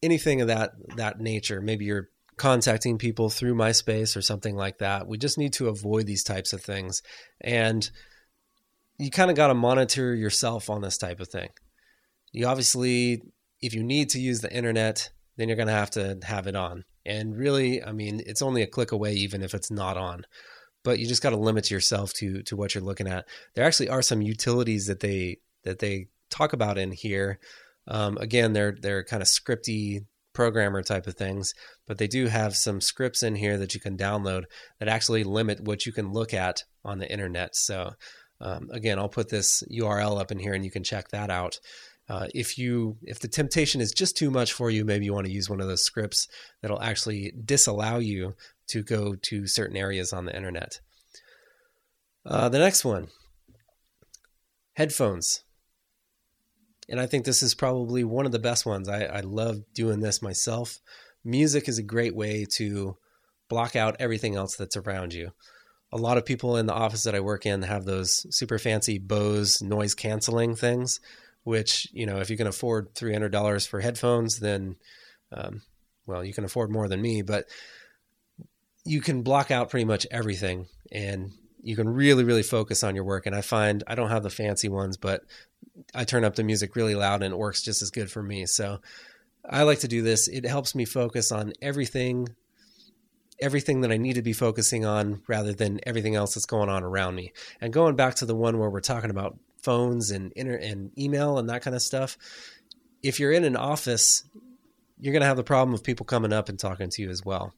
anything 0.03 0.41
of 0.41 0.49
that 0.49 0.73
that 0.97 1.21
nature. 1.21 1.61
Maybe 1.61 1.85
you're 1.85 2.09
contacting 2.37 2.97
people 2.97 3.29
through 3.29 3.55
MySpace 3.55 4.17
or 4.17 4.23
something 4.23 4.57
like 4.57 4.79
that. 4.79 5.07
We 5.07 5.19
just 5.19 5.37
need 5.37 5.53
to 5.55 5.69
avoid 5.69 6.07
these 6.07 6.25
types 6.25 6.55
of 6.55 6.63
things. 6.63 7.03
And 7.43 7.91
you 8.99 9.11
kind 9.11 9.31
of 9.31 9.37
got 9.37 9.49
to 9.49 9.55
monitor 9.55 10.15
yourself 10.15 10.71
on 10.71 10.81
this 10.81 10.97
type 10.97 11.21
of 11.21 11.29
thing. 11.29 11.51
You 12.33 12.47
obviously, 12.47 13.21
if 13.61 13.75
you 13.75 13.83
need 13.83 14.09
to 14.11 14.21
use 14.21 14.41
the 14.41 14.51
internet, 14.51 15.11
then 15.41 15.49
you're 15.49 15.57
going 15.57 15.69
to 15.69 15.75
have 15.75 15.91
to 15.91 16.19
have 16.23 16.47
it 16.47 16.55
on. 16.55 16.85
And 17.07 17.37
really, 17.37 17.83
I 17.83 17.93
mean, 17.93 18.21
it's 18.27 18.43
only 18.43 18.63
a 18.63 18.67
click 18.67 18.93
away, 18.93 19.15
even 19.15 19.43
if 19.43 19.55
it's 19.55 19.71
not 19.71 19.97
on. 19.97 20.27
But 20.85 20.99
you 20.99 21.07
just 21.07 21.23
got 21.23 21.31
to 21.31 21.37
limit 21.37 21.71
yourself 21.71 22.13
to 22.15 22.43
to 22.45 22.57
what 22.57 22.75
you're 22.75 22.85
looking 22.85 23.09
at. 23.09 23.27
There 23.55 23.65
actually 23.65 23.89
are 23.89 24.03
some 24.03 24.23
utilities 24.23 24.87
that 24.87 25.01
they 25.01 25.39
that 25.65 25.79
they 25.79 26.09
talk 26.31 26.53
about 26.53 26.79
in 26.79 26.93
here. 26.93 27.39
Um, 27.89 28.17
again, 28.19 28.53
they're 28.53 28.77
they're 28.81 29.05
kind 29.05 29.23
of 29.23 29.29
scripty 29.29 30.05
programmer 30.33 30.83
type 30.83 31.07
of 31.07 31.17
things, 31.17 31.55
but 31.87 31.99
they 31.99 32.07
do 32.07 32.27
have 32.29 32.55
some 32.57 32.81
scripts 32.81 33.23
in 33.23 33.35
here 33.35 33.59
that 33.59 33.75
you 33.75 33.81
can 33.81 33.97
download 33.97 34.45
that 34.79 34.89
actually 34.89 35.25
limit 35.25 35.61
what 35.61 35.85
you 35.85 35.93
can 35.93 36.13
look 36.13 36.33
at 36.33 36.65
on 36.85 36.99
the 36.99 37.11
internet. 37.11 37.57
So, 37.57 37.93
um, 38.41 38.69
again, 38.73 38.99
I'll 38.99 39.09
put 39.09 39.29
this 39.29 39.63
URL 39.71 40.21
up 40.21 40.31
in 40.31 40.39
here 40.39 40.55
and 40.55 40.65
you 40.65 40.71
can 40.71 40.85
check 40.85 41.09
that 41.09 41.31
out. 41.31 41.59
Uh, 42.11 42.27
if 42.35 42.59
you 42.59 42.97
if 43.03 43.21
the 43.21 43.29
temptation 43.29 43.81
is 43.81 43.93
just 43.93 44.17
too 44.17 44.31
much 44.31 44.53
for 44.53 44.69
you, 44.69 44.85
maybe 44.85 45.05
you 45.05 45.15
want 45.15 45.27
to 45.27 45.33
use 45.33 45.49
one 45.49 45.61
of 45.61 45.69
those 45.69 45.85
scripts 45.85 46.27
that'll 46.61 46.83
actually 46.83 47.33
disallow 47.45 47.99
you 47.99 48.35
to 48.67 48.83
go 48.83 49.15
to 49.15 49.47
certain 49.47 49.77
areas 49.77 50.13
on 50.13 50.25
the 50.25 50.35
internet. 50.35 50.81
Uh, 52.27 52.49
the 52.49 52.59
next 52.59 52.85
one, 52.85 53.09
headphones 54.75 55.45
and 56.91 57.01
I 57.01 57.07
think 57.07 57.25
this 57.25 57.43
is 57.43 57.55
probably 57.55 58.03
one 58.03 58.27
of 58.27 58.33
the 58.33 58.41
best 58.41 58.67
ones. 58.67 58.89
I, 58.89 59.05
I 59.05 59.21
love 59.21 59.61
doing 59.75 60.01
this 60.01 60.21
myself. 60.21 60.81
Music 61.25 61.69
is 61.69 61.79
a 61.79 61.85
great 61.85 62.17
way 62.17 62.45
to 62.57 62.97
block 63.49 63.77
out 63.77 63.97
everything 64.01 64.35
else 64.35 64.57
that's 64.57 64.77
around 64.77 65.15
you. 65.15 65.31
A 65.93 65.97
lot 65.97 66.19
of 66.19 66.27
people 66.27 66.57
in 66.57 66.67
the 66.67 66.75
office 66.75 67.05
that 67.05 67.15
I 67.15 67.21
work 67.21 67.47
in 67.47 67.63
have 67.63 67.85
those 67.85 68.27
super 68.35 68.59
fancy 68.59 68.99
Bose 68.99 69.63
noise 69.63 69.95
canceling 69.95 70.57
things, 70.57 70.99
which, 71.45 71.89
you 71.93 72.07
know, 72.07 72.19
if 72.19 72.31
you 72.31 72.37
can 72.37 72.47
afford 72.47 72.95
$300 72.95 73.67
for 73.67 73.81
headphones, 73.81 74.39
then, 74.39 74.77
um, 75.33 75.63
well, 76.07 76.25
you 76.25 76.33
can 76.33 76.45
afford 76.45 76.71
more 76.71 76.89
than 76.89 77.01
me, 77.01 77.23
but 77.23 77.47
you 78.85 79.01
can 79.01 79.23
block 79.23 79.51
out 79.51 79.71
pretty 79.71 79.85
much 79.85 80.07
everything 80.11 80.67
and 80.91 81.31
you 81.63 81.77
can 81.77 81.89
really, 81.89 82.25
really 82.25 82.43
focus 82.43 82.83
on 82.83 82.95
your 82.95 83.05
work. 83.05 83.27
And 83.27 83.35
I 83.35 83.43
find 83.43 83.85
I 83.87 83.95
don't 83.95 84.11
have 84.11 84.23
the 84.23 84.31
fancy 84.31 84.69
ones, 84.69 84.97
but 84.97 85.23
I 85.95 86.05
turn 86.05 86.25
up 86.25 86.35
the 86.35 86.45
music 86.45 86.77
really 86.77 86.95
loud 86.95 87.23
and 87.23 87.33
it 87.35 87.39
works 87.39 87.63
just 87.63 87.83
as 87.83 87.91
good 87.91 88.11
for 88.11 88.23
me. 88.23 88.47
So 88.47 88.81
I 89.49 89.63
like 89.63 89.81
to 89.81 89.89
do 89.89 90.03
this. 90.03 90.29
It 90.29 90.45
helps 90.45 90.75
me 90.75 90.85
focus 90.85 91.33
on 91.33 91.53
everything 91.63 92.29
everything 93.41 93.81
that 93.81 93.91
I 93.91 93.97
need 93.97 94.15
to 94.15 94.23
be 94.23 94.35
focusing 94.35 94.85
on 94.85 95.23
rather 95.27 95.53
than 95.53 95.81
everything 95.87 96.15
else 96.15 96.35
that's 96.35 96.47
going 96.47 96.69
on 96.69 96.83
around 96.83 97.15
me. 97.15 97.33
And 97.61 97.73
going 97.73 97.97
back 97.97 98.17
to 98.17 98.27
the 98.27 98.35
one 98.35 98.59
where 98.59 98.69
we're 98.69 98.81
talking 98.81 99.11
about 99.11 99.39
phones 99.63 100.11
and 100.11 100.33
inter- 100.33 100.57
and 100.57 100.97
email 100.99 101.39
and 101.39 101.49
that 101.51 101.63
kind 101.63 101.77
of 101.77 101.83
stuff, 101.83 102.17
if 103.03 103.21
you're 103.21 103.33
in 103.33 103.45
an 103.45 103.57
office, 103.57 104.25
you're 104.99 105.13
going 105.13 105.23
to 105.23 105.27
have 105.27 105.37
the 105.37 105.45
problem 105.45 105.75
of 105.75 105.83
people 105.83 106.05
coming 106.07 106.33
up 106.33 106.49
and 106.49 106.59
talking 106.59 106.91
to 106.91 107.03
you 107.03 107.11
as 107.11 107.25
well. 107.25 107.53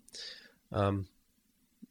Um, 0.71 1.07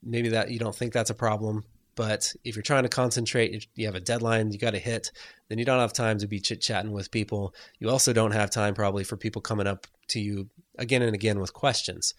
maybe 0.04 0.30
that 0.30 0.50
you 0.50 0.60
don't 0.60 0.76
think 0.76 0.94
that's 0.94 1.10
a 1.10 1.16
problem, 1.16 1.64
but 1.96 2.34
if 2.44 2.56
you're 2.56 2.64
trying 2.64 2.84
to 2.84 2.90
concentrate, 2.90 3.68
you 3.76 3.86
have 3.86 3.96
a 3.96 4.00
deadline 4.00 4.52
you 4.52 4.58
got 4.58 4.72
to 4.72 4.80
hit, 4.80 5.12
then 5.50 5.58
you 5.58 5.66
don't 5.66 5.80
have 5.80 5.94
time 5.94 6.18
to 6.20 6.28
be 6.28 6.40
chit 6.40 6.62
chatting 6.62 6.92
with 6.92 7.12
people. 7.12 7.54
You 7.80 7.90
also 7.90 8.14
don't 8.14 8.32
have 8.32 8.50
time 8.50 8.74
probably 8.74 9.04
for 9.04 9.18
people 9.18 9.42
coming 9.42 9.68
up 9.68 9.88
to 10.10 10.20
you 10.20 10.50
again 10.78 11.02
and 11.02 11.14
again 11.14 11.40
with 11.40 11.54
questions. 11.54 12.14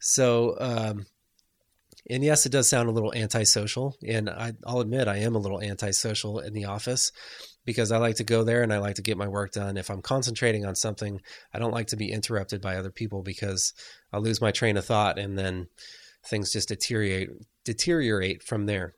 So, 0.00 0.56
um, 0.58 1.06
and 2.10 2.24
yes, 2.24 2.46
it 2.46 2.52
does 2.52 2.68
sound 2.68 2.88
a 2.88 2.92
little 2.92 3.14
antisocial. 3.14 3.96
And 4.06 4.28
I, 4.28 4.52
will 4.66 4.80
admit 4.80 5.08
I 5.08 5.18
am 5.18 5.34
a 5.34 5.38
little 5.38 5.60
antisocial 5.60 6.40
in 6.40 6.52
the 6.52 6.64
office 6.64 7.12
because 7.64 7.92
I 7.92 7.98
like 7.98 8.16
to 8.16 8.24
go 8.24 8.42
there 8.42 8.62
and 8.62 8.72
I 8.72 8.78
like 8.78 8.96
to 8.96 9.02
get 9.02 9.16
my 9.16 9.28
work 9.28 9.52
done. 9.52 9.76
If 9.76 9.88
I'm 9.88 10.02
concentrating 10.02 10.66
on 10.66 10.74
something, 10.74 11.20
I 11.54 11.58
don't 11.58 11.72
like 11.72 11.88
to 11.88 11.96
be 11.96 12.10
interrupted 12.10 12.60
by 12.60 12.76
other 12.76 12.90
people 12.90 13.22
because 13.22 13.72
I'll 14.12 14.20
lose 14.20 14.40
my 14.40 14.50
train 14.50 14.76
of 14.76 14.84
thought 14.84 15.18
and 15.18 15.38
then 15.38 15.68
things 16.24 16.52
just 16.52 16.68
deteriorate 16.68 17.30
deteriorate 17.64 18.42
from 18.42 18.66
there. 18.66 18.94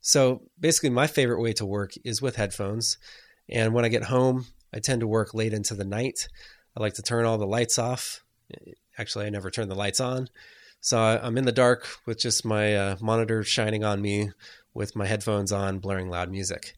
So 0.00 0.42
basically, 0.58 0.90
my 0.90 1.06
favorite 1.06 1.42
way 1.42 1.52
to 1.54 1.66
work 1.66 1.92
is 2.04 2.22
with 2.22 2.36
headphones. 2.36 2.96
And 3.50 3.74
when 3.74 3.84
I 3.84 3.88
get 3.88 4.04
home, 4.04 4.46
I 4.72 4.78
tend 4.78 5.00
to 5.00 5.06
work 5.06 5.34
late 5.34 5.52
into 5.52 5.74
the 5.74 5.84
night. 5.84 6.28
I 6.76 6.80
like 6.80 6.94
to 6.94 7.02
turn 7.02 7.24
all 7.24 7.38
the 7.38 7.46
lights 7.46 7.78
off. 7.78 8.22
Actually, 8.98 9.26
I 9.26 9.30
never 9.30 9.50
turn 9.50 9.68
the 9.68 9.74
lights 9.74 10.00
on. 10.00 10.28
So 10.86 11.00
I'm 11.00 11.36
in 11.36 11.44
the 11.44 11.50
dark 11.50 11.88
with 12.06 12.16
just 12.16 12.44
my 12.44 12.76
uh, 12.76 12.96
monitor 13.00 13.42
shining 13.42 13.82
on 13.82 14.00
me 14.00 14.30
with 14.72 14.94
my 14.94 15.04
headphones 15.04 15.50
on, 15.50 15.80
blaring 15.80 16.08
loud 16.08 16.30
music. 16.30 16.76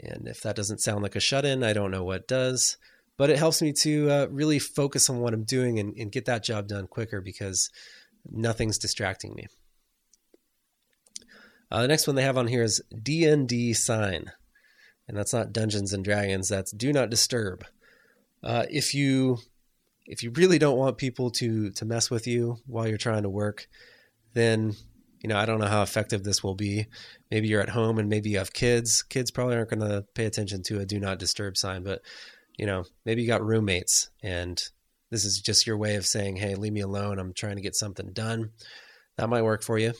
And 0.00 0.26
if 0.26 0.40
that 0.40 0.56
doesn't 0.56 0.80
sound 0.80 1.04
like 1.04 1.14
a 1.14 1.20
shut 1.20 1.44
in, 1.44 1.62
I 1.62 1.72
don't 1.72 1.92
know 1.92 2.02
what 2.02 2.26
does. 2.26 2.76
But 3.16 3.30
it 3.30 3.38
helps 3.38 3.62
me 3.62 3.72
to 3.72 4.10
uh, 4.10 4.26
really 4.32 4.58
focus 4.58 5.08
on 5.08 5.20
what 5.20 5.32
I'm 5.32 5.44
doing 5.44 5.78
and, 5.78 5.96
and 5.96 6.10
get 6.10 6.24
that 6.24 6.42
job 6.42 6.66
done 6.66 6.88
quicker 6.88 7.20
because 7.20 7.70
nothing's 8.28 8.78
distracting 8.78 9.32
me. 9.36 9.46
Uh, 11.70 11.82
the 11.82 11.88
next 11.88 12.08
one 12.08 12.16
they 12.16 12.24
have 12.24 12.36
on 12.36 12.48
here 12.48 12.64
is 12.64 12.82
DND 12.92 13.76
sign, 13.76 14.32
and 15.06 15.16
that's 15.16 15.32
not 15.32 15.52
Dungeons 15.52 15.92
and 15.92 16.04
Dragons. 16.04 16.48
That's 16.48 16.72
Do 16.72 16.92
Not 16.92 17.10
Disturb. 17.10 17.64
Uh, 18.42 18.66
if 18.68 18.92
you 18.92 19.38
if 20.06 20.22
you 20.22 20.30
really 20.30 20.58
don't 20.58 20.78
want 20.78 20.98
people 20.98 21.30
to 21.32 21.70
to 21.70 21.84
mess 21.84 22.10
with 22.10 22.26
you 22.26 22.58
while 22.66 22.86
you're 22.86 22.98
trying 22.98 23.24
to 23.24 23.30
work, 23.30 23.68
then 24.34 24.74
you 25.20 25.28
know 25.28 25.36
I 25.36 25.46
don't 25.46 25.60
know 25.60 25.66
how 25.66 25.82
effective 25.82 26.22
this 26.22 26.42
will 26.42 26.54
be. 26.54 26.86
Maybe 27.30 27.48
you're 27.48 27.60
at 27.60 27.68
home 27.70 27.98
and 27.98 28.08
maybe 28.08 28.30
you 28.30 28.38
have 28.38 28.52
kids. 28.52 29.02
Kids 29.02 29.30
probably 29.30 29.56
aren't 29.56 29.70
going 29.70 29.80
to 29.80 30.04
pay 30.14 30.26
attention 30.26 30.62
to 30.64 30.80
a 30.80 30.86
Do 30.86 31.00
Not 31.00 31.18
Disturb 31.18 31.56
sign, 31.56 31.82
but 31.82 32.02
you 32.56 32.66
know 32.66 32.84
maybe 33.04 33.22
you 33.22 33.28
got 33.28 33.44
roommates 33.44 34.10
and 34.22 34.62
this 35.10 35.24
is 35.24 35.40
just 35.40 35.66
your 35.66 35.76
way 35.76 35.96
of 35.96 36.06
saying, 36.06 36.36
"Hey, 36.36 36.54
leave 36.54 36.72
me 36.72 36.80
alone. 36.80 37.18
I'm 37.18 37.32
trying 37.32 37.56
to 37.56 37.62
get 37.62 37.76
something 37.76 38.12
done." 38.12 38.50
That 39.16 39.28
might 39.28 39.42
work 39.42 39.62
for 39.62 39.78
you. 39.78 39.94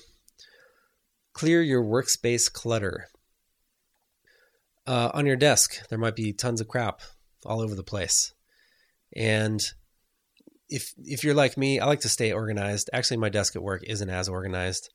Clear 1.32 1.62
your 1.62 1.82
workspace 1.82 2.52
clutter. 2.52 3.08
Uh, 4.86 5.10
on 5.14 5.26
your 5.26 5.36
desk, 5.36 5.86
there 5.88 5.98
might 5.98 6.14
be 6.14 6.32
tons 6.32 6.60
of 6.60 6.68
crap 6.68 7.00
all 7.44 7.60
over 7.60 7.74
the 7.74 7.82
place. 7.82 8.32
And 9.14 9.62
if 10.68 10.92
if 10.98 11.24
you're 11.24 11.34
like 11.34 11.56
me, 11.56 11.80
I 11.80 11.86
like 11.86 12.00
to 12.00 12.08
stay 12.08 12.32
organized. 12.32 12.90
Actually, 12.92 13.18
my 13.18 13.28
desk 13.28 13.56
at 13.56 13.62
work 13.62 13.82
isn't 13.84 14.10
as 14.10 14.28
organized, 14.28 14.92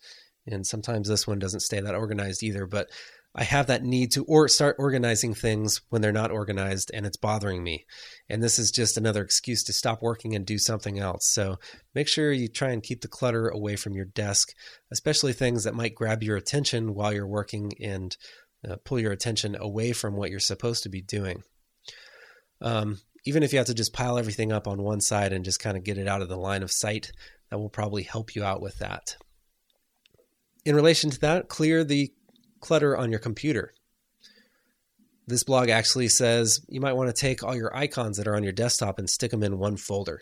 and 0.47 0.65
sometimes 0.65 1.07
this 1.07 1.27
one 1.27 1.39
doesn't 1.39 1.61
stay 1.61 1.79
that 1.79 1.95
organized 1.95 2.43
either. 2.43 2.65
But 2.65 2.89
I 3.33 3.43
have 3.43 3.67
that 3.67 3.83
need 3.83 4.11
to 4.13 4.25
or 4.25 4.49
start 4.49 4.75
organizing 4.77 5.33
things 5.33 5.81
when 5.89 6.01
they're 6.01 6.11
not 6.11 6.31
organized 6.31 6.91
and 6.93 7.05
it's 7.05 7.15
bothering 7.15 7.63
me. 7.63 7.85
And 8.29 8.43
this 8.43 8.59
is 8.59 8.71
just 8.71 8.97
another 8.97 9.23
excuse 9.23 9.63
to 9.65 9.73
stop 9.73 10.01
working 10.01 10.35
and 10.35 10.45
do 10.45 10.57
something 10.57 10.99
else. 10.99 11.27
So 11.27 11.57
make 11.95 12.09
sure 12.09 12.33
you 12.33 12.49
try 12.49 12.71
and 12.71 12.83
keep 12.83 13.01
the 13.01 13.07
clutter 13.07 13.47
away 13.47 13.77
from 13.77 13.93
your 13.93 14.05
desk, 14.05 14.53
especially 14.91 15.31
things 15.31 15.63
that 15.63 15.75
might 15.75 15.95
grab 15.95 16.23
your 16.23 16.35
attention 16.35 16.93
while 16.93 17.13
you're 17.13 17.27
working 17.27 17.71
and 17.81 18.17
uh, 18.69 18.75
pull 18.83 18.99
your 18.99 19.13
attention 19.13 19.55
away 19.57 19.93
from 19.93 20.15
what 20.15 20.29
you're 20.29 20.39
supposed 20.39 20.83
to 20.83 20.89
be 20.89 21.01
doing. 21.01 21.41
Um, 22.59 22.99
even 23.25 23.43
if 23.43 23.51
you 23.51 23.59
have 23.59 23.67
to 23.67 23.73
just 23.73 23.93
pile 23.93 24.17
everything 24.17 24.51
up 24.51 24.67
on 24.67 24.81
one 24.81 25.01
side 25.01 25.33
and 25.33 25.45
just 25.45 25.59
kind 25.59 25.77
of 25.77 25.83
get 25.83 25.97
it 25.97 26.07
out 26.07 26.21
of 26.21 26.29
the 26.29 26.37
line 26.37 26.63
of 26.63 26.71
sight, 26.71 27.11
that 27.49 27.59
will 27.59 27.69
probably 27.69 28.03
help 28.03 28.35
you 28.35 28.43
out 28.43 28.61
with 28.61 28.79
that. 28.79 29.15
In 30.65 30.75
relation 30.75 31.09
to 31.09 31.19
that, 31.21 31.47
clear 31.47 31.83
the 31.83 32.11
clutter 32.59 32.95
on 32.95 33.11
your 33.11 33.19
computer. 33.19 33.73
This 35.27 35.43
blog 35.43 35.69
actually 35.69 36.07
says 36.07 36.61
you 36.67 36.81
might 36.81 36.93
want 36.93 37.13
to 37.13 37.19
take 37.19 37.43
all 37.43 37.55
your 37.55 37.75
icons 37.75 38.17
that 38.17 38.27
are 38.27 38.35
on 38.35 38.43
your 38.43 38.51
desktop 38.51 38.99
and 38.99 39.09
stick 39.09 39.31
them 39.31 39.43
in 39.43 39.59
one 39.59 39.77
folder. 39.77 40.21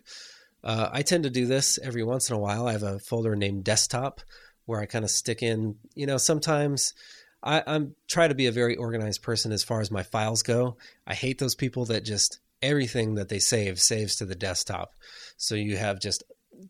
Uh, 0.64 0.90
I 0.92 1.02
tend 1.04 1.24
to 1.24 1.30
do 1.30 1.46
this 1.46 1.80
every 1.82 2.04
once 2.04 2.30
in 2.30 2.36
a 2.36 2.40
while. 2.40 2.68
I 2.68 2.74
have 2.74 2.84
a 2.84 3.00
folder 3.00 3.36
named 3.36 3.64
desktop 3.64 4.22
where 4.66 4.82
I 4.82 4.86
kind 4.86 5.06
of 5.06 5.12
stick 5.12 5.42
in, 5.42 5.76
you 5.96 6.06
know, 6.06 6.18
sometimes 6.18 6.94
I, 7.42 7.64
I'm 7.66 7.96
try 8.08 8.28
to 8.28 8.36
be 8.36 8.48
a 8.48 8.52
very 8.52 8.76
organized 8.76 9.22
person 9.22 9.52
as 9.52 9.64
far 9.64 9.82
as 9.82 9.90
my 9.90 10.04
files 10.04 10.44
go. 10.44 10.78
I 11.08 11.14
hate 11.14 11.40
those 11.40 11.56
people 11.56 11.86
that 11.86 12.04
just 12.04 12.40
everything 12.62 13.16
that 13.16 13.30
they 13.30 13.40
save 13.40 13.80
saves 13.80 14.18
to 14.18 14.26
the 14.26 14.36
desktop. 14.36 14.90
So 15.38 15.56
you 15.56 15.78
have 15.78 16.00
just 16.00 16.24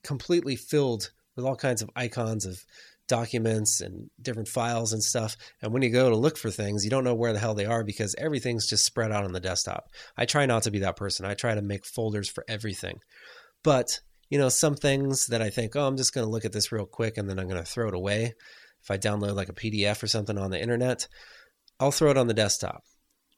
completely 0.04 0.56
filled 0.56 1.12
with 1.36 1.46
all 1.46 1.56
kinds 1.56 1.82
of 1.82 1.90
icons 1.96 2.46
of 2.46 2.60
documents 3.08 3.82
and 3.82 4.10
different 4.22 4.48
files 4.48 4.94
and 4.94 5.04
stuff. 5.04 5.36
And 5.62 5.74
when 5.74 5.82
you 5.82 5.90
go 5.90 6.10
to 6.10 6.16
look 6.16 6.38
for 6.38 6.52
things, 6.52 6.86
you 6.86 6.90
don't 6.90 7.04
know 7.04 7.16
where 7.16 7.34
the 7.34 7.40
hell 7.40 7.56
they 7.56 7.66
are 7.66 7.84
because 7.84 8.16
everything's 8.18 8.70
just 8.70 8.86
spread 8.86 9.12
out 9.12 9.26
on 9.26 9.34
the 9.34 9.40
desktop. 9.40 9.86
I 10.16 10.26
try 10.26 10.46
not 10.46 10.64
to 10.64 10.72
be 10.72 10.80
that 10.80 10.96
person. 10.96 11.26
I 11.26 11.34
try 11.34 11.56
to 11.56 11.62
make 11.62 11.86
folders 11.86 12.30
for 12.30 12.46
everything. 12.48 13.00
But, 13.64 14.00
you 14.30 14.38
know, 14.38 14.48
some 14.48 14.76
things 14.76 15.26
that 15.28 15.42
I 15.42 15.50
think, 15.50 15.76
oh, 15.76 15.88
I'm 15.88 15.98
just 15.98 16.14
going 16.14 16.26
to 16.26 16.32
look 16.32 16.46
at 16.46 16.54
this 16.54 16.72
real 16.72 16.86
quick 16.86 17.18
and 17.18 17.30
then 17.30 17.40
I'm 17.40 17.50
going 17.50 17.62
to 17.62 17.70
throw 17.70 17.90
it 17.90 17.96
away. 17.96 18.36
If 18.82 18.92
I 18.92 18.98
download 18.98 19.36
like 19.36 19.50
a 19.50 19.54
PDF 19.54 20.02
or 20.02 20.08
something 20.08 20.38
on 20.38 20.52
the 20.52 20.62
internet, 20.62 21.08
I'll 21.80 21.92
throw 21.92 22.12
it 22.12 22.18
on 22.18 22.28
the 22.28 22.34
desktop. 22.34 22.84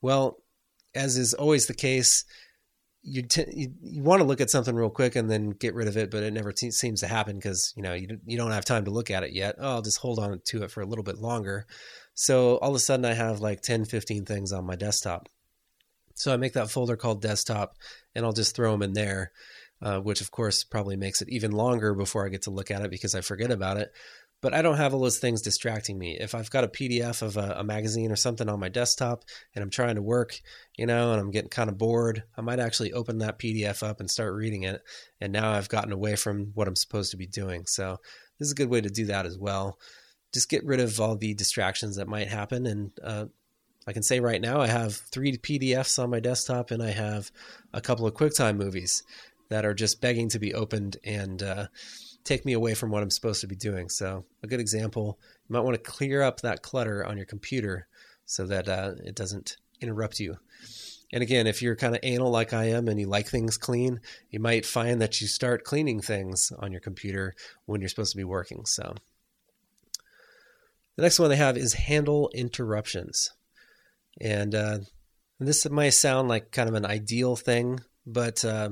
Well, 0.02 0.38
as 0.96 1.18
is 1.18 1.34
always 1.34 1.68
the 1.68 1.74
case, 1.74 2.26
you, 3.04 3.24
t- 3.24 3.46
you, 3.52 3.74
you 3.82 4.04
want 4.04 4.22
to 4.22 4.28
look 4.28 4.42
at 4.42 4.50
something 4.50 4.76
real 4.76 4.90
quick 4.90 5.16
and 5.16 5.30
then 5.30 5.50
get 5.52 5.74
rid 5.74 5.88
of 5.88 5.98
it, 5.98 6.12
but 6.12 6.24
it 6.24 6.34
never 6.34 6.54
seems 6.56 7.00
to 7.00 7.08
happen 7.08 7.38
because 7.38 7.74
you 7.76 7.82
know 7.82 7.94
you 7.94 8.20
you 8.26 8.38
don't 8.38 8.52
have 8.52 8.66
time 8.66 8.86
to 8.86 8.92
look 8.92 9.10
at 9.10 9.24
it 9.24 9.34
yet. 9.34 9.56
Oh, 9.60 9.76
I'll 9.76 9.82
just 9.82 9.98
hold 9.98 10.20
on 10.20 10.40
to 10.46 10.64
it 10.64 10.72
for 10.72 10.82
a 10.82 10.86
little 10.86 11.04
bit 11.04 11.18
longer. 11.18 11.66
So 12.14 12.58
all 12.58 12.70
of 12.70 12.76
a 12.76 12.80
sudden, 12.80 13.06
I 13.06 13.14
have 13.14 13.40
like 13.40 13.62
10, 13.62 13.86
15 13.86 14.26
things 14.26 14.52
on 14.52 14.66
my 14.66 14.76
desktop. 14.76 15.28
So 16.14 16.34
I 16.34 16.38
make 16.38 16.54
that 16.54 16.70
folder 16.70 16.96
called 16.96 17.22
desktop, 17.22 17.78
and 18.14 18.26
I'll 18.26 18.34
just 18.34 18.56
throw 18.56 18.72
them 18.72 18.84
in 18.84 18.94
there, 18.94 19.32
uh, 19.82 20.00
which 20.00 20.22
of 20.22 20.30
course 20.30 20.64
probably 20.64 20.98
makes 20.98 21.22
it 21.22 21.30
even 21.30 21.52
longer 21.52 21.96
before 21.96 22.26
I 22.26 22.30
get 22.30 22.44
to 22.44 22.52
look 22.52 22.70
at 22.70 22.82
it 22.82 22.92
because 22.92 23.16
I 23.16 23.22
forget 23.22 23.50
about 23.50 23.78
it 23.78 23.92
but 24.42 24.56
I 24.56 24.64
don't 24.64 24.78
have 24.78 24.94
all 24.94 25.00
those 25.00 25.20
things 25.20 25.42
distracting 25.42 25.98
me. 25.98 26.18
If 26.20 26.34
I've 26.34 26.50
got 26.50 26.64
a 26.64 26.68
PDF 26.68 27.22
of 27.22 27.38
a, 27.38 27.58
a, 27.60 27.64
magazine 27.64 28.12
or 28.12 28.16
something 28.16 28.50
on 28.50 28.60
my 28.60 28.70
desktop 28.70 29.24
and 29.54 29.64
I'm 29.64 29.70
trying 29.70 29.96
to 29.96 30.02
work, 30.02 30.40
you 30.76 30.88
know, 30.88 31.12
and 31.12 31.22
I'm 31.22 31.30
getting 31.30 31.50
kind 31.50 31.70
of 31.70 31.78
bored, 31.78 32.24
I 32.36 32.42
might 32.42 32.60
actually 32.60 32.92
open 32.92 33.20
that 33.20 33.38
PDF 33.38 33.88
up 33.88 34.00
and 34.00 34.10
start 34.10 34.34
reading 34.34 34.64
it. 34.64 34.82
And 35.22 35.32
now 35.32 35.52
I've 35.52 35.70
gotten 35.70 35.92
away 35.92 36.16
from 36.16 36.52
what 36.56 36.68
I'm 36.68 36.76
supposed 36.76 37.12
to 37.12 37.18
be 37.18 37.28
doing. 37.28 37.68
So 37.68 37.98
this 38.40 38.48
is 38.48 38.54
a 38.54 38.56
good 38.56 38.70
way 38.70 38.82
to 38.82 38.90
do 38.90 39.06
that 39.06 39.28
as 39.28 39.38
well. 39.38 39.78
Just 40.34 40.50
get 40.50 40.66
rid 40.66 40.80
of 40.80 41.00
all 41.00 41.16
the 41.16 41.36
distractions 41.36 41.98
that 41.98 42.08
might 42.08 42.28
happen. 42.28 42.66
And 42.66 42.92
uh, 43.04 43.26
I 43.86 43.94
can 43.94 44.04
say 44.04 44.20
right 44.20 44.42
now 44.42 44.60
I 44.60 44.68
have 44.68 44.96
three 44.96 45.38
PDFs 45.38 46.02
on 46.02 46.10
my 46.10 46.20
desktop 46.20 46.72
and 46.72 46.82
I 46.82 46.90
have 46.92 47.32
a 47.74 47.82
couple 47.82 48.08
of 48.08 48.16
QuickTime 48.16 48.58
movies 48.58 49.04
that 49.50 49.66
are 49.66 49.76
just 49.76 50.02
begging 50.02 50.30
to 50.30 50.40
be 50.40 50.56
opened 50.56 50.98
and, 51.04 51.44
uh, 51.44 51.68
take 52.24 52.46
me 52.46 52.54
away 52.54 52.74
from 52.74 52.92
what 52.92 53.04
I'm 53.04 53.10
supposed 53.10 53.42
to 53.42 53.48
be 53.48 53.56
doing. 53.56 53.90
So, 53.90 54.26
a 54.44 54.48
good 54.48 54.60
example, 54.60 55.20
you 55.48 55.54
might 55.54 55.64
want 55.64 55.76
to 55.76 55.92
clear 55.92 56.22
up 56.22 56.42
that 56.42 56.62
clutter 56.62 57.06
on 57.06 57.18
your 57.18 57.26
computer 57.26 57.88
so 58.26 58.46
that 58.48 58.68
uh, 58.68 58.94
it 59.04 59.16
doesn't 59.16 59.58
interrupt 59.80 60.20
you. 60.20 60.38
And 61.14 61.22
again, 61.22 61.48
if 61.48 61.62
you're 61.62 61.76
kind 61.76 61.96
of 61.96 62.00
anal 62.04 62.32
like 62.32 62.54
I 62.54 62.66
am 62.66 62.88
and 62.88 63.00
you 63.00 63.08
like 63.08 63.28
things 63.28 63.58
clean, 63.58 64.00
you 64.30 64.40
might 64.40 64.66
find 64.66 65.02
that 65.02 65.20
you 65.20 65.28
start 65.28 65.66
cleaning 65.66 66.00
things 66.00 66.52
on 66.60 66.72
your 66.72 66.80
computer 66.80 67.36
when 67.66 67.82
you're 67.82 67.90
supposed 67.90 68.12
to 68.12 68.18
be 68.18 68.24
working. 68.24 68.66
So, 68.66 68.96
the 70.96 71.04
next 71.04 71.20
one 71.20 71.30
they 71.30 71.36
have 71.36 71.58
is 71.58 71.74
handle 71.74 72.30
interruptions. 72.34 73.32
And 74.20 74.54
uh, 74.54 74.80
this 75.40 75.70
might 75.70 75.90
sound 75.90 76.30
like 76.30 76.52
kind 76.52 76.70
of 76.70 76.76
an 76.76 76.86
ideal 76.86 77.36
thing, 77.36 77.80
but 78.06 78.46
uh, 78.46 78.72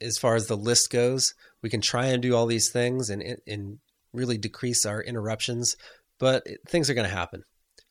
as 0.00 0.18
far 0.18 0.34
as 0.34 0.46
the 0.46 0.56
list 0.56 0.90
goes, 0.90 1.34
we 1.62 1.70
can 1.70 1.80
try 1.80 2.06
and 2.06 2.22
do 2.22 2.34
all 2.34 2.46
these 2.46 2.70
things 2.70 3.10
and 3.10 3.22
and 3.46 3.78
really 4.12 4.38
decrease 4.38 4.86
our 4.86 5.00
interruptions, 5.00 5.76
but 6.18 6.46
things 6.68 6.90
are 6.90 6.94
going 6.94 7.08
to 7.08 7.14
happen. 7.14 7.44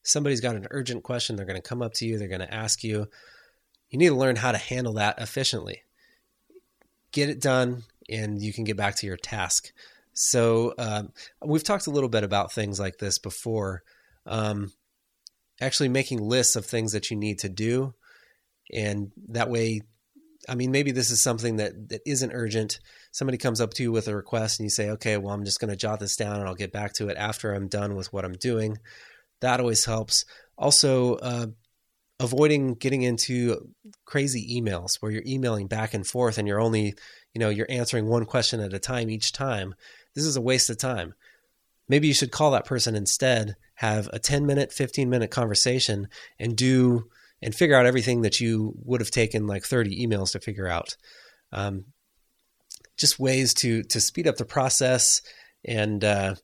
Somebody's 0.03 0.41
got 0.41 0.55
an 0.55 0.67
urgent 0.71 1.03
question, 1.03 1.35
they're 1.35 1.45
going 1.45 1.61
to 1.61 1.67
come 1.67 1.81
up 1.81 1.93
to 1.95 2.05
you, 2.05 2.17
they're 2.17 2.27
going 2.27 2.39
to 2.41 2.53
ask 2.53 2.83
you. 2.83 3.07
You 3.89 3.97
need 3.97 4.09
to 4.09 4.15
learn 4.15 4.35
how 4.35 4.51
to 4.51 4.57
handle 4.57 4.93
that 4.93 5.19
efficiently. 5.19 5.81
Get 7.11 7.29
it 7.29 7.41
done, 7.41 7.83
and 8.07 8.39
you 8.39 8.53
can 8.53 8.63
get 8.63 8.77
back 8.77 8.95
to 8.97 9.07
your 9.07 9.17
task. 9.17 9.71
So 10.13 10.73
um, 10.77 11.11
we've 11.43 11.63
talked 11.63 11.87
a 11.87 11.91
little 11.91 12.09
bit 12.09 12.23
about 12.23 12.51
things 12.51 12.79
like 12.79 12.97
this 12.97 13.17
before. 13.17 13.83
Um, 14.25 14.71
actually, 15.59 15.89
making 15.89 16.21
lists 16.21 16.55
of 16.55 16.65
things 16.65 16.91
that 16.91 17.09
you 17.09 17.17
need 17.17 17.39
to 17.39 17.49
do, 17.49 17.95
and 18.71 19.11
that 19.29 19.49
way 19.49 19.81
I 20.47 20.55
mean, 20.55 20.71
maybe 20.71 20.91
this 20.91 21.11
is 21.11 21.21
something 21.21 21.57
that, 21.57 21.89
that 21.89 22.01
isn't 22.05 22.31
urgent. 22.31 22.79
Somebody 23.11 23.37
comes 23.37 23.59
up 23.59 23.73
to 23.73 23.83
you 23.83 23.91
with 23.91 24.07
a 24.07 24.15
request 24.15 24.59
and 24.59 24.65
you 24.65 24.69
say, 24.69 24.89
okay, 24.91 25.17
well, 25.17 25.33
I'm 25.33 25.43
just 25.43 25.59
going 25.59 25.69
to 25.69 25.75
jot 25.75 25.99
this 25.99 26.15
down 26.15 26.39
and 26.39 26.47
I'll 26.47 26.55
get 26.55 26.71
back 26.71 26.93
to 26.93 27.09
it 27.09 27.17
after 27.17 27.53
I'm 27.53 27.67
done 27.67 27.95
with 27.95 28.13
what 28.13 28.23
I'm 28.23 28.33
doing. 28.33 28.77
That 29.41 29.59
always 29.59 29.85
helps. 29.85 30.25
Also, 30.57 31.15
uh, 31.15 31.47
avoiding 32.19 32.75
getting 32.75 33.01
into 33.01 33.73
crazy 34.05 34.61
emails 34.61 34.95
where 34.99 35.11
you're 35.11 35.23
emailing 35.25 35.67
back 35.67 35.93
and 35.93 36.05
forth 36.05 36.37
and 36.37 36.47
you're 36.47 36.61
only, 36.61 36.93
you 37.33 37.39
know, 37.39 37.49
you're 37.49 37.69
answering 37.69 38.07
one 38.07 38.25
question 38.25 38.59
at 38.59 38.73
a 38.73 38.79
time 38.79 39.09
each 39.09 39.31
time. 39.31 39.73
This 40.15 40.25
is 40.25 40.35
a 40.35 40.41
waste 40.41 40.69
of 40.69 40.77
time. 40.77 41.13
Maybe 41.87 42.07
you 42.07 42.13
should 42.13 42.31
call 42.31 42.51
that 42.51 42.65
person 42.65 42.95
instead, 42.95 43.55
have 43.75 44.09
a 44.13 44.19
10 44.19 44.45
minute, 44.45 44.71
15 44.71 45.09
minute 45.09 45.31
conversation 45.31 46.07
and 46.37 46.55
do 46.55 47.09
and 47.41 47.55
figure 47.55 47.75
out 47.75 47.85
everything 47.85 48.21
that 48.21 48.39
you 48.39 48.73
would 48.83 49.01
have 49.01 49.11
taken 49.11 49.47
like 49.47 49.63
30 49.63 50.05
emails 50.05 50.31
to 50.31 50.39
figure 50.39 50.67
out. 50.67 50.95
Um, 51.51 51.85
just 52.97 53.19
ways 53.19 53.53
to 53.55 53.83
to 53.83 54.01
speed 54.01 54.27
up 54.27 54.35
the 54.35 54.45
process 54.45 55.21
and 55.65 56.03
uh, 56.03 56.35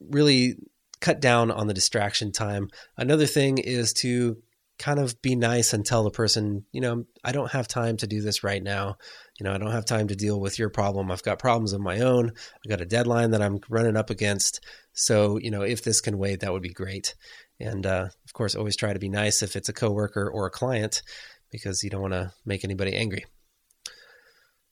really 0.00 0.56
cut 1.00 1.20
down 1.20 1.50
on 1.50 1.66
the 1.66 1.74
distraction 1.74 2.32
time. 2.32 2.68
Another 2.96 3.26
thing 3.26 3.58
is 3.58 3.92
to 3.94 4.36
kind 4.78 4.98
of 4.98 5.20
be 5.22 5.36
nice 5.36 5.72
and 5.72 5.84
tell 5.84 6.02
the 6.02 6.10
person, 6.10 6.64
you 6.72 6.80
know, 6.80 7.04
I 7.22 7.32
don't 7.32 7.52
have 7.52 7.68
time 7.68 7.96
to 7.98 8.06
do 8.06 8.20
this 8.20 8.42
right 8.42 8.62
now. 8.62 8.96
You 9.38 9.44
know, 9.44 9.52
I 9.52 9.58
don't 9.58 9.72
have 9.72 9.84
time 9.84 10.08
to 10.08 10.16
deal 10.16 10.40
with 10.40 10.58
your 10.58 10.70
problem. 10.70 11.10
I've 11.10 11.22
got 11.22 11.38
problems 11.38 11.72
of 11.72 11.80
my 11.80 12.00
own. 12.00 12.30
I've 12.30 12.70
got 12.70 12.80
a 12.80 12.86
deadline 12.86 13.30
that 13.30 13.42
I'm 13.42 13.60
running 13.68 13.96
up 13.96 14.10
against. 14.10 14.64
So, 14.92 15.38
you 15.38 15.50
know, 15.50 15.62
if 15.62 15.84
this 15.84 16.00
can 16.00 16.18
wait, 16.18 16.40
that 16.40 16.52
would 16.52 16.62
be 16.62 16.72
great. 16.72 17.14
And 17.62 17.86
uh, 17.86 18.08
of 18.24 18.32
course, 18.32 18.54
always 18.54 18.76
try 18.76 18.92
to 18.92 18.98
be 18.98 19.08
nice 19.08 19.42
if 19.42 19.56
it's 19.56 19.68
a 19.68 19.72
coworker 19.72 20.28
or 20.28 20.46
a 20.46 20.50
client 20.50 21.02
because 21.50 21.82
you 21.82 21.90
don't 21.90 22.02
want 22.02 22.14
to 22.14 22.32
make 22.44 22.64
anybody 22.64 22.94
angry. 22.94 23.24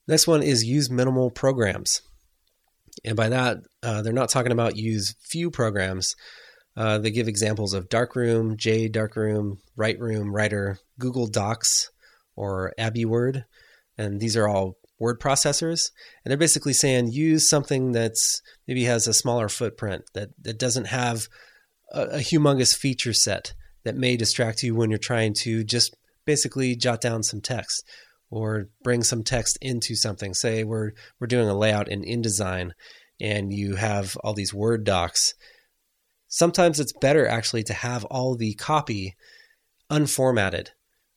Next 0.09 0.26
one 0.26 0.43
is 0.43 0.64
use 0.64 0.91
minimal 0.91 1.30
programs. 1.30 2.03
And 3.05 3.16
by 3.16 3.28
that, 3.28 3.59
uh, 3.82 4.03
they're 4.03 4.12
not 4.12 4.28
talking 4.28 4.53
about 4.53 4.76
use 4.76 5.14
few 5.20 5.51
programs. 5.51 6.16
Uh, 6.76 6.99
they 6.99 7.11
give 7.11 7.28
examples 7.28 7.74
of 7.74 7.88
Darkroom, 7.88 8.57
J 8.57 8.88
Darkroom, 8.88 9.59
WriteRoom, 9.78 10.32
Writer, 10.32 10.78
Google 10.99 11.26
Docs, 11.26 11.91
or 12.34 12.72
AbiWord. 12.78 13.45
And 13.99 14.20
these 14.20 14.36
are 14.36 14.49
all 14.49 14.76
word 14.99 15.20
processors. 15.20 15.91
And 16.24 16.30
they're 16.30 16.38
basically 16.38 16.72
saying 16.72 17.12
use 17.12 17.49
something 17.49 17.93
that's 17.93 18.41
maybe 18.66 18.84
has 18.84 19.07
a 19.07 19.14
smaller 19.14 19.49
footprint, 19.49 20.05
that, 20.14 20.30
that 20.43 20.59
doesn't 20.59 20.86
have 20.86 21.28
a, 21.91 22.03
a 22.03 22.18
humongous 22.18 22.76
feature 22.76 23.12
set 23.12 23.53
that 23.84 23.97
may 23.97 24.16
distract 24.16 24.62
you 24.62 24.74
when 24.74 24.91
you're 24.91 24.99
trying 24.99 25.34
to 25.34 25.64
just 25.64 25.97
basically 26.26 26.76
jot 26.76 27.01
down 27.01 27.22
some 27.22 27.41
text 27.41 27.84
or 28.30 28.68
bring 28.82 29.03
some 29.03 29.24
text 29.24 29.59
into 29.61 29.95
something. 29.97 30.34
Say 30.34 30.64
we're 30.64 30.93
we're 31.18 31.26
doing 31.26 31.49
a 31.49 31.57
layout 31.57 31.88
in 31.88 32.03
InDesign 32.03 32.70
and 33.20 33.53
you 33.53 33.76
have 33.76 34.16
all 34.22 34.34
these 34.34 34.55
Word 34.55 34.84
docs. 34.84 35.34
Sometimes 36.28 36.78
it's 36.78 36.93
better 36.93 37.26
actually 37.26 37.64
to 37.64 37.72
have 37.72 38.05
all 38.05 38.36
the 38.36 38.55
copy 38.55 39.16
unformatted 39.91 40.68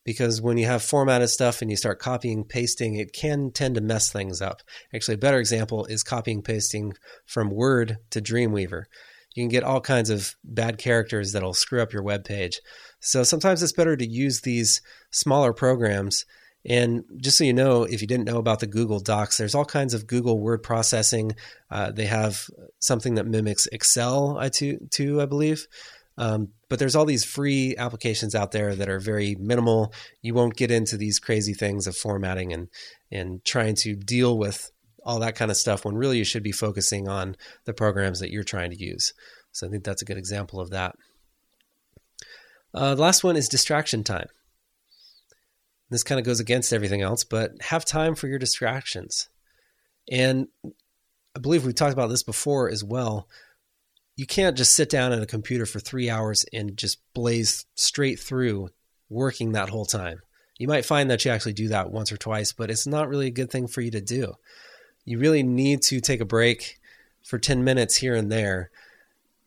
because 0.04 0.42
when 0.42 0.58
you 0.58 0.66
have 0.66 0.82
formatted 0.82 1.30
stuff 1.30 1.62
and 1.62 1.70
you 1.70 1.78
start 1.78 2.00
copying 2.00 2.44
pasting 2.44 2.96
it 2.96 3.14
can 3.14 3.52
tend 3.52 3.76
to 3.76 3.82
mess 3.82 4.12
things 4.12 4.42
up. 4.42 4.62
Actually 4.94 5.16
a 5.16 5.20
better 5.20 5.40
example 5.40 5.86
is 5.86 6.04
copying 6.04 6.42
pasting 6.42 6.94
from 7.26 7.52
Word 7.52 7.98
to 8.10 8.22
Dreamweaver 8.22 8.86
you 9.34 9.44
can 9.44 9.50
get 9.50 9.64
all 9.64 9.82
kinds 9.82 10.10
of 10.10 10.36
bad 10.44 10.78
characters 10.78 11.32
that'll 11.32 11.54
screw 11.54 11.82
up 11.82 11.94
your 11.94 12.04
web 12.04 12.24
page. 12.24 12.62
So 13.00 13.24
sometimes 13.24 13.62
it's 13.64 13.74
better 13.74 13.98
to 13.98 14.08
use 14.08 14.42
these 14.42 14.82
smaller 15.12 15.54
programs. 15.54 16.26
And 16.66 17.04
just 17.18 17.38
so 17.38 17.44
you 17.44 17.54
know, 17.54 17.84
if 17.84 18.02
you 18.02 18.08
didn't 18.08 18.26
know 18.26 18.38
about 18.38 18.62
the 18.62 18.68
Google 18.68 19.00
Docs, 19.00 19.38
there's 19.38 19.56
all 19.56 19.66
kinds 19.66 19.94
of 19.94 20.08
Google 20.08 20.40
word 20.40 20.64
processing. 20.64 21.34
Uh, 21.70 21.92
they 21.92 22.06
have 22.06 22.48
something 22.80 23.16
that 23.16 23.28
mimics 23.28 23.68
Excel, 23.68 24.38
I 24.40 24.50
too, 24.50 24.78
too 24.90 25.22
I 25.22 25.26
believe. 25.26 25.68
Um, 26.18 26.50
but 26.70 26.80
there's 26.80 26.96
all 26.96 27.06
these 27.06 27.26
free 27.26 27.76
applications 27.78 28.36
out 28.36 28.52
there 28.52 28.76
that 28.76 28.90
are 28.90 29.00
very 29.00 29.36
minimal. 29.40 29.94
You 30.22 30.34
won't 30.34 30.56
get 30.56 30.72
into 30.72 30.96
these 30.96 31.20
crazy 31.20 31.54
things 31.54 31.88
of 31.88 31.98
formatting 31.98 32.54
and 32.54 32.68
and 33.12 33.44
trying 33.44 33.76
to 33.76 33.96
deal 33.96 34.38
with 34.38 34.72
all 35.04 35.20
that 35.20 35.36
kind 35.36 35.52
of 35.52 35.58
stuff 35.58 35.86
when 35.86 35.96
really 35.96 36.18
you 36.18 36.24
should 36.24 36.44
be 36.44 36.52
focusing 36.52 37.08
on 37.08 37.36
the 37.66 37.74
programs 37.74 38.20
that 38.20 38.32
you're 38.32 38.44
trying 38.44 38.72
to 38.72 38.80
use. 38.80 39.14
So 39.52 39.68
I 39.68 39.70
think 39.70 39.84
that's 39.84 40.02
a 40.02 40.06
good 40.06 40.18
example 40.18 40.60
of 40.60 40.70
that. 40.72 40.96
Uh, 42.74 42.96
the 42.96 43.02
last 43.02 43.24
one 43.24 43.36
is 43.36 43.48
distraction 43.48 44.04
time. 44.04 44.28
This 45.90 46.04
kind 46.04 46.20
of 46.20 46.26
goes 46.26 46.40
against 46.40 46.74
everything 46.74 47.02
else, 47.02 47.24
but 47.24 47.52
have 47.62 47.86
time 47.86 48.16
for 48.16 48.28
your 48.28 48.40
distractions. 48.40 49.30
And 50.10 50.48
I 51.36 51.40
believe 51.40 51.66
we've 51.66 51.76
talked 51.76 51.94
about 51.94 52.10
this 52.10 52.24
before 52.24 52.70
as 52.70 52.84
well. 52.84 53.28
You 54.16 54.26
can't 54.26 54.58
just 54.58 54.76
sit 54.76 54.90
down 54.90 55.12
at 55.12 55.22
a 55.22 55.28
computer 55.28 55.66
for 55.66 55.80
three 55.80 56.10
hours 56.10 56.46
and 56.54 56.78
just 56.78 57.00
blaze 57.14 57.66
straight 57.76 58.20
through 58.20 58.70
working 59.10 59.52
that 59.52 59.70
whole 59.70 59.86
time. 59.86 60.22
You 60.58 60.68
might 60.68 60.86
find 60.86 61.10
that 61.10 61.26
you 61.26 61.32
actually 61.32 61.54
do 61.54 61.70
that 61.70 61.92
once 61.92 62.12
or 62.12 62.18
twice, 62.18 62.54
but 62.54 62.70
it's 62.70 62.88
not 62.88 63.10
really 63.10 63.28
a 63.28 63.32
good 63.32 63.52
thing 63.52 63.68
for 63.68 63.82
you 63.82 63.92
to 63.92 64.02
do. 64.02 64.34
You 65.06 65.20
really 65.20 65.44
need 65.44 65.82
to 65.84 66.00
take 66.00 66.22
a 66.22 66.26
break 66.26 66.80
for 67.24 67.38
10 67.38 67.64
minutes 67.64 67.96
here 67.96 68.16
and 68.16 68.32
there 68.32 68.72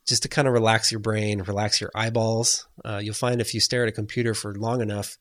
just 0.07 0.23
to 0.23 0.29
kind 0.29 0.47
of 0.47 0.55
relax 0.55 0.93
your 0.93 1.01
brain, 1.01 1.43
relax 1.43 1.81
your 1.81 1.91
eyeballs. 1.95 2.67
Uh, 2.85 3.01
you'll 3.03 3.15
find 3.15 3.41
if 3.41 3.55
you 3.55 3.61
stare 3.61 3.83
at 3.83 3.89
a 3.89 3.93
computer 3.93 4.35
for 4.35 4.55
long 4.55 4.81
enough, 4.81 5.19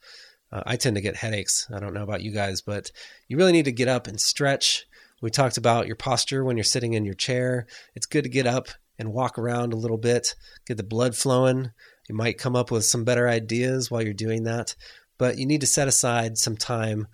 uh, 0.52 0.62
I 0.66 0.76
tend 0.76 0.96
to 0.96 1.02
get 1.02 1.16
headaches. 1.16 1.68
I 1.74 1.80
don't 1.80 1.94
know 1.94 2.04
about 2.04 2.22
you 2.22 2.32
guys, 2.32 2.62
but 2.62 2.92
you 3.28 3.38
really 3.38 3.52
need 3.52 3.66
to 3.66 3.72
get 3.72 3.88
up 3.88 4.08
and 4.08 4.20
stretch. 4.22 4.86
We 5.22 5.32
talked 5.32 5.58
about 5.58 5.88
your 5.88 5.96
posture 5.96 6.44
when 6.44 6.56
you're 6.56 6.64
sitting 6.64 6.94
in 6.94 7.06
your 7.06 7.16
chair. 7.16 7.66
It's 7.96 8.06
good 8.06 8.24
to 8.24 8.30
get 8.30 8.46
up 8.46 8.68
and 9.00 9.12
walk 9.12 9.40
around 9.40 9.74
a 9.74 9.78
little 9.78 9.98
bit, 9.98 10.36
get 10.68 10.78
the 10.78 10.84
blood 10.84 11.16
flowing. 11.16 11.72
You 12.08 12.16
might 12.16 12.38
come 12.38 12.56
up 12.56 12.70
with 12.70 12.86
some 12.86 13.04
better 13.04 13.28
ideas 13.28 13.90
while 13.90 14.04
you're 14.04 14.14
doing 14.14 14.44
that, 14.44 14.76
but 15.18 15.38
you 15.38 15.46
need 15.46 15.62
to 15.62 15.68
set 15.68 15.88
aside 15.88 16.38
some 16.38 16.56
time, 16.56 17.08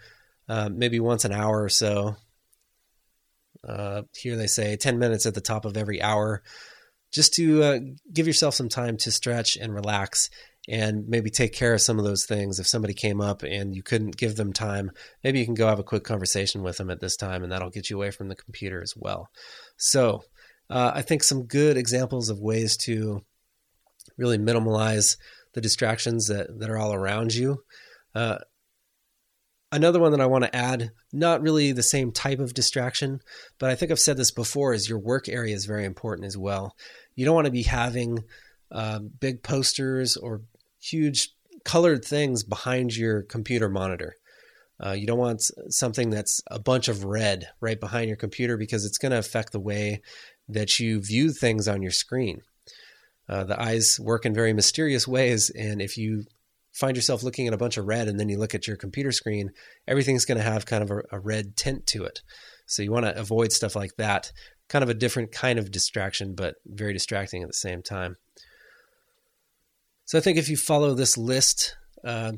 uh, 0.50 0.70
maybe 0.72 1.00
once 1.00 1.24
an 1.24 1.32
hour 1.32 1.64
or 1.64 1.70
so. 1.70 2.18
Uh, 3.68 4.04
here 4.16 4.36
they 4.36 4.48
say 4.48 4.76
10 4.76 4.98
minutes 5.00 5.26
at 5.26 5.34
the 5.34 5.42
top 5.42 5.66
of 5.66 5.78
every 5.78 6.02
hour 6.02 6.42
just 7.12 7.34
to 7.36 7.64
uh, 7.64 7.80
give 8.14 8.28
yourself 8.28 8.56
some 8.56 8.70
time 8.70 8.98
to 8.98 9.12
stretch 9.12 9.58
and 9.58 9.74
relax 9.74 10.30
and 10.68 11.08
maybe 11.08 11.30
take 11.30 11.54
care 11.54 11.74
of 11.74 11.82
some 11.82 12.00
of 12.00 12.06
those 12.06 12.26
things. 12.26 12.60
If 12.60 12.68
somebody 12.68 12.94
came 12.94 13.20
up 13.20 13.44
and 13.44 13.76
you 13.76 13.84
couldn't 13.84 14.18
give 14.18 14.36
them 14.36 14.54
time, 14.54 14.92
maybe 15.24 15.40
you 15.40 15.46
can 15.46 15.56
go 15.56 15.68
have 15.68 15.80
a 15.80 15.84
quick 15.84 16.04
conversation 16.04 16.62
with 16.62 16.78
them 16.78 16.90
at 16.90 17.00
this 17.00 17.16
time, 17.16 17.44
and 17.44 17.52
that'll 17.52 17.70
get 17.72 17.90
you 17.90 17.98
away 17.98 18.12
from 18.12 18.30
the 18.30 18.36
computer 18.36 18.82
as 18.82 18.94
well. 18.96 19.30
So, 19.78 20.24
uh, 20.70 20.92
I 20.96 21.02
think 21.02 21.24
some 21.24 21.48
good 21.48 21.78
examples 21.78 22.30
of 22.30 22.40
ways 22.40 22.78
to 22.78 23.26
really 24.18 24.38
minimalize 24.38 25.18
the 25.54 25.62
distractions 25.62 26.28
that, 26.28 26.60
that 26.60 26.70
are 26.70 26.78
all 26.78 26.94
around 26.94 27.34
you. 27.34 27.64
Uh, 28.16 28.38
another 29.72 30.00
one 30.00 30.12
that 30.12 30.22
I 30.22 30.26
want 30.26 30.44
to 30.44 30.56
add, 30.56 30.92
not 31.12 31.42
really 31.42 31.72
the 31.72 31.84
same 31.84 32.12
type 32.12 32.40
of 32.40 32.54
distraction, 32.54 33.22
but 33.60 33.70
I 33.70 33.76
think 33.76 33.92
I've 33.92 34.00
said 34.00 34.18
this 34.18 34.32
before, 34.32 34.74
is 34.74 34.90
your 34.90 35.00
work 35.00 35.30
area 35.30 35.56
is 35.56 35.66
very 35.66 35.86
important 35.86 36.28
as 36.28 36.38
well. 36.38 36.76
You 37.16 37.26
don't 37.26 37.36
want 37.36 37.46
to 37.46 37.52
be 37.52 37.64
having 37.64 38.24
uh, 38.72 39.00
big 39.00 39.44
posters 39.44 40.18
or 40.18 40.42
huge 40.80 41.30
colored 41.64 42.04
things 42.04 42.44
behind 42.44 42.96
your 42.96 43.22
computer 43.24 43.70
monitor. 43.70 44.16
Uh, 44.84 44.92
you 44.92 45.06
don't 45.06 45.20
want 45.20 45.44
something 45.70 46.10
that's 46.10 46.42
a 46.48 46.58
bunch 46.58 46.88
of 46.88 47.04
red 47.04 47.48
right 47.60 47.80
behind 47.80 48.08
your 48.08 48.18
computer 48.18 48.58
because 48.58 48.84
it's 48.84 48.98
going 48.98 49.12
to 49.12 49.20
affect 49.20 49.52
the 49.52 49.60
way 49.60 50.02
that 50.50 50.80
you 50.80 51.00
view 51.00 51.32
things 51.32 51.68
on 51.68 51.84
your 51.84 51.92
screen. 51.92 52.42
Uh, 53.30 53.44
the 53.44 53.62
eyes 53.62 54.00
work 54.00 54.26
in 54.26 54.34
very 54.34 54.54
mysterious 54.54 55.08
ways, 55.08 55.52
and 55.52 55.82
if 55.82 55.98
you 55.98 56.26
find 56.72 56.96
yourself 56.96 57.24
looking 57.24 57.48
at 57.48 57.54
a 57.54 57.58
bunch 57.58 57.78
of 57.78 57.86
red 57.86 58.08
and 58.08 58.20
then 58.20 58.30
you 58.30 58.38
look 58.38 58.56
at 58.56 58.68
your 58.68 58.78
computer 58.78 59.12
screen, 59.12 59.52
everything's 59.88 60.26
going 60.26 60.38
to 60.38 60.44
have 60.44 60.66
kind 60.66 60.84
of 60.84 60.92
a, 60.92 61.02
a 61.12 61.20
red 61.20 61.56
tint 61.56 61.86
to 61.88 62.04
it. 62.04 62.22
So 62.66 62.82
you 62.82 62.92
want 62.92 63.06
to 63.06 63.18
avoid 63.18 63.52
stuff 63.52 63.76
like 63.76 63.96
that. 63.98 64.32
Kind 64.70 64.84
of 64.84 64.90
a 64.90 64.94
different 64.94 65.32
kind 65.32 65.60
of 65.60 65.72
distraction, 65.72 66.34
but 66.34 66.56
very 66.66 66.94
distracting 66.94 67.42
at 67.44 67.50
the 67.50 67.54
same 67.54 67.82
time. 67.82 68.16
So 70.06 70.18
I 70.18 70.22
think 70.22 70.38
if 70.38 70.50
you 70.50 70.58
follow 70.58 70.94
this 70.94 71.18
list, 71.18 71.76
uh, 72.06 72.34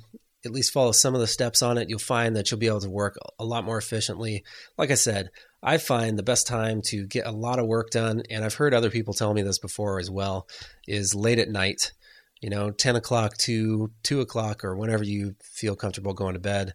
at 0.46 0.52
least 0.52 0.74
follow 0.74 0.92
some 0.92 1.14
of 1.16 1.22
the 1.22 1.28
steps 1.28 1.62
on 1.62 1.78
it, 1.78 1.90
you'll 1.90 2.00
find 2.00 2.36
that 2.36 2.52
you'll 2.52 2.60
be 2.60 2.68
able 2.68 2.82
to 2.82 2.90
work 2.90 3.18
a 3.40 3.46
lot 3.46 3.64
more 3.64 3.78
efficiently. 3.78 4.44
Like 4.78 4.92
I 4.92 4.96
said, 4.96 5.30
I 5.62 5.78
find 5.78 6.18
the 6.18 6.24
best 6.24 6.46
time 6.48 6.82
to 6.88 7.08
get 7.08 7.26
a 7.26 7.32
lot 7.32 7.60
of 7.60 7.66
work 7.66 7.90
done, 7.90 8.24
and 8.30 8.44
I've 8.44 8.56
heard 8.56 8.74
other 8.74 8.90
people 8.90 9.14
tell 9.14 9.34
me 9.34 9.42
this 9.42 9.60
before 9.60 10.00
as 10.00 10.12
well, 10.12 10.48
is 10.88 11.16
late 11.16 11.40
at 11.40 11.50
night. 11.50 11.94
You 12.44 12.50
know, 12.50 12.72
10 12.72 12.98
o'clock 12.98 13.38
to 13.38 13.90
2 14.04 14.20
o'clock 14.20 14.66
or 14.66 14.76
whenever 14.76 15.06
you 15.06 15.36
feel 15.42 15.78
comfortable 15.78 16.14
going 16.14 16.34
to 16.34 16.42
bed. 16.42 16.74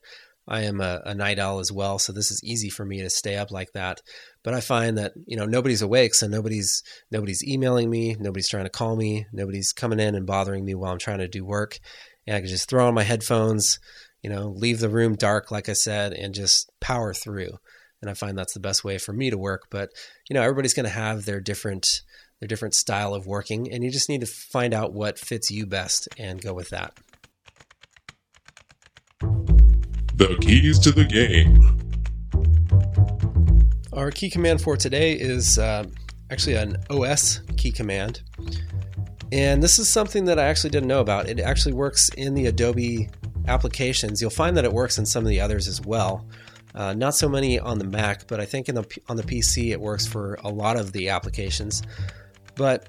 I 0.48 0.62
am 0.62 0.80
a, 0.80 1.02
a, 1.04 1.14
night 1.14 1.38
owl 1.38 1.58
as 1.58 1.70
well, 1.70 1.98
so 1.98 2.10
this 2.10 2.30
is 2.30 2.42
easy 2.42 2.70
for 2.70 2.86
me 2.86 3.02
to 3.02 3.10
stay 3.10 3.36
up 3.36 3.50
like 3.50 3.72
that. 3.74 4.00
But 4.42 4.54
I 4.54 4.62
find 4.62 4.96
that 4.96 5.12
you 5.26 5.36
know 5.36 5.44
nobody's 5.44 5.82
awake, 5.82 6.14
so 6.14 6.26
nobody's 6.26 6.82
nobody's 7.10 7.44
emailing 7.44 7.90
me, 7.90 8.16
nobody's 8.18 8.48
trying 8.48 8.64
to 8.64 8.70
call 8.70 8.96
me, 8.96 9.26
nobody's 9.30 9.74
coming 9.74 10.00
in 10.00 10.14
and 10.14 10.26
bothering 10.26 10.64
me 10.64 10.74
while 10.74 10.90
I'm 10.90 10.98
trying 10.98 11.18
to 11.18 11.28
do 11.28 11.44
work, 11.44 11.78
and 12.26 12.34
I 12.34 12.40
can 12.40 12.48
just 12.48 12.70
throw 12.70 12.88
on 12.88 12.94
my 12.94 13.02
headphones, 13.02 13.78
you 14.22 14.30
know, 14.30 14.48
leave 14.48 14.80
the 14.80 14.88
room 14.88 15.16
dark, 15.16 15.50
like 15.50 15.68
I 15.68 15.74
said, 15.74 16.14
and 16.14 16.34
just 16.34 16.70
power 16.80 17.12
through. 17.12 17.58
And 18.00 18.10
I 18.10 18.14
find 18.14 18.38
that's 18.38 18.54
the 18.54 18.60
best 18.60 18.84
way 18.84 18.96
for 18.96 19.12
me 19.12 19.28
to 19.28 19.36
work. 19.36 19.66
But 19.70 19.90
you 20.30 20.34
know, 20.34 20.40
everybody's 20.40 20.74
going 20.74 20.84
to 20.84 20.90
have 20.90 21.26
their 21.26 21.40
different 21.40 22.00
their 22.40 22.48
different 22.48 22.74
style 22.74 23.14
of 23.14 23.26
working, 23.26 23.70
and 23.72 23.82
you 23.82 23.90
just 23.90 24.08
need 24.08 24.20
to 24.20 24.26
find 24.26 24.72
out 24.72 24.92
what 24.92 25.18
fits 25.18 25.50
you 25.50 25.66
best 25.66 26.08
and 26.18 26.40
go 26.40 26.54
with 26.54 26.70
that. 26.70 26.96
The 29.20 30.36
keys 30.40 30.78
to 30.80 30.90
the 30.90 31.04
game. 31.04 31.76
Our 33.92 34.10
key 34.10 34.30
command 34.30 34.60
for 34.60 34.76
today 34.76 35.12
is 35.12 35.58
uh, 35.58 35.84
actually 36.30 36.54
an 36.54 36.76
OS 36.90 37.40
key 37.56 37.72
command. 37.72 38.22
And 39.30 39.62
this 39.62 39.78
is 39.78 39.88
something 39.88 40.24
that 40.26 40.38
I 40.38 40.44
actually 40.44 40.70
didn't 40.70 40.88
know 40.88 41.00
about. 41.00 41.28
It 41.28 41.40
actually 41.40 41.74
works 41.74 42.08
in 42.10 42.34
the 42.34 42.46
Adobe 42.46 43.08
applications. 43.46 44.20
You'll 44.20 44.30
find 44.30 44.56
that 44.56 44.64
it 44.64 44.72
works 44.72 44.98
in 44.98 45.06
some 45.06 45.24
of 45.24 45.28
the 45.28 45.40
others 45.40 45.68
as 45.68 45.80
well. 45.80 46.26
Uh, 46.74 46.94
not 46.94 47.14
so 47.14 47.28
many 47.28 47.58
on 47.58 47.78
the 47.78 47.84
Mac, 47.84 48.26
but 48.26 48.40
I 48.40 48.44
think 48.44 48.68
in 48.68 48.74
the 48.74 48.86
on 49.08 49.16
the 49.16 49.22
PC 49.22 49.72
it 49.72 49.80
works 49.80 50.06
for 50.06 50.38
a 50.44 50.48
lot 50.48 50.78
of 50.78 50.92
the 50.92 51.08
applications. 51.08 51.82
But 52.58 52.88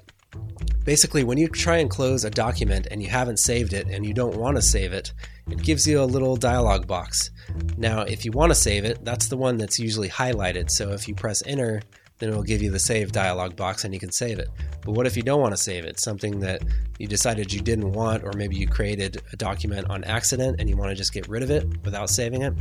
basically, 0.84 1.22
when 1.22 1.38
you 1.38 1.48
try 1.48 1.76
and 1.78 1.88
close 1.88 2.24
a 2.24 2.30
document 2.30 2.88
and 2.90 3.00
you 3.00 3.08
haven't 3.08 3.38
saved 3.38 3.72
it 3.72 3.86
and 3.86 4.04
you 4.04 4.12
don't 4.12 4.36
want 4.36 4.56
to 4.56 4.62
save 4.62 4.92
it, 4.92 5.14
it 5.48 5.62
gives 5.62 5.86
you 5.86 6.02
a 6.02 6.04
little 6.04 6.36
dialog 6.36 6.88
box. 6.88 7.30
Now, 7.78 8.00
if 8.02 8.24
you 8.24 8.32
want 8.32 8.50
to 8.50 8.56
save 8.56 8.84
it, 8.84 9.04
that's 9.04 9.28
the 9.28 9.36
one 9.36 9.56
that's 9.56 9.78
usually 9.78 10.08
highlighted. 10.08 10.70
So 10.70 10.90
if 10.90 11.06
you 11.06 11.14
press 11.14 11.42
enter, 11.46 11.80
then 12.18 12.30
it'll 12.30 12.42
give 12.42 12.62
you 12.62 12.70
the 12.70 12.80
save 12.80 13.12
dialog 13.12 13.54
box 13.54 13.84
and 13.84 13.94
you 13.94 14.00
can 14.00 14.10
save 14.10 14.40
it. 14.40 14.48
But 14.84 14.92
what 14.92 15.06
if 15.06 15.16
you 15.16 15.22
don't 15.22 15.40
want 15.40 15.54
to 15.54 15.62
save 15.62 15.84
it? 15.84 16.00
Something 16.00 16.40
that 16.40 16.62
you 16.98 17.06
decided 17.06 17.52
you 17.52 17.60
didn't 17.60 17.92
want, 17.92 18.24
or 18.24 18.32
maybe 18.34 18.56
you 18.56 18.66
created 18.66 19.22
a 19.32 19.36
document 19.36 19.88
on 19.88 20.02
accident 20.02 20.56
and 20.58 20.68
you 20.68 20.76
want 20.76 20.90
to 20.90 20.96
just 20.96 21.14
get 21.14 21.28
rid 21.28 21.44
of 21.44 21.50
it 21.50 21.64
without 21.84 22.10
saving 22.10 22.42
it? 22.42 22.54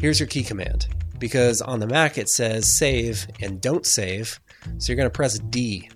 Here's 0.00 0.18
your 0.18 0.28
key 0.28 0.42
command. 0.42 0.88
Because 1.18 1.60
on 1.60 1.78
the 1.78 1.86
Mac 1.86 2.16
it 2.16 2.30
says 2.30 2.74
save 2.74 3.26
and 3.42 3.60
don't 3.60 3.84
save, 3.84 4.40
so 4.78 4.92
you're 4.92 4.96
going 4.96 5.08
to 5.08 5.10
press 5.10 5.38
D, 5.38 5.88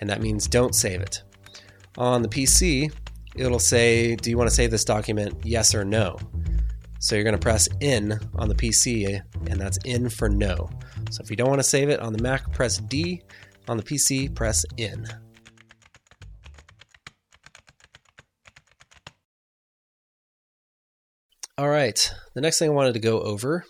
and 0.00 0.10
that 0.10 0.20
means 0.20 0.46
don't 0.46 0.74
save 0.74 1.00
it. 1.00 1.22
On 1.98 2.22
the 2.22 2.28
PC, 2.28 2.92
it'll 3.34 3.58
say, 3.58 4.16
Do 4.16 4.30
you 4.30 4.38
want 4.38 4.48
to 4.50 4.54
save 4.54 4.70
this 4.70 4.84
document? 4.84 5.34
Yes 5.44 5.74
or 5.74 5.84
no. 5.84 6.18
So 6.98 7.14
you're 7.14 7.24
going 7.24 7.36
to 7.36 7.40
press 7.40 7.68
N 7.80 8.18
on 8.34 8.48
the 8.48 8.54
PC, 8.54 9.20
and 9.48 9.60
that's 9.60 9.78
N 9.84 10.08
for 10.08 10.28
no. 10.28 10.70
So 11.10 11.22
if 11.22 11.30
you 11.30 11.36
don't 11.36 11.48
want 11.48 11.60
to 11.60 11.68
save 11.68 11.88
it 11.88 12.00
on 12.00 12.12
the 12.12 12.22
Mac, 12.22 12.52
press 12.52 12.78
D. 12.78 13.22
On 13.68 13.76
the 13.76 13.82
PC, 13.82 14.34
press 14.34 14.64
N. 14.78 15.06
All 21.58 21.68
right, 21.68 22.12
the 22.34 22.42
next 22.42 22.58
thing 22.58 22.68
I 22.68 22.74
wanted 22.74 22.92
to 22.94 23.00
go 23.00 23.20
over 23.22 23.64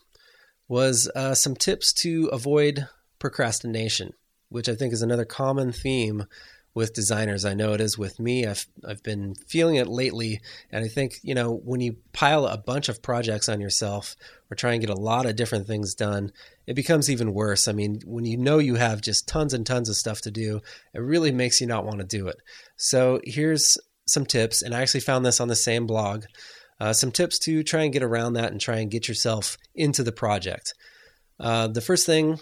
was 0.69 1.09
uh, 1.15 1.35
some 1.35 1.55
tips 1.55 1.93
to 1.93 2.27
avoid 2.33 2.89
procrastination, 3.21 4.13
which 4.57 4.71
I 4.71 4.75
think 4.75 4.95
is 4.95 5.03
another 5.03 5.27
common 5.27 5.71
theme 5.71 6.25
with 6.73 6.95
designers. 6.95 7.45
I 7.45 7.53
know 7.53 7.75
it 7.75 7.81
is 7.83 7.99
with 7.99 8.19
me. 8.19 8.47
I've 8.47 8.67
I've 8.87 9.03
been 9.03 9.35
feeling 9.47 9.77
it 9.77 9.87
lately, 9.87 10.41
and 10.73 10.83
I 10.83 10.89
think 10.89 11.19
you 11.23 11.35
know 11.35 11.53
when 11.53 11.83
you 11.83 11.97
pile 12.15 12.47
a 12.47 12.57
bunch 12.57 12.89
of 12.89 13.03
projects 13.03 13.51
on 13.51 13.61
yourself 13.61 14.17
or 14.51 14.55
try 14.55 14.73
and 14.73 14.81
get 14.81 14.89
a 14.89 14.95
lot 14.95 15.27
of 15.27 15.37
different 15.37 15.67
things 15.67 15.95
done, 15.95 16.33
it 16.67 16.73
becomes 16.73 17.11
even 17.11 17.35
worse. 17.35 17.69
I 17.69 17.73
mean, 17.73 18.01
when 18.07 18.25
you 18.25 18.39
know 18.39 18.57
you 18.57 18.77
have 18.77 19.03
just 19.03 19.29
tons 19.29 19.53
and 19.53 19.67
tons 19.67 19.91
of 19.91 19.97
stuff 19.97 20.23
to 20.23 20.31
do, 20.31 20.63
it 20.95 21.01
really 21.01 21.33
makes 21.33 21.61
you 21.61 21.67
not 21.67 21.85
want 21.85 21.99
to 21.99 22.07
do 22.07 22.29
it. 22.29 22.37
So 22.79 23.21
here's 23.25 23.77
some 24.07 24.25
tips, 24.25 24.63
and 24.63 24.75
I 24.75 24.81
actually 24.81 25.01
found 25.01 25.27
this 25.27 25.39
on 25.39 25.49
the 25.49 25.55
same 25.55 25.87
blog. 25.87 26.25
Uh, 26.81 26.95
some 26.95 27.13
tips 27.13 27.39
to 27.41 27.63
try 27.63 27.83
and 27.83 27.93
get 27.93 28.03
around 28.03 28.35
that 28.35 28.53
and 28.53 28.61
try 28.61 28.79
and 28.79 28.91
get 28.91 29.07
yourself 29.07 29.59
into 29.75 30.03
the 30.03 30.13
project. 30.13 30.73
Uh, 31.39 31.69
the 31.69 31.83
first 31.83 32.07
thing 32.07 32.39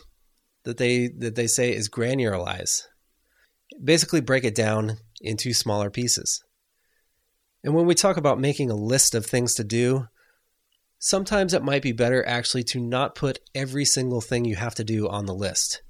that 0.65 0.79
they 0.79 1.09
that 1.19 1.35
they 1.35 1.47
say 1.47 1.75
is 1.75 1.89
granularize 1.89 2.83
basically 3.83 4.21
break 4.21 4.45
it 4.45 4.55
down 4.55 4.99
into 5.21 5.53
smaller 5.53 5.91
pieces. 5.91 6.43
And 7.63 7.75
when 7.75 7.87
we 7.87 7.95
talk 7.95 8.17
about 8.17 8.39
making 8.39 8.71
a 8.71 8.77
list 8.77 9.15
of 9.15 9.25
things 9.25 9.55
to 9.55 9.65
do, 9.65 10.09
sometimes 10.99 11.55
it 11.55 11.63
might 11.65 11.83
be 11.83 11.93
better 11.93 12.27
actually 12.27 12.65
to 12.65 12.81
not 12.81 13.15
put 13.15 13.39
every 13.55 13.85
single 13.85 14.21
thing 14.21 14.45
you 14.45 14.57
have 14.57 14.75
to 14.77 14.85
do 14.85 15.09
on 15.09 15.27
the 15.27 15.35
list. 15.35 15.83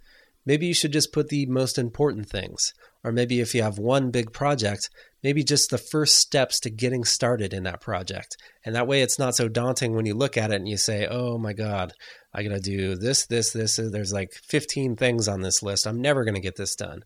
Maybe 0.47 0.67
you 0.67 0.75
should 0.75 0.93
just 0.93 1.13
put 1.13 1.29
the 1.29 1.47
most 1.47 1.79
important 1.79 2.29
things. 2.29 2.75
Or 3.03 3.13
maybe 3.13 3.41
if 3.41 3.55
you 3.55 3.63
have 3.63 3.79
one 3.79 4.11
big 4.11 4.33
project, 4.33 4.89
maybe 5.25 5.43
just 5.43 5.71
the 5.71 5.79
first 5.79 6.19
steps 6.19 6.61
to 6.61 6.71
getting 6.71 7.03
started 7.03 7.55
in 7.55 7.63
that 7.63 7.81
project. 7.81 8.37
And 8.63 8.77
that 8.77 8.87
way 8.87 9.01
it's 9.01 9.19
not 9.19 9.35
so 9.35 9.49
daunting 9.49 9.97
when 9.97 10.05
you 10.05 10.15
look 10.15 10.37
at 10.37 10.53
it 10.53 10.57
and 10.57 10.69
you 10.69 10.77
say, 10.77 11.09
oh 11.11 11.39
my 11.39 11.55
God, 11.55 11.95
I 12.35 12.43
got 12.43 12.51
to 12.51 12.61
do 12.61 12.95
this, 12.95 13.25
this, 13.25 13.51
this. 13.51 13.79
Uh, 13.79 13.89
there's 13.91 14.13
like 14.13 14.35
15 14.35 14.97
things 14.97 15.27
on 15.27 15.41
this 15.41 15.63
list. 15.63 15.87
I'm 15.87 16.03
never 16.03 16.25
going 16.25 16.35
to 16.35 16.41
get 16.43 16.57
this 16.57 16.77
done. 16.77 17.05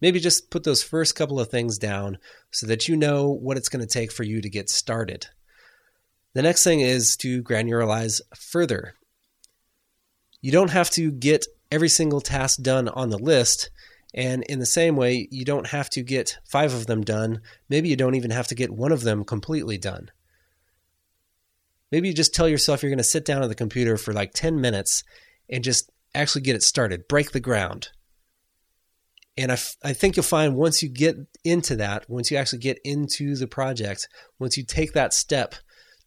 Maybe 0.00 0.20
just 0.20 0.50
put 0.50 0.62
those 0.62 0.84
first 0.84 1.16
couple 1.16 1.40
of 1.40 1.48
things 1.48 1.78
down 1.78 2.18
so 2.52 2.68
that 2.68 2.88
you 2.88 2.96
know 2.96 3.30
what 3.30 3.56
it's 3.56 3.68
going 3.68 3.84
to 3.84 3.92
take 3.92 4.12
for 4.12 4.22
you 4.22 4.40
to 4.40 4.48
get 4.48 4.70
started. 4.70 5.26
The 6.34 6.42
next 6.42 6.62
thing 6.62 6.80
is 6.80 7.16
to 7.18 7.42
granularize 7.42 8.20
further. 8.36 8.94
You 10.40 10.52
don't 10.52 10.70
have 10.70 10.90
to 10.90 11.10
get 11.10 11.44
every 11.72 11.88
single 11.88 12.20
task 12.20 12.62
done 12.62 12.88
on 12.88 13.10
the 13.10 13.18
list 13.18 13.70
and 14.14 14.42
in 14.44 14.58
the 14.58 14.66
same 14.66 14.96
way, 14.96 15.26
you 15.30 15.44
don't 15.44 15.68
have 15.68 15.88
to 15.90 16.02
get 16.02 16.38
five 16.44 16.74
of 16.74 16.86
them 16.86 17.02
done. 17.02 17.40
Maybe 17.68 17.88
you 17.88 17.96
don't 17.96 18.14
even 18.14 18.30
have 18.30 18.46
to 18.48 18.54
get 18.54 18.70
one 18.70 18.92
of 18.92 19.02
them 19.02 19.24
completely 19.24 19.78
done. 19.78 20.10
Maybe 21.90 22.08
you 22.08 22.14
just 22.14 22.34
tell 22.34 22.48
yourself 22.48 22.82
you're 22.82 22.90
going 22.90 22.98
to 22.98 23.04
sit 23.04 23.24
down 23.24 23.42
at 23.42 23.48
the 23.48 23.54
computer 23.54 23.96
for 23.96 24.12
like 24.12 24.32
10 24.32 24.60
minutes 24.60 25.02
and 25.48 25.64
just 25.64 25.90
actually 26.14 26.42
get 26.42 26.56
it 26.56 26.62
started, 26.62 27.08
break 27.08 27.32
the 27.32 27.40
ground. 27.40 27.88
And 29.36 29.50
I, 29.50 29.54
f- 29.54 29.76
I 29.82 29.92
think 29.94 30.16
you'll 30.16 30.24
find 30.24 30.56
once 30.56 30.82
you 30.82 30.90
get 30.90 31.16
into 31.42 31.76
that, 31.76 32.08
once 32.08 32.30
you 32.30 32.36
actually 32.36 32.58
get 32.58 32.78
into 32.84 33.34
the 33.34 33.46
project, 33.46 34.08
once 34.38 34.58
you 34.58 34.64
take 34.64 34.92
that 34.92 35.14
step 35.14 35.54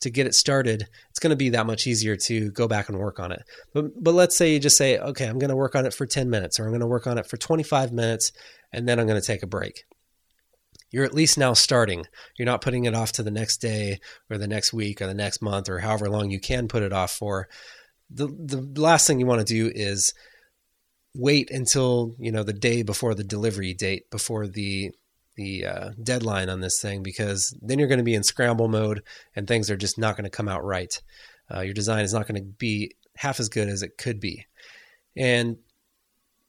to 0.02 0.10
get 0.10 0.28
it 0.28 0.36
started, 0.36 0.88
it's 1.10 1.20
going 1.20 1.32
to 1.32 1.36
be 1.36 1.50
that 1.50 1.66
much 1.66 1.88
easier 1.88 2.16
to 2.16 2.52
go 2.52 2.68
back 2.68 2.90
and 2.90 2.98
work 2.98 3.20
on 3.20 3.32
it. 3.32 3.44
But 3.74 3.92
but 4.02 4.14
let's 4.14 4.38
say 4.38 4.54
you 4.54 4.60
just 4.60 4.78
say, 4.78 4.98
okay, 4.98 5.26
I'm 5.26 5.40
going 5.40 5.50
to 5.50 5.56
work 5.56 5.76
on 5.76 5.86
it 5.86 5.94
for 5.94 6.06
10 6.06 6.30
minutes, 6.30 6.60
or 6.60 6.66
I'm 6.66 6.72
going 6.72 6.82
to 6.82 6.88
work 6.88 7.08
on 7.08 7.18
it 7.18 7.28
for 7.28 7.38
25 7.38 7.92
minutes, 7.92 8.32
and 8.72 8.88
then 8.88 9.00
I'm 9.00 9.08
going 9.08 9.20
to 9.20 9.26
take 9.26 9.44
a 9.44 9.48
break. 9.48 9.86
You're 10.92 11.06
at 11.06 11.14
least 11.14 11.38
now 11.38 11.54
starting. 11.54 12.06
You're 12.38 12.46
not 12.46 12.62
putting 12.62 12.86
it 12.86 12.94
off 12.94 13.12
to 13.14 13.24
the 13.24 13.32
next 13.32 13.58
day 13.58 14.00
or 14.30 14.38
the 14.38 14.48
next 14.48 14.72
week 14.72 15.02
or 15.02 15.08
the 15.08 15.14
next 15.14 15.42
month 15.42 15.68
or 15.68 15.80
however 15.80 16.10
long 16.10 16.30
you 16.30 16.40
can 16.40 16.68
put 16.68 16.84
it 16.84 16.94
off 16.94 17.12
for. 17.12 17.48
The 18.10 18.28
the 18.28 18.80
last 18.80 19.08
thing 19.08 19.20
you 19.20 19.26
want 19.26 19.46
to 19.46 19.54
do 19.54 19.72
is 19.74 20.14
wait 21.16 21.50
until 21.50 22.16
you 22.20 22.32
know 22.32 22.44
the 22.44 22.54
day 22.54 22.84
before 22.84 23.16
the 23.16 23.24
delivery 23.24 23.74
date 23.74 24.10
before 24.12 24.48
the 24.48 24.92
the 25.36 25.66
uh, 25.66 25.90
deadline 26.02 26.50
on 26.50 26.62
this 26.62 26.82
thing 26.82 27.04
because 27.04 27.56
then 27.62 27.80
you're 27.80 27.88
going 27.88 28.00
to 28.00 28.04
be 28.04 28.16
in 28.16 28.24
scramble 28.24 28.68
mode 28.68 29.04
and 29.36 29.48
things 29.48 29.70
are 29.70 29.78
just 29.78 29.98
not 29.98 30.16
going 30.16 30.24
to 30.24 30.30
come 30.30 30.48
out 30.48 30.64
right. 30.64 31.02
Uh, 31.54 31.62
your 31.62 31.74
design 31.74 32.04
is 32.04 32.14
not 32.14 32.28
going 32.28 32.42
to 32.42 32.48
be 32.48 32.96
half 33.16 33.40
as 33.40 33.50
good 33.50 33.68
as 33.68 33.84
it 33.84 33.98
could 33.98 34.20
be. 34.20 34.46
And 35.16 35.58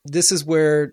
this 0.05 0.32
is 0.32 0.45
where 0.45 0.93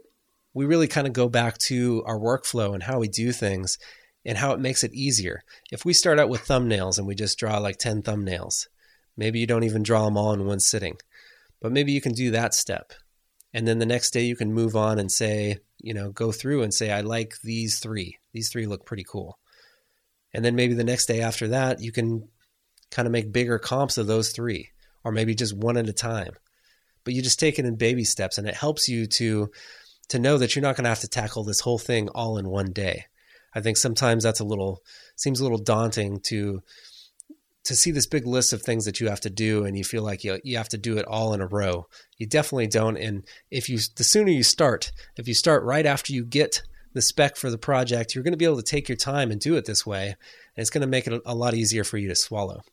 we 0.54 0.66
really 0.66 0.88
kind 0.88 1.08
of 1.08 1.14
go 1.14 1.30
back 1.30 1.58
to 1.58 2.04
our 2.06 2.18
workflow 2.18 2.74
and 2.74 2.84
how 2.84 3.00
we 3.00 3.08
do 3.08 3.32
things 3.32 3.78
and 4.26 4.38
how 4.38 4.54
it 4.54 4.60
makes 4.60 4.84
it 4.84 4.94
easier. 4.94 5.44
If 5.72 5.86
we 5.86 5.94
start 5.94 6.20
out 6.20 6.30
with 6.30 6.46
thumbnails 6.46 6.98
and 6.98 7.08
we 7.08 7.16
just 7.16 7.38
draw 7.38 7.58
like 7.58 7.78
10 7.78 8.04
thumbnails, 8.04 8.68
maybe 9.18 9.40
you 9.40 9.48
don't 9.48 9.64
even 9.64 9.84
draw 9.84 10.06
them 10.06 10.18
all 10.18 10.34
in 10.34 10.46
one 10.46 10.60
sitting, 10.60 10.98
but 11.60 11.72
maybe 11.72 11.92
you 11.92 12.02
can 12.02 12.14
do 12.14 12.32
that 12.32 12.54
step. 12.54 12.94
And 13.54 13.68
then 13.68 13.80
the 13.80 13.86
next 13.86 14.12
day 14.12 14.22
you 14.22 14.36
can 14.36 14.54
move 14.54 14.76
on 14.76 14.98
and 14.98 15.12
say, 15.12 15.60
you 15.80 15.94
know, 15.94 16.12
go 16.12 16.32
through 16.32 16.64
and 16.64 16.74
say, 16.74 16.92
I 16.92 17.02
like 17.02 17.36
these 17.44 17.80
three. 17.80 18.18
These 18.32 18.50
three 18.50 18.66
look 18.66 18.86
pretty 18.86 19.06
cool. 19.08 19.38
And 20.34 20.44
then 20.44 20.56
maybe 20.56 20.74
the 20.74 20.84
next 20.84 21.06
day 21.06 21.22
after 21.22 21.50
that, 21.50 21.80
you 21.80 21.92
can 21.92 22.28
kind 22.90 23.06
of 23.06 23.12
make 23.12 23.32
bigger 23.32 23.60
comps 23.60 23.98
of 23.98 24.08
those 24.08 24.32
three, 24.32 24.70
or 25.04 25.12
maybe 25.12 25.36
just 25.36 25.56
one 25.56 25.78
at 25.78 25.90
a 25.90 25.94
time. 25.94 26.34
But 27.04 27.14
you 27.14 27.22
just 27.22 27.40
take 27.40 27.60
it 27.60 27.66
in 27.66 27.76
baby 27.76 28.04
steps, 28.04 28.38
and 28.38 28.48
it 28.48 28.56
helps 28.56 28.88
you 28.88 29.06
to 29.08 29.52
to 30.10 30.20
know 30.20 30.38
that 30.38 30.56
you're 30.56 30.64
not 30.64 30.76
going 30.76 30.84
to 30.84 30.90
have 30.90 31.00
to 31.00 31.08
tackle 31.08 31.44
this 31.44 31.62
whole 31.62 31.80
thing 31.80 32.10
all 32.10 32.38
in 32.38 32.50
one 32.50 32.72
day. 32.72 33.06
I 33.56 33.62
think 33.62 33.78
sometimes 33.78 34.24
that's 34.24 34.40
a 34.40 34.46
little 34.46 34.82
seems 35.16 35.40
a 35.40 35.44
little 35.44 35.60
daunting 35.60 36.20
to 36.22 36.62
to 37.66 37.76
see 37.76 37.92
this 37.92 38.08
big 38.08 38.26
list 38.26 38.52
of 38.52 38.62
things 38.62 38.86
that 38.86 39.00
you 39.00 39.08
have 39.08 39.22
to 39.22 39.30
do 39.30 39.66
and 39.66 39.78
you 39.78 39.84
feel 39.84 40.04
like 40.04 40.24
you, 40.24 40.40
you 40.44 40.58
have 40.58 40.70
to 40.70 40.78
do 40.78 40.98
it 40.98 41.06
all 41.06 41.34
in 41.34 41.42
a 41.42 41.48
row. 41.48 41.88
You 42.18 42.28
definitely 42.28 42.68
don't. 42.68 42.98
And 42.98 43.24
if 43.50 43.70
you, 43.70 43.80
the 43.96 44.04
sooner 44.04 44.30
you 44.30 44.44
start, 44.44 44.92
if 45.18 45.28
you 45.28 45.34
start 45.34 45.64
right 45.64 45.86
after 45.86 46.12
you 46.12 46.26
get 46.26 46.62
the 46.94 47.02
spec 47.02 47.38
for 47.38 47.50
the 47.50 47.58
project, 47.58 48.14
you're 48.14 48.24
going 48.24 48.34
to 48.34 48.38
be 48.38 48.46
able 48.46 48.58
to 48.58 48.64
take 48.64 48.90
your 48.90 48.98
time 48.98 49.32
and 49.32 49.40
do 49.40 49.56
it 49.56 49.66
this 49.66 49.86
way. 49.86 50.08
And 50.08 50.62
it's 50.62 50.70
going 50.70 50.82
to 50.82 50.88
make 50.88 51.08
it 51.08 51.22
a 51.26 51.36
lot 51.36 51.54
easier 51.54 51.84
for 51.84 51.98
you 51.98 52.10
to 52.10 52.16
swallow. 52.16 52.64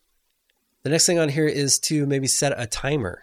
The 0.82 0.90
next 0.90 1.06
thing 1.06 1.18
on 1.18 1.28
here 1.28 1.46
is 1.46 1.78
to 1.80 2.06
maybe 2.06 2.26
set 2.26 2.52
a 2.58 2.66
timer. 2.66 3.22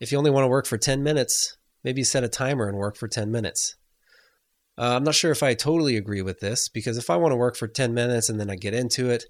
If 0.00 0.12
you 0.12 0.18
only 0.18 0.30
want 0.30 0.44
to 0.44 0.48
work 0.48 0.66
for 0.66 0.76
10 0.76 1.02
minutes, 1.02 1.56
maybe 1.82 2.04
set 2.04 2.24
a 2.24 2.28
timer 2.28 2.68
and 2.68 2.76
work 2.76 2.96
for 2.96 3.08
10 3.08 3.30
minutes. 3.30 3.76
Uh, 4.76 4.96
I'm 4.96 5.04
not 5.04 5.14
sure 5.14 5.30
if 5.30 5.42
I 5.42 5.54
totally 5.54 5.96
agree 5.96 6.20
with 6.20 6.40
this 6.40 6.68
because 6.68 6.98
if 6.98 7.08
I 7.08 7.16
want 7.16 7.32
to 7.32 7.36
work 7.36 7.56
for 7.56 7.68
10 7.68 7.94
minutes 7.94 8.28
and 8.28 8.40
then 8.40 8.50
I 8.50 8.56
get 8.56 8.74
into 8.74 9.08
it 9.08 9.24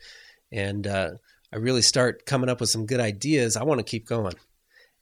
and 0.50 0.86
uh, 0.86 1.10
I 1.54 1.58
really 1.58 1.82
start 1.82 2.26
coming 2.26 2.50
up 2.50 2.60
with 2.60 2.68
some 2.68 2.84
good 2.84 2.98
ideas, 2.98 3.56
I 3.56 3.62
want 3.62 3.78
to 3.78 3.84
keep 3.84 4.08
going. 4.08 4.34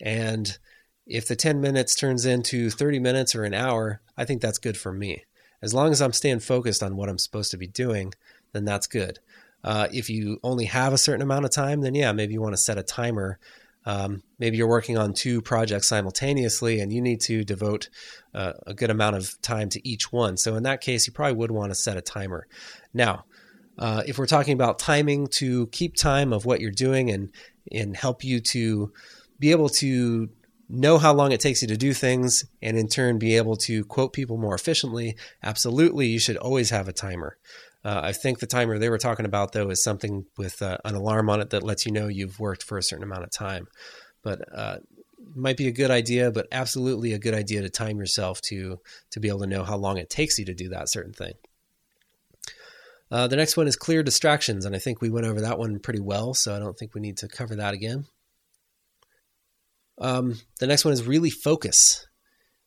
And 0.03 0.59
if 1.07 1.27
the 1.27 1.35
10 1.35 1.63
minutes 1.63 1.95
turns 1.95 2.27
into 2.27 2.69
30 2.69 2.99
minutes 2.99 3.35
or 3.35 3.45
an 3.45 3.55
hour, 3.55 4.03
I 4.19 4.27
think 4.27 4.43
that's 4.43 4.59
good 4.59 4.77
for 4.77 4.93
me. 4.93 5.25
As 5.63 5.73
long 5.73 5.93
as 5.93 6.03
I'm 6.03 6.13
staying 6.13 6.41
focused 6.41 6.83
on 6.83 6.95
what 6.95 7.09
I'm 7.09 7.17
supposed 7.17 7.53
to 7.53 7.57
be 7.57 7.69
doing, 7.69 8.13
then 8.53 8.67
that's 8.67 8.87
good. 8.87 9.19
Uh, 9.65 9.89
if 9.93 10.11
you 10.11 10.41
only 10.43 10.67
have 10.67 10.93
a 10.93 10.99
certain 10.99 11.23
amount 11.23 11.47
of 11.47 11.53
time, 11.53 11.81
then 11.81 11.95
yeah, 11.95 12.13
maybe 12.13 12.35
you 12.35 12.43
want 12.43 12.53
to 12.53 12.61
set 12.61 12.77
a 12.77 12.83
timer. 12.83 13.39
Um, 13.87 14.23
maybe 14.39 14.59
you're 14.59 14.69
working 14.69 14.99
on 14.99 15.15
two 15.15 15.41
projects 15.41 15.89
simultaneously 15.89 16.81
and 16.81 16.93
you 16.93 17.01
need 17.01 17.23
to 17.23 17.45
devote 17.45 17.89
uh, 18.35 18.53
a 18.67 18.75
good 18.75 18.91
amount 18.91 19.17
of 19.17 19.41
time 19.41 19.71
to 19.71 19.89
each 19.89 20.13
one. 20.13 20.37
So, 20.37 20.55
in 20.57 20.65
that 20.65 20.83
case, 20.83 21.07
you 21.07 21.15
probably 21.15 21.37
would 21.37 21.51
want 21.51 21.71
to 21.71 21.75
set 21.75 21.97
a 21.97 22.03
timer. 22.03 22.47
Now, 22.93 23.25
uh, 23.79 24.03
if 24.07 24.19
we're 24.19 24.27
talking 24.27 24.55
about 24.55 24.79
timing 24.79 25.27
to 25.27 25.67
keep 25.69 25.97
time 25.97 26.33
of 26.33 26.45
what 26.45 26.61
you're 26.61 26.71
doing 26.71 27.11
and 27.11 27.31
and 27.71 27.97
help 27.97 28.25
you 28.25 28.41
to 28.41 28.93
be 29.39 29.51
able 29.51 29.69
to 29.69 30.29
know 30.69 30.99
how 30.99 31.13
long 31.13 31.33
it 31.33 31.41
takes 31.41 31.63
you 31.63 31.69
to 31.69 31.77
do 31.77 31.93
things 31.93 32.45
and 32.61 32.79
in 32.79 32.89
turn 32.89 33.19
be 33.19 33.37
able 33.37 33.57
to 33.57 33.85
quote 33.85 34.13
people 34.13 34.37
more 34.37 34.55
efficiently 34.55 35.17
absolutely 35.43 36.07
you 36.07 36.19
should 36.19 36.37
always 36.37 36.71
have 36.71 36.89
a 36.89 36.93
timer. 36.93 37.37
Uh, 37.85 38.01
i 38.05 38.13
think 38.13 38.39
the 38.39 38.47
timer 38.47 38.79
they 38.79 38.89
were 38.89 38.99
talking 38.99 39.27
about 39.27 39.53
though 39.53 39.71
is 39.71 39.83
something 39.83 40.25
with 40.37 40.63
uh, 40.63 40.79
an 40.85 40.95
alarm 40.95 41.29
on 41.29 41.41
it 41.41 41.51
that 41.51 41.63
lets 41.63 41.85
you 41.85 41.93
know 41.93 42.09
you've 42.09 42.39
worked 42.39 42.63
for 42.63 42.79
a 42.79 42.83
certain 42.83 43.05
amount 43.05 43.25
of 43.25 43.31
time. 43.31 43.67
But 44.23 44.41
uh, 44.57 44.79
might 45.35 45.57
be 45.57 45.69
a 45.69 45.73
good 45.73 45.91
idea 45.91 46.31
but 46.31 46.47
absolutely 46.53 47.13
a 47.13 47.19
good 47.19 47.35
idea 47.35 47.63
to 47.63 47.71
time 47.71 47.99
yourself 47.99 48.41
to 48.41 48.79
to 49.11 49.21
be 49.21 49.29
able 49.29 49.41
to 49.41 49.47
know 49.47 49.65
how 49.65 49.77
long 49.77 49.97
it 49.97 50.11
takes 50.11 50.39
you 50.39 50.45
to 50.45 50.55
do 50.55 50.69
that 50.69 50.89
certain 50.89 51.13
thing 51.13 51.35
uh, 53.13 53.27
the 53.27 53.37
next 53.37 53.59
one 53.59 53.69
is 53.69 53.77
clear 53.77 54.03
distractions, 54.03 54.65
and 54.65 54.75
I 54.75 54.79
think 54.79 55.03
we 55.03 55.11
went 55.11 55.27
over 55.27 55.43
that 55.43 55.59
one 55.59 55.79
pretty 55.81 56.01
well, 56.01 56.33
so 56.33 56.57
I 56.57 56.59
don't 56.59 56.79
think 56.79 56.95
we 56.95 57.03
need 57.03 57.19
to 57.19 57.29
cover 57.29 57.55
that 57.57 57.75
again. 57.75 58.07
Um, 60.01 60.41
the 60.61 60.67
next 60.67 60.87
one 60.87 60.95
is 60.95 61.07
really 61.07 61.29
focus. 61.29 62.07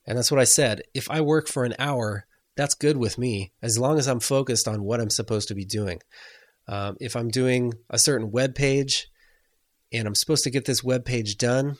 And 0.06 0.16
that's 0.16 0.30
what 0.30 0.40
I 0.40 0.44
said. 0.44 0.84
If 0.94 1.10
I 1.10 1.22
work 1.22 1.48
for 1.48 1.66
an 1.66 1.74
hour, 1.80 2.28
that's 2.56 2.76
good 2.76 2.96
with 2.96 3.18
me, 3.18 3.54
as 3.64 3.80
long 3.80 3.98
as 3.98 4.08
I'm 4.08 4.20
focused 4.20 4.68
on 4.68 4.84
what 4.84 5.02
I'm 5.02 5.10
supposed 5.10 5.48
to 5.48 5.56
be 5.56 5.66
doing. 5.66 6.00
Um, 6.68 6.96
if 7.02 7.16
I'm 7.16 7.30
doing 7.30 7.74
a 7.90 7.98
certain 7.98 8.30
web 8.30 8.54
page 8.54 9.08
and 9.92 10.08
I'm 10.08 10.14
supposed 10.14 10.44
to 10.44 10.52
get 10.52 10.66
this 10.66 10.84
web 10.84 11.06
page 11.06 11.38
done, 11.40 11.78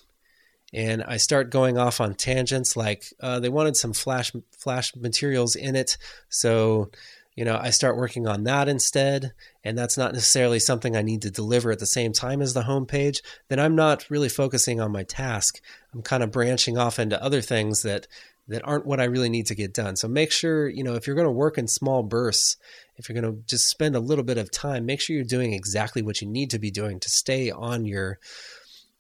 and 0.74 1.04
I 1.04 1.18
start 1.18 1.52
going 1.52 1.78
off 1.78 2.02
on 2.02 2.16
tangents 2.16 2.76
like 2.76 3.06
uh, 3.20 3.40
they 3.40 3.50
wanted 3.50 3.78
some 3.78 3.94
flash 3.94 4.32
flash 4.58 4.96
materials 4.96 5.56
in 5.56 5.76
it, 5.76 5.98
so 6.30 6.90
you 7.36 7.44
know, 7.44 7.58
I 7.62 7.70
start 7.70 7.98
working 7.98 8.28
on 8.28 8.46
that 8.46 8.70
instead, 8.70 9.34
and 9.64 9.78
that's 9.78 9.98
not 9.98 10.14
necessarily 10.14 10.60
something 10.60 10.96
I 10.96 11.02
need 11.02 11.22
to 11.24 11.32
deliver 11.32 11.70
at 11.70 11.80
the 11.80 11.86
same 11.86 12.14
time 12.14 12.42
as 12.42 12.54
the 12.54 12.64
homepage, 12.64 13.22
then 13.50 13.60
I'm 13.60 13.76
not 13.76 14.10
really 14.10 14.30
focusing 14.30 14.80
on 14.80 14.94
my 14.94 15.04
task. 15.04 15.60
I'm 15.94 16.02
kind 16.02 16.24
of 16.24 16.32
branching 16.32 16.78
off 16.78 16.98
into 16.98 17.22
other 17.22 17.42
things 17.42 17.82
that 17.84 18.08
that 18.48 18.62
aren't 18.64 18.86
what 18.86 19.00
I 19.00 19.06
really 19.06 19.30
need 19.30 19.48
to 19.48 19.56
get 19.56 19.74
done. 19.74 19.96
So 19.96 20.08
make 20.08 20.32
sure, 20.32 20.70
you 20.70 20.84
know, 20.84 20.94
if 20.94 21.08
you're 21.08 21.16
going 21.16 21.26
to 21.26 21.32
work 21.32 21.58
in 21.58 21.68
small 21.68 22.04
bursts, 22.04 22.58
if 22.96 23.10
you're 23.10 23.20
going 23.20 23.34
to 23.34 23.42
just 23.48 23.68
spend 23.68 23.96
a 23.96 24.00
little 24.00 24.24
bit 24.24 24.38
of 24.38 24.52
time, 24.52 24.86
make 24.86 25.02
sure 25.02 25.16
you're 25.16 25.26
doing 25.26 25.54
exactly 25.54 26.04
what 26.04 26.22
you 26.22 26.28
need 26.28 26.52
to 26.52 26.60
be 26.60 26.70
doing 26.70 27.00
to 27.00 27.10
stay 27.10 27.50
on 27.50 27.86
your 27.86 28.20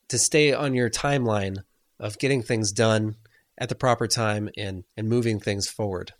to 0.07 0.17
stay 0.17 0.51
on 0.53 0.73
your 0.73 0.89
timeline 0.89 1.57
of 1.99 2.17
getting 2.19 2.41
things 2.41 2.71
done 2.71 3.15
at 3.57 3.69
the 3.69 3.75
proper 3.75 4.07
time 4.07 4.49
and 4.57 4.83
and 4.97 5.07
moving 5.07 5.39
things 5.39 5.69
forward. 5.69 6.13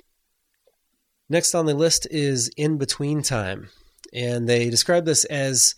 Next 1.30 1.55
on 1.55 1.65
the 1.65 1.73
list 1.73 2.07
is 2.11 2.49
in 2.55 2.78
between 2.78 3.21
time. 3.21 3.69
And 4.13 4.47
they 4.47 4.69
describe 4.69 5.05
this 5.05 5.26
as 5.26 5.76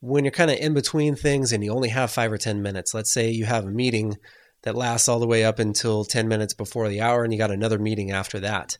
when 0.00 0.24
you're 0.24 0.30
kind 0.30 0.50
of 0.50 0.58
in 0.58 0.74
between 0.74 1.16
things 1.16 1.52
and 1.52 1.64
you 1.64 1.72
only 1.72 1.88
have 1.88 2.10
five 2.10 2.30
or 2.30 2.38
10 2.38 2.62
minutes. 2.62 2.94
Let's 2.94 3.12
say 3.12 3.30
you 3.30 3.44
have 3.44 3.64
a 3.64 3.70
meeting 3.70 4.16
that 4.62 4.76
lasts 4.76 5.08
all 5.08 5.18
the 5.18 5.26
way 5.26 5.44
up 5.44 5.58
until 5.58 6.04
10 6.04 6.28
minutes 6.28 6.54
before 6.54 6.88
the 6.88 7.00
hour 7.00 7.24
and 7.24 7.32
you 7.32 7.38
got 7.38 7.50
another 7.50 7.78
meeting 7.78 8.10
after 8.10 8.40
that. 8.40 8.78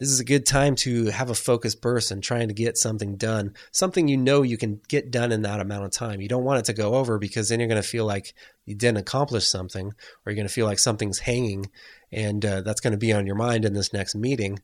This 0.00 0.10
is 0.10 0.18
a 0.18 0.24
good 0.24 0.44
time 0.44 0.74
to 0.76 1.06
have 1.06 1.30
a 1.30 1.34
focused 1.34 1.80
burst 1.80 2.10
and 2.10 2.22
trying 2.22 2.48
to 2.48 2.54
get 2.54 2.76
something 2.76 3.16
done, 3.16 3.54
something 3.70 4.08
you 4.08 4.16
know 4.16 4.42
you 4.42 4.58
can 4.58 4.80
get 4.88 5.12
done 5.12 5.30
in 5.30 5.42
that 5.42 5.60
amount 5.60 5.84
of 5.84 5.92
time. 5.92 6.20
You 6.20 6.28
don't 6.28 6.44
want 6.44 6.58
it 6.58 6.64
to 6.64 6.72
go 6.72 6.96
over 6.96 7.18
because 7.18 7.48
then 7.48 7.60
you're 7.60 7.68
going 7.68 7.80
to 7.80 7.88
feel 7.88 8.04
like 8.04 8.34
you 8.66 8.74
didn't 8.74 8.98
accomplish 8.98 9.46
something 9.46 9.86
or 9.86 9.94
you're 10.26 10.34
going 10.34 10.48
to 10.48 10.52
feel 10.52 10.66
like 10.66 10.80
something's 10.80 11.20
hanging 11.20 11.70
and 12.10 12.44
uh, 12.44 12.62
that's 12.62 12.80
going 12.80 12.90
to 12.90 12.98
be 12.98 13.12
on 13.12 13.24
your 13.24 13.36
mind 13.36 13.64
in 13.64 13.72
this 13.72 13.92
next 13.92 14.16
meeting 14.16 14.58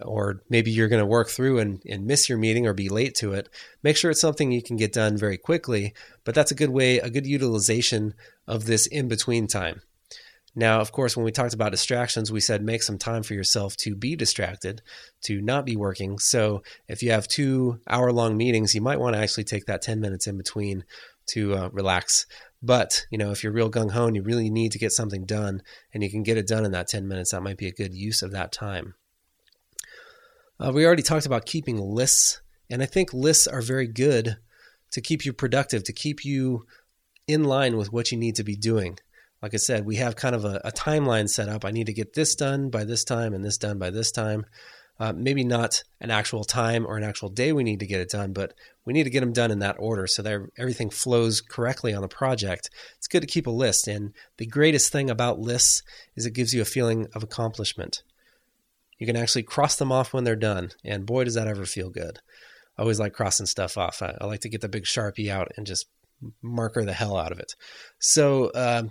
or 0.00 0.42
maybe 0.48 0.70
you're 0.70 0.88
going 0.88 1.00
to 1.00 1.06
work 1.06 1.28
through 1.28 1.58
and, 1.58 1.82
and 1.88 2.06
miss 2.06 2.28
your 2.28 2.38
meeting 2.38 2.66
or 2.66 2.72
be 2.72 2.88
late 2.88 3.14
to 3.16 3.32
it, 3.32 3.48
make 3.82 3.96
sure 3.96 4.10
it's 4.10 4.20
something 4.20 4.52
you 4.52 4.62
can 4.62 4.76
get 4.76 4.92
done 4.92 5.16
very 5.16 5.38
quickly. 5.38 5.94
But 6.24 6.34
that's 6.34 6.50
a 6.50 6.56
good 6.56 6.70
way, 6.70 6.98
a 6.98 7.10
good 7.10 7.26
utilization 7.26 8.14
of 8.46 8.66
this 8.66 8.86
in 8.86 9.08
between 9.08 9.46
time. 9.46 9.82
Now, 10.58 10.80
of 10.80 10.90
course, 10.90 11.16
when 11.16 11.24
we 11.24 11.32
talked 11.32 11.52
about 11.52 11.70
distractions, 11.70 12.32
we 12.32 12.40
said 12.40 12.62
make 12.62 12.82
some 12.82 12.96
time 12.96 13.22
for 13.22 13.34
yourself 13.34 13.76
to 13.78 13.94
be 13.94 14.16
distracted, 14.16 14.80
to 15.24 15.42
not 15.42 15.66
be 15.66 15.76
working. 15.76 16.18
So 16.18 16.62
if 16.88 17.02
you 17.02 17.10
have 17.10 17.28
two 17.28 17.78
hour 17.86 18.10
long 18.10 18.38
meetings, 18.38 18.74
you 18.74 18.80
might 18.80 18.98
want 18.98 19.14
to 19.14 19.20
actually 19.20 19.44
take 19.44 19.66
that 19.66 19.82
10 19.82 20.00
minutes 20.00 20.26
in 20.26 20.38
between 20.38 20.84
to 21.28 21.54
uh, 21.54 21.68
relax. 21.72 22.24
But, 22.62 23.04
you 23.10 23.18
know, 23.18 23.32
if 23.32 23.42
you're 23.42 23.52
real 23.52 23.70
gung 23.70 23.90
ho 23.90 24.06
and 24.06 24.16
you 24.16 24.22
really 24.22 24.48
need 24.48 24.72
to 24.72 24.78
get 24.78 24.92
something 24.92 25.26
done 25.26 25.60
and 25.92 26.02
you 26.02 26.10
can 26.10 26.22
get 26.22 26.38
it 26.38 26.48
done 26.48 26.64
in 26.64 26.72
that 26.72 26.88
10 26.88 27.06
minutes, 27.06 27.32
that 27.32 27.42
might 27.42 27.58
be 27.58 27.68
a 27.68 27.72
good 27.72 27.94
use 27.94 28.22
of 28.22 28.32
that 28.32 28.50
time. 28.50 28.94
Uh, 30.58 30.72
we 30.72 30.86
already 30.86 31.02
talked 31.02 31.26
about 31.26 31.46
keeping 31.46 31.78
lists, 31.78 32.40
and 32.70 32.82
I 32.82 32.86
think 32.86 33.12
lists 33.12 33.46
are 33.46 33.62
very 33.62 33.86
good 33.86 34.36
to 34.92 35.00
keep 35.00 35.24
you 35.24 35.32
productive, 35.32 35.84
to 35.84 35.92
keep 35.92 36.24
you 36.24 36.66
in 37.26 37.44
line 37.44 37.76
with 37.76 37.92
what 37.92 38.12
you 38.12 38.18
need 38.18 38.36
to 38.36 38.44
be 38.44 38.56
doing 38.56 38.98
like 39.42 39.54
I 39.54 39.58
said, 39.58 39.84
we 39.84 39.96
have 39.96 40.16
kind 40.16 40.34
of 40.34 40.44
a, 40.44 40.60
a, 40.64 40.72
timeline 40.72 41.28
set 41.28 41.48
up. 41.48 41.64
I 41.64 41.70
need 41.70 41.86
to 41.86 41.92
get 41.92 42.14
this 42.14 42.34
done 42.34 42.70
by 42.70 42.84
this 42.84 43.04
time 43.04 43.34
and 43.34 43.44
this 43.44 43.58
done 43.58 43.78
by 43.78 43.90
this 43.90 44.10
time. 44.10 44.46
Uh, 44.98 45.12
maybe 45.12 45.44
not 45.44 45.84
an 46.00 46.10
actual 46.10 46.42
time 46.42 46.86
or 46.86 46.96
an 46.96 47.04
actual 47.04 47.28
day 47.28 47.52
we 47.52 47.62
need 47.62 47.80
to 47.80 47.86
get 47.86 48.00
it 48.00 48.08
done, 48.08 48.32
but 48.32 48.54
we 48.86 48.94
need 48.94 49.04
to 49.04 49.10
get 49.10 49.20
them 49.20 49.34
done 49.34 49.50
in 49.50 49.58
that 49.58 49.76
order 49.78 50.06
so 50.06 50.22
that 50.22 50.40
everything 50.56 50.88
flows 50.88 51.42
correctly 51.42 51.92
on 51.92 52.00
the 52.00 52.08
project. 52.08 52.70
It's 52.96 53.06
good 53.06 53.20
to 53.20 53.26
keep 53.26 53.46
a 53.46 53.50
list. 53.50 53.88
And 53.88 54.14
the 54.38 54.46
greatest 54.46 54.90
thing 54.90 55.10
about 55.10 55.38
lists 55.38 55.82
is 56.14 56.24
it 56.24 56.32
gives 56.32 56.54
you 56.54 56.62
a 56.62 56.64
feeling 56.64 57.08
of 57.14 57.22
accomplishment. 57.22 58.02
You 58.98 59.06
can 59.06 59.16
actually 59.16 59.42
cross 59.42 59.76
them 59.76 59.92
off 59.92 60.12
when 60.12 60.24
they're 60.24 60.36
done. 60.36 60.70
And 60.84 61.06
boy, 61.06 61.24
does 61.24 61.34
that 61.34 61.48
ever 61.48 61.66
feel 61.66 61.90
good. 61.90 62.18
I 62.78 62.82
always 62.82 63.00
like 63.00 63.12
crossing 63.12 63.46
stuff 63.46 63.78
off. 63.78 64.02
I, 64.02 64.16
I 64.20 64.26
like 64.26 64.40
to 64.40 64.48
get 64.48 64.60
the 64.60 64.68
big 64.68 64.84
Sharpie 64.84 65.30
out 65.30 65.48
and 65.56 65.66
just 65.66 65.86
marker 66.42 66.84
the 66.84 66.92
hell 66.92 67.16
out 67.16 67.32
of 67.32 67.38
it. 67.38 67.54
So, 67.98 68.46
uh, 68.46 68.84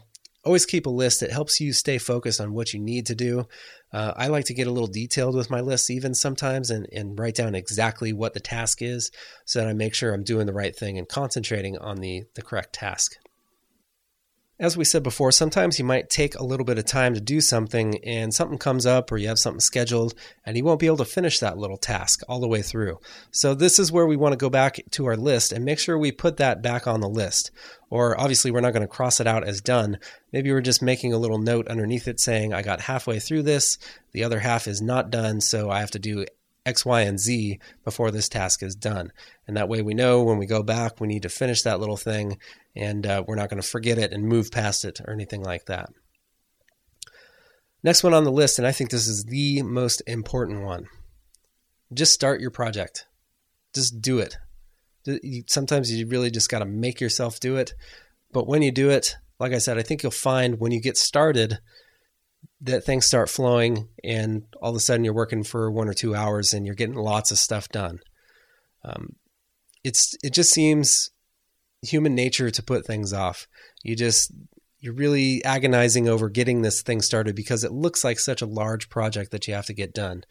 always 0.43 0.66
keep 0.66 0.86
a 0.86 0.91
list. 0.91 1.24
It 1.24 1.32
helps 1.32 1.60
you 1.60 1.74
stay 1.74 1.97
focused 1.97 2.39
on 2.39 2.53
what 2.53 2.74
you 2.74 2.80
need 2.80 3.08
to 3.08 3.16
do. 3.16 3.47
Uh, 3.91 4.14
I 4.16 4.28
like 4.28 4.45
to 4.45 4.53
get 4.53 4.68
a 4.68 4.72
little 4.72 4.88
detailed 4.88 5.36
with 5.36 5.49
my 5.49 5.62
lists, 5.62 5.89
even 5.89 6.14
sometimes, 6.14 6.70
and, 6.70 6.88
and 6.93 7.18
write 7.18 7.36
down 7.36 7.56
exactly 7.56 8.14
what 8.14 8.34
the 8.34 8.39
task 8.39 8.82
is 8.82 9.10
so 9.45 9.60
that 9.60 9.68
I 9.68 9.74
make 9.74 9.95
sure 9.95 10.14
I'm 10.14 10.24
doing 10.24 10.45
the 10.45 10.53
right 10.53 10.76
thing 10.76 10.97
and 10.99 11.10
concentrating 11.10 11.78
on 11.80 11.97
the, 11.97 12.24
the 12.36 12.43
correct 12.43 12.74
task 12.74 13.16
as 14.58 14.78
we 14.78 14.86
said 14.86 15.03
before, 15.03 15.34
sometimes 15.34 15.78
you 15.78 15.84
might 15.84 16.10
take 16.10 16.36
a 16.36 16.43
little 16.43 16.66
bit 16.66 16.78
of 16.78 16.86
time 16.86 17.14
to 17.14 17.20
do 17.20 17.41
something 17.41 18.01
and 18.06 18.34
something 18.34 18.58
comes 18.58 18.86
up 18.86 19.12
or 19.12 19.18
you 19.18 19.28
have 19.28 19.38
something 19.38 19.60
scheduled 19.60 20.14
and 20.45 20.56
you 20.56 20.64
won't 20.64 20.80
be 20.80 20.86
able 20.86 20.97
to 20.97 21.06
finish 21.06 21.39
that 21.39 21.58
little 21.58 21.78
task 21.78 22.22
all 22.30 22.39
the 22.39 22.47
way 22.47 22.62
through. 22.62 22.97
So, 23.32 23.53
this 23.53 23.80
is 23.80 23.91
where 23.91 24.06
we 24.06 24.16
want 24.16 24.32
to 24.32 24.38
go 24.38 24.49
back 24.49 24.80
to 24.91 25.06
our 25.08 25.18
list 25.18 25.51
and 25.51 25.66
make 25.66 25.80
sure 25.80 25.97
we 25.97 26.14
put 26.14 26.38
that 26.38 26.62
back 26.62 26.88
on 26.88 27.01
the 27.01 27.10
list. 27.10 27.51
Or 27.89 28.20
obviously, 28.20 28.49
we're 28.49 28.62
not 28.62 28.72
going 28.72 28.82
to 28.82 28.88
cross 28.88 29.20
it 29.20 29.28
out 29.28 29.45
as 29.45 29.60
done. 29.60 29.99
Maybe 30.32 30.51
we're 30.51 30.62
just 30.62 30.82
making 30.82 31.12
a 31.12 31.18
little 31.18 31.39
note 31.39 31.68
underneath 31.68 32.08
it 32.08 32.22
saying, 32.22 32.53
I 32.53 32.62
got 32.62 32.82
halfway 32.82 33.20
through 33.20 33.43
this, 33.43 33.78
the 34.14 34.24
other 34.24 34.39
half 34.39 34.68
is 34.68 34.82
not 34.82 35.12
done, 35.12 35.41
so 35.41 35.70
I 35.70 35.82
have 35.82 35.91
to 35.91 35.99
do 35.99 36.26
X, 36.66 36.86
Y, 36.86 37.01
and 37.01 37.20
Z 37.20 37.59
before 37.84 38.11
this 38.11 38.30
task 38.30 38.63
is 38.63 38.76
done. 38.76 39.11
And 39.47 39.55
that 39.55 39.70
way 39.70 39.82
we 39.82 39.93
know 39.93 40.24
when 40.24 40.38
we 40.38 40.45
go 40.45 40.63
back, 40.63 40.99
we 40.99 41.07
need 41.07 41.24
to 41.24 41.30
finish 41.30 41.61
that 41.61 41.80
little 41.80 41.97
thing 41.97 42.38
and 42.76 43.05
uh, 43.05 43.24
we're 43.28 43.36
not 43.36 43.49
going 43.49 43.61
to 43.61 43.68
forget 43.68 43.97
it 43.97 44.11
and 44.11 44.24
move 44.24 44.51
past 44.51 44.84
it 44.84 44.99
or 45.01 45.13
anything 45.13 45.43
like 45.43 45.66
that. 45.66 45.89
Next 47.84 48.03
one 48.03 48.16
on 48.16 48.24
the 48.24 48.32
list, 48.32 48.57
and 48.57 48.68
I 48.68 48.72
think 48.72 48.89
this 48.89 49.07
is 49.07 49.26
the 49.26 49.61
most 49.61 50.01
important 50.07 50.63
one 50.63 50.88
just 51.93 52.13
start 52.13 52.41
your 52.41 52.51
project. 52.51 53.05
Just 53.74 54.01
do 54.01 54.20
it. 54.20 54.38
Sometimes 55.47 55.91
you 55.91 56.07
really 56.07 56.32
just 56.32 56.49
got 56.49 56.59
to 56.59 56.66
make 56.66 56.99
yourself 56.99 57.39
do 57.39 57.57
it. 57.57 57.74
But 58.32 58.47
when 58.47 58.61
you 58.61 58.72
do 58.72 58.89
it, 58.89 59.16
like 59.39 59.53
I 59.53 59.59
said, 59.59 59.78
I 59.78 59.84
think 59.84 60.01
you'll 60.01 60.11
find 60.11 60.59
when 60.59 60.72
you 60.72 60.82
get 60.82 60.97
started, 60.97 61.59
that 62.62 62.84
things 62.84 63.06
start 63.06 63.30
flowing 63.30 63.89
and 64.03 64.43
all 64.62 64.72
of 64.72 64.76
a 64.76 64.80
sudden 64.80 65.03
you're 65.03 65.14
working 65.14 65.43
for 65.43 65.70
one 65.70 65.89
or 65.89 65.93
two 65.93 66.16
hours 66.16 66.53
and 66.53 66.66
you're 66.66 66.76
getting 66.76 66.95
lots 66.95 67.32
of 67.32 67.38
stuff 67.38 67.68
done. 67.70 67.99
Um, 68.84 69.16
it's 69.84 70.16
it 70.24 70.34
just 70.34 70.51
seems 70.51 71.10
human 71.82 72.16
nature 72.16 72.49
to 72.49 72.64
put 72.64 72.86
things 72.86 73.14
off. 73.14 73.47
You 73.84 73.95
just 73.95 74.32
you're 74.80 74.93
really 74.93 75.43
agonizing 75.43 76.08
over 76.08 76.30
getting 76.30 76.62
this 76.62 76.82
thing 76.82 77.01
started 77.01 77.36
because 77.36 77.64
it 77.64 77.72
looks 77.72 78.03
like 78.03 78.20
such 78.20 78.41
a 78.41 78.47
large 78.47 78.89
project 78.89 79.32
that 79.32 79.47
you 79.47 79.53
have 79.53 79.66
to 79.66 79.74
get 79.74 79.93
done. 79.93 80.24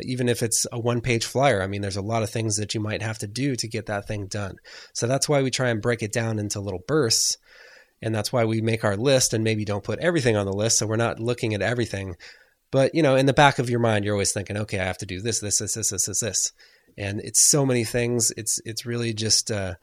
Even 0.00 0.28
if 0.28 0.42
it's 0.42 0.66
a 0.72 0.78
one 0.78 1.00
page 1.00 1.24
flyer, 1.24 1.62
I 1.62 1.66
mean, 1.66 1.82
there's 1.82 1.96
a 1.96 2.02
lot 2.02 2.22
of 2.22 2.30
things 2.30 2.56
that 2.56 2.74
you 2.74 2.80
might 2.80 3.02
have 3.02 3.18
to 3.18 3.26
do 3.26 3.56
to 3.56 3.68
get 3.68 3.86
that 3.86 4.06
thing 4.06 4.26
done. 4.26 4.56
So 4.92 5.06
that's 5.06 5.28
why 5.28 5.42
we 5.42 5.50
try 5.50 5.70
and 5.70 5.82
break 5.82 6.02
it 6.02 6.12
down 6.12 6.38
into 6.38 6.60
little 6.60 6.82
bursts 6.86 7.38
and 8.02 8.14
that's 8.14 8.32
why 8.32 8.44
we 8.44 8.60
make 8.60 8.84
our 8.84 8.96
list 8.96 9.32
and 9.32 9.44
maybe 9.44 9.64
don't 9.64 9.84
put 9.84 10.00
everything 10.00 10.36
on 10.36 10.44
the 10.44 10.52
list 10.52 10.78
so 10.78 10.86
we're 10.86 10.96
not 10.96 11.20
looking 11.20 11.54
at 11.54 11.62
everything. 11.62 12.16
But 12.70 12.94
you 12.94 13.02
know 13.02 13.16
in 13.16 13.26
the 13.26 13.32
back 13.32 13.58
of 13.58 13.70
your 13.70 13.80
mind 13.80 14.04
you're 14.04 14.14
always 14.14 14.32
thinking 14.32 14.56
okay 14.56 14.80
i 14.80 14.84
have 14.84 14.98
to 14.98 15.06
do 15.06 15.20
this 15.20 15.40
this 15.40 15.58
this 15.58 15.74
this 15.74 15.90
this 15.90 16.06
this, 16.06 16.20
this. 16.20 16.52
and 16.98 17.20
it's 17.20 17.40
so 17.40 17.64
many 17.64 17.84
things. 17.84 18.32
It's 18.36 18.60
it's 18.64 18.84
really 18.84 19.14
just 19.14 19.50
uh, 19.50 19.74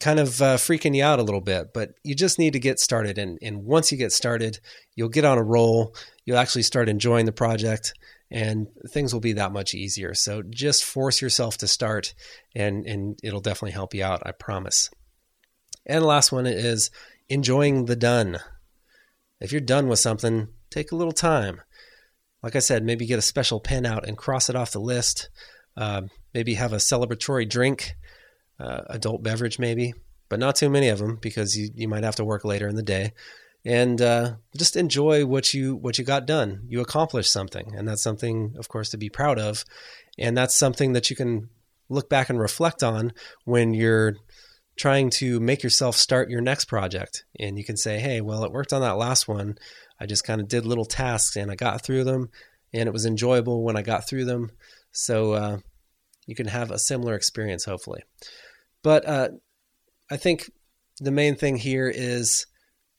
kind 0.00 0.20
of 0.20 0.40
uh, 0.42 0.56
freaking 0.56 0.94
you 0.94 1.02
out 1.02 1.18
a 1.18 1.24
little 1.24 1.40
bit 1.40 1.68
but 1.72 1.90
you 2.04 2.14
just 2.14 2.38
need 2.38 2.52
to 2.52 2.60
get 2.60 2.78
started. 2.78 3.16
And 3.16 3.38
and 3.42 3.64
once 3.64 3.90
you 3.90 3.98
get 3.98 4.12
started 4.12 4.60
you'll 4.94 5.08
get 5.08 5.24
on 5.24 5.38
a 5.38 5.42
roll. 5.42 5.94
You'll 6.24 6.38
actually 6.38 6.62
start 6.62 6.88
enjoying 6.88 7.24
the 7.24 7.32
project 7.32 7.94
and 8.30 8.66
things 8.90 9.14
will 9.14 9.20
be 9.20 9.32
that 9.34 9.52
much 9.52 9.72
easier. 9.72 10.12
So 10.12 10.42
just 10.42 10.84
force 10.84 11.22
yourself 11.22 11.56
to 11.58 11.68
start 11.68 12.12
and 12.54 12.84
and 12.86 13.18
it'll 13.22 13.40
definitely 13.40 13.72
help 13.72 13.94
you 13.94 14.04
out 14.04 14.22
i 14.26 14.32
promise 14.32 14.90
and 15.88 16.02
the 16.02 16.06
last 16.06 16.30
one 16.32 16.46
is 16.46 16.90
enjoying 17.28 17.86
the 17.86 17.96
done. 17.96 18.38
If 19.40 19.52
you're 19.52 19.60
done 19.60 19.88
with 19.88 19.98
something, 19.98 20.48
take 20.70 20.92
a 20.92 20.96
little 20.96 21.12
time. 21.12 21.60
Like 22.42 22.56
I 22.56 22.60
said, 22.60 22.84
maybe 22.84 23.06
get 23.06 23.18
a 23.18 23.22
special 23.22 23.60
pen 23.60 23.86
out 23.86 24.06
and 24.06 24.16
cross 24.16 24.48
it 24.48 24.56
off 24.56 24.72
the 24.72 24.80
list. 24.80 25.28
Uh, 25.76 26.02
maybe 26.34 26.54
have 26.54 26.72
a 26.72 26.76
celebratory 26.76 27.48
drink, 27.48 27.94
uh, 28.60 28.82
adult 28.88 29.22
beverage, 29.22 29.58
maybe, 29.58 29.94
but 30.28 30.38
not 30.38 30.56
too 30.56 30.68
many 30.68 30.88
of 30.88 30.98
them 30.98 31.18
because 31.20 31.56
you, 31.56 31.70
you 31.74 31.88
might 31.88 32.04
have 32.04 32.16
to 32.16 32.24
work 32.24 32.44
later 32.44 32.68
in 32.68 32.76
the 32.76 32.82
day. 32.82 33.12
And 33.64 34.00
uh, 34.00 34.34
just 34.56 34.76
enjoy 34.76 35.26
what 35.26 35.52
you 35.52 35.74
what 35.74 35.98
you 35.98 36.04
got 36.04 36.26
done. 36.26 36.62
You 36.68 36.80
accomplished 36.80 37.32
something, 37.32 37.74
and 37.76 37.88
that's 37.88 38.02
something, 38.02 38.54
of 38.56 38.68
course, 38.68 38.90
to 38.90 38.96
be 38.96 39.08
proud 39.08 39.38
of. 39.38 39.64
And 40.16 40.36
that's 40.36 40.56
something 40.56 40.92
that 40.92 41.10
you 41.10 41.16
can 41.16 41.48
look 41.88 42.08
back 42.08 42.30
and 42.30 42.38
reflect 42.38 42.82
on 42.82 43.12
when 43.44 43.74
you're 43.74 44.16
trying 44.78 45.10
to 45.10 45.40
make 45.40 45.62
yourself 45.62 45.96
start 45.96 46.30
your 46.30 46.40
next 46.40 46.66
project. 46.66 47.24
And 47.38 47.58
you 47.58 47.64
can 47.64 47.76
say, 47.76 47.98
hey, 47.98 48.20
well, 48.20 48.44
it 48.44 48.52
worked 48.52 48.72
on 48.72 48.80
that 48.82 48.96
last 48.96 49.26
one. 49.28 49.58
I 50.00 50.06
just 50.06 50.24
kind 50.24 50.40
of 50.40 50.48
did 50.48 50.64
little 50.64 50.84
tasks 50.84 51.36
and 51.36 51.50
I 51.50 51.56
got 51.56 51.84
through 51.84 52.04
them, 52.04 52.30
and 52.72 52.86
it 52.86 52.92
was 52.92 53.04
enjoyable 53.04 53.64
when 53.64 53.76
I 53.76 53.82
got 53.82 54.08
through 54.08 54.24
them. 54.24 54.50
So 54.92 55.32
uh, 55.32 55.58
you 56.26 56.34
can 56.34 56.46
have 56.46 56.70
a 56.70 56.78
similar 56.78 57.14
experience, 57.14 57.64
hopefully. 57.64 58.02
But 58.82 59.06
uh, 59.06 59.28
I 60.10 60.16
think 60.16 60.50
the 61.00 61.10
main 61.10 61.34
thing 61.34 61.56
here 61.56 61.88
is 61.88 62.46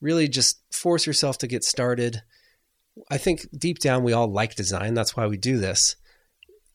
really 0.00 0.28
just 0.28 0.60
force 0.72 1.06
yourself 1.06 1.38
to 1.38 1.46
get 1.46 1.64
started. 1.64 2.22
I 3.10 3.18
think 3.18 3.46
deep 3.56 3.78
down 3.78 4.04
we 4.04 4.12
all 4.12 4.30
like 4.30 4.54
design. 4.54 4.94
That's 4.94 5.16
why 5.16 5.26
we 5.26 5.38
do 5.38 5.58
this. 5.58 5.96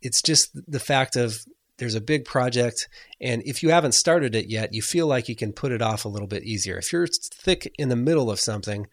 It's 0.01 0.21
just 0.21 0.49
the 0.67 0.79
fact 0.79 1.15
of 1.15 1.45
there's 1.77 1.95
a 1.95 2.01
big 2.01 2.25
project 2.25 2.87
and 3.19 3.41
if 3.45 3.61
you 3.61 3.69
haven't 3.69 3.93
started 3.93 4.35
it 4.35 4.47
yet 4.47 4.73
you 4.73 4.81
feel 4.81 5.07
like 5.07 5.27
you 5.27 5.35
can 5.35 5.53
put 5.53 5.71
it 5.71 5.81
off 5.81 6.05
a 6.05 6.09
little 6.09 6.27
bit 6.27 6.43
easier. 6.43 6.77
If 6.77 6.91
you're 6.91 7.07
thick 7.07 7.73
in 7.77 7.89
the 7.89 7.95
middle 7.95 8.31
of 8.31 8.39
something 8.39 8.87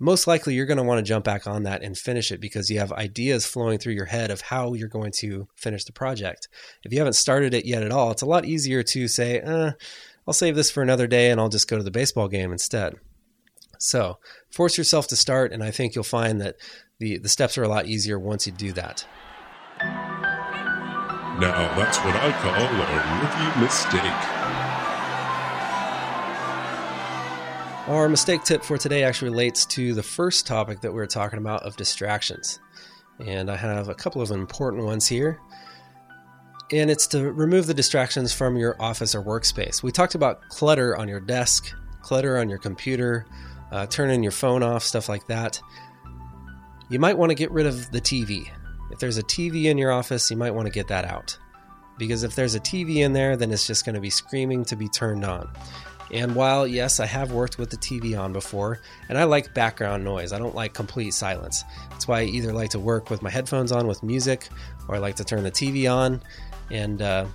most 0.00 0.26
likely 0.26 0.54
you're 0.54 0.66
going 0.66 0.78
to 0.78 0.84
want 0.84 0.98
to 0.98 1.08
jump 1.08 1.24
back 1.24 1.46
on 1.46 1.64
that 1.64 1.82
and 1.82 1.98
finish 1.98 2.30
it 2.30 2.40
because 2.40 2.70
you 2.70 2.78
have 2.78 2.92
ideas 2.92 3.46
flowing 3.46 3.78
through 3.78 3.94
your 3.94 4.06
head 4.06 4.30
of 4.30 4.40
how 4.40 4.74
you're 4.74 4.88
going 4.88 5.10
to 5.10 5.48
finish 5.56 5.84
the 5.84 5.92
project. 5.92 6.48
If 6.84 6.92
you 6.92 6.98
haven't 6.98 7.14
started 7.14 7.52
it 7.52 7.66
yet 7.66 7.82
at 7.82 7.92
all 7.92 8.10
it's 8.10 8.22
a 8.22 8.26
lot 8.26 8.44
easier 8.44 8.82
to 8.82 9.08
say 9.08 9.40
uh, 9.40 9.72
i'll 10.26 10.34
save 10.34 10.56
this 10.56 10.70
for 10.70 10.82
another 10.82 11.06
day 11.06 11.30
and 11.30 11.40
i'll 11.40 11.48
just 11.48 11.68
go 11.68 11.76
to 11.76 11.84
the 11.84 11.90
baseball 11.90 12.28
game 12.28 12.52
instead. 12.52 12.94
So 13.78 14.18
force 14.50 14.76
yourself 14.78 15.08
to 15.08 15.16
start 15.16 15.52
and 15.52 15.62
i 15.62 15.70
think 15.70 15.94
you'll 15.94 16.04
find 16.04 16.40
that 16.40 16.56
the, 16.98 17.18
the 17.18 17.28
steps 17.28 17.56
are 17.56 17.62
a 17.62 17.68
lot 17.68 17.86
easier 17.86 18.18
once 18.18 18.46
you 18.46 18.52
do 18.52 18.72
that 18.72 19.06
now, 21.40 21.72
that's 21.76 21.98
what 21.98 22.16
I 22.16 22.32
call 22.32 22.52
a 22.52 22.98
rookie 23.22 23.60
mistake. 23.60 24.02
Our 27.88 28.08
mistake 28.08 28.42
tip 28.42 28.64
for 28.64 28.76
today 28.76 29.04
actually 29.04 29.30
relates 29.30 29.64
to 29.66 29.94
the 29.94 30.02
first 30.02 30.48
topic 30.48 30.80
that 30.80 30.90
we 30.90 30.96
were 30.96 31.06
talking 31.06 31.38
about 31.38 31.62
of 31.62 31.76
distractions. 31.76 32.58
And 33.24 33.52
I 33.52 33.56
have 33.56 33.88
a 33.88 33.94
couple 33.94 34.20
of 34.20 34.32
important 34.32 34.84
ones 34.84 35.06
here. 35.06 35.38
And 36.72 36.90
it's 36.90 37.06
to 37.08 37.30
remove 37.30 37.68
the 37.68 37.74
distractions 37.74 38.32
from 38.34 38.56
your 38.56 38.74
office 38.82 39.14
or 39.14 39.22
workspace. 39.22 39.80
We 39.80 39.92
talked 39.92 40.16
about 40.16 40.40
clutter 40.48 40.96
on 40.96 41.06
your 41.06 41.20
desk, 41.20 41.72
clutter 42.02 42.36
on 42.38 42.48
your 42.48 42.58
computer, 42.58 43.26
uh, 43.70 43.86
turning 43.86 44.24
your 44.24 44.32
phone 44.32 44.64
off, 44.64 44.82
stuff 44.82 45.08
like 45.08 45.28
that. 45.28 45.60
You 46.90 46.98
might 46.98 47.16
want 47.16 47.30
to 47.30 47.36
get 47.36 47.52
rid 47.52 47.66
of 47.66 47.92
the 47.92 48.00
TV 48.00 48.50
if 48.90 48.98
there's 48.98 49.18
a 49.18 49.22
TV 49.22 49.64
in 49.64 49.78
your 49.78 49.92
office, 49.92 50.30
you 50.30 50.36
might 50.36 50.52
want 50.52 50.66
to 50.66 50.72
get 50.72 50.88
that 50.88 51.04
out. 51.04 51.38
Because 51.98 52.22
if 52.22 52.34
there's 52.34 52.54
a 52.54 52.60
TV 52.60 52.96
in 52.96 53.12
there, 53.12 53.36
then 53.36 53.50
it's 53.50 53.66
just 53.66 53.84
going 53.84 53.94
to 53.94 54.00
be 54.00 54.10
screaming 54.10 54.64
to 54.66 54.76
be 54.76 54.88
turned 54.88 55.24
on. 55.24 55.48
And 56.10 56.34
while, 56.34 56.66
yes, 56.66 57.00
I 57.00 57.06
have 57.06 57.32
worked 57.32 57.58
with 57.58 57.70
the 57.70 57.76
TV 57.76 58.18
on 58.18 58.32
before, 58.32 58.80
and 59.08 59.18
I 59.18 59.24
like 59.24 59.52
background 59.52 60.04
noise, 60.04 60.32
I 60.32 60.38
don't 60.38 60.54
like 60.54 60.72
complete 60.72 61.12
silence. 61.12 61.64
That's 61.90 62.08
why 62.08 62.20
I 62.20 62.24
either 62.24 62.52
like 62.52 62.70
to 62.70 62.78
work 62.78 63.10
with 63.10 63.20
my 63.20 63.30
headphones 63.30 63.72
on 63.72 63.86
with 63.86 64.02
music, 64.02 64.48
or 64.88 64.94
I 64.94 64.98
like 64.98 65.16
to 65.16 65.24
turn 65.24 65.42
the 65.42 65.50
TV 65.50 65.92
on. 65.92 66.22
And 66.70 67.02
uh, 67.02 67.26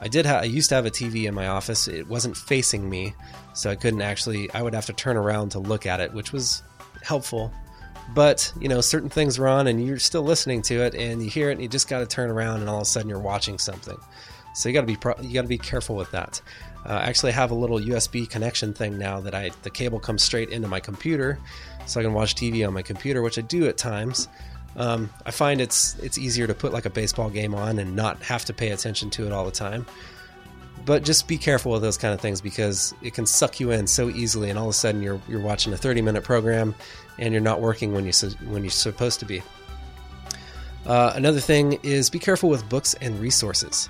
I 0.00 0.08
did. 0.08 0.26
Ha- 0.26 0.40
I 0.40 0.44
used 0.44 0.68
to 0.70 0.74
have 0.74 0.86
a 0.86 0.90
TV 0.90 1.24
in 1.24 1.34
my 1.34 1.48
office. 1.48 1.88
It 1.88 2.06
wasn't 2.06 2.36
facing 2.36 2.88
me, 2.88 3.14
so 3.54 3.70
I 3.70 3.76
couldn't 3.76 4.02
actually. 4.02 4.50
I 4.52 4.62
would 4.62 4.74
have 4.74 4.86
to 4.86 4.92
turn 4.92 5.16
around 5.16 5.50
to 5.50 5.58
look 5.58 5.86
at 5.86 6.00
it, 6.00 6.12
which 6.12 6.32
was 6.32 6.62
helpful. 7.02 7.52
But 8.14 8.52
you 8.60 8.68
know, 8.68 8.80
certain 8.80 9.10
things 9.10 9.38
are 9.38 9.48
on, 9.48 9.66
and 9.66 9.84
you're 9.84 9.98
still 9.98 10.22
listening 10.22 10.62
to 10.62 10.82
it, 10.82 10.94
and 10.94 11.22
you 11.22 11.28
hear 11.28 11.50
it, 11.50 11.54
and 11.54 11.62
you 11.62 11.68
just 11.68 11.88
got 11.88 11.98
to 12.00 12.06
turn 12.06 12.30
around, 12.30 12.60
and 12.60 12.68
all 12.68 12.76
of 12.76 12.82
a 12.82 12.86
sudden 12.86 13.08
you're 13.08 13.18
watching 13.18 13.58
something. 13.58 13.98
So 14.54 14.68
you 14.68 14.72
got 14.72 14.80
to 14.80 14.86
be 14.86 14.96
pro- 14.96 15.20
you 15.20 15.34
got 15.34 15.42
to 15.42 15.48
be 15.48 15.58
careful 15.58 15.94
with 15.94 16.10
that. 16.12 16.40
Uh, 16.86 16.94
I 16.94 17.08
actually 17.08 17.32
have 17.32 17.50
a 17.50 17.54
little 17.54 17.78
USB 17.78 18.28
connection 18.28 18.72
thing 18.72 18.98
now 18.98 19.20
that 19.20 19.34
I 19.34 19.50
the 19.62 19.70
cable 19.70 20.00
comes 20.00 20.22
straight 20.22 20.50
into 20.50 20.68
my 20.68 20.80
computer, 20.80 21.38
so 21.86 22.00
I 22.00 22.02
can 22.02 22.14
watch 22.14 22.34
TV 22.34 22.66
on 22.66 22.72
my 22.72 22.82
computer, 22.82 23.22
which 23.22 23.38
I 23.38 23.42
do 23.42 23.68
at 23.68 23.76
times. 23.76 24.28
Um, 24.76 25.10
I 25.26 25.30
find 25.30 25.60
it's 25.60 25.98
it's 25.98 26.18
easier 26.18 26.46
to 26.46 26.54
put 26.54 26.72
like 26.72 26.86
a 26.86 26.90
baseball 26.90 27.30
game 27.30 27.54
on 27.54 27.78
and 27.78 27.94
not 27.94 28.22
have 28.22 28.44
to 28.46 28.54
pay 28.54 28.70
attention 28.70 29.10
to 29.10 29.26
it 29.26 29.32
all 29.32 29.44
the 29.44 29.50
time. 29.50 29.86
But 30.84 31.04
just 31.04 31.28
be 31.28 31.36
careful 31.36 31.72
with 31.72 31.82
those 31.82 31.98
kind 31.98 32.14
of 32.14 32.20
things 32.20 32.40
because 32.40 32.94
it 33.02 33.12
can 33.12 33.26
suck 33.26 33.60
you 33.60 33.72
in 33.72 33.86
so 33.86 34.08
easily, 34.08 34.48
and 34.48 34.58
all 34.58 34.66
of 34.66 34.70
a 34.70 34.74
sudden 34.74 35.02
you're 35.02 35.20
you're 35.28 35.40
watching 35.40 35.72
a 35.72 35.76
30 35.76 36.00
minute 36.02 36.24
program 36.24 36.74
and 37.18 37.32
you're 37.32 37.42
not 37.42 37.60
working 37.60 37.92
when 37.92 38.04
you 38.04 38.12
when 38.46 38.62
you're 38.62 38.70
supposed 38.70 39.20
to 39.20 39.26
be. 39.26 39.42
Uh, 40.86 41.12
another 41.14 41.40
thing 41.40 41.78
is 41.82 42.08
be 42.08 42.18
careful 42.18 42.48
with 42.48 42.68
books 42.68 42.94
and 42.94 43.18
resources. 43.20 43.88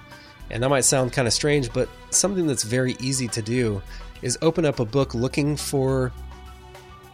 And 0.51 0.63
that 0.63 0.69
might 0.69 0.81
sound 0.81 1.13
kind 1.13 1.29
of 1.29 1.35
strange, 1.35 1.73
but 1.73 1.89
something 2.11 2.47
that's 2.47 2.63
very 2.63 2.97
easy 3.01 3.29
to 3.29 3.43
do 3.43 3.83
is 4.23 4.39
open 4.43 4.65
up 4.65 4.81
a 4.81 4.85
book 4.85 5.15
looking 5.15 5.57
for 5.57 6.13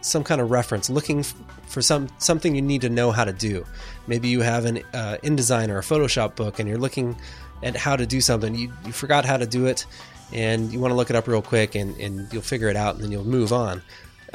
some 0.01 0.23
kind 0.23 0.39
of 0.39 0.51
reference, 0.51 0.89
looking 0.89 1.23
for 1.67 1.81
some 1.81 2.07
something 2.17 2.55
you 2.55 2.61
need 2.61 2.81
to 2.81 2.89
know 2.89 3.11
how 3.11 3.25
to 3.25 3.33
do. 3.33 3.65
Maybe 4.07 4.29
you 4.29 4.41
have 4.41 4.65
an 4.65 4.77
uh, 4.93 5.17
InDesign 5.23 5.69
or 5.69 5.79
a 5.79 5.81
Photoshop 5.81 6.35
book, 6.35 6.59
and 6.59 6.69
you're 6.69 6.77
looking 6.77 7.17
at 7.63 7.75
how 7.75 7.95
to 7.95 8.05
do 8.05 8.21
something. 8.21 8.55
You, 8.55 8.71
you 8.85 8.91
forgot 8.91 9.25
how 9.25 9.37
to 9.37 9.45
do 9.45 9.65
it, 9.65 9.85
and 10.31 10.71
you 10.71 10.79
want 10.79 10.91
to 10.91 10.95
look 10.95 11.09
it 11.09 11.15
up 11.15 11.27
real 11.27 11.41
quick, 11.41 11.75
and, 11.75 11.95
and 11.97 12.31
you'll 12.31 12.41
figure 12.41 12.69
it 12.69 12.75
out, 12.75 12.95
and 12.95 13.03
then 13.03 13.11
you'll 13.11 13.25
move 13.25 13.51
on. 13.51 13.81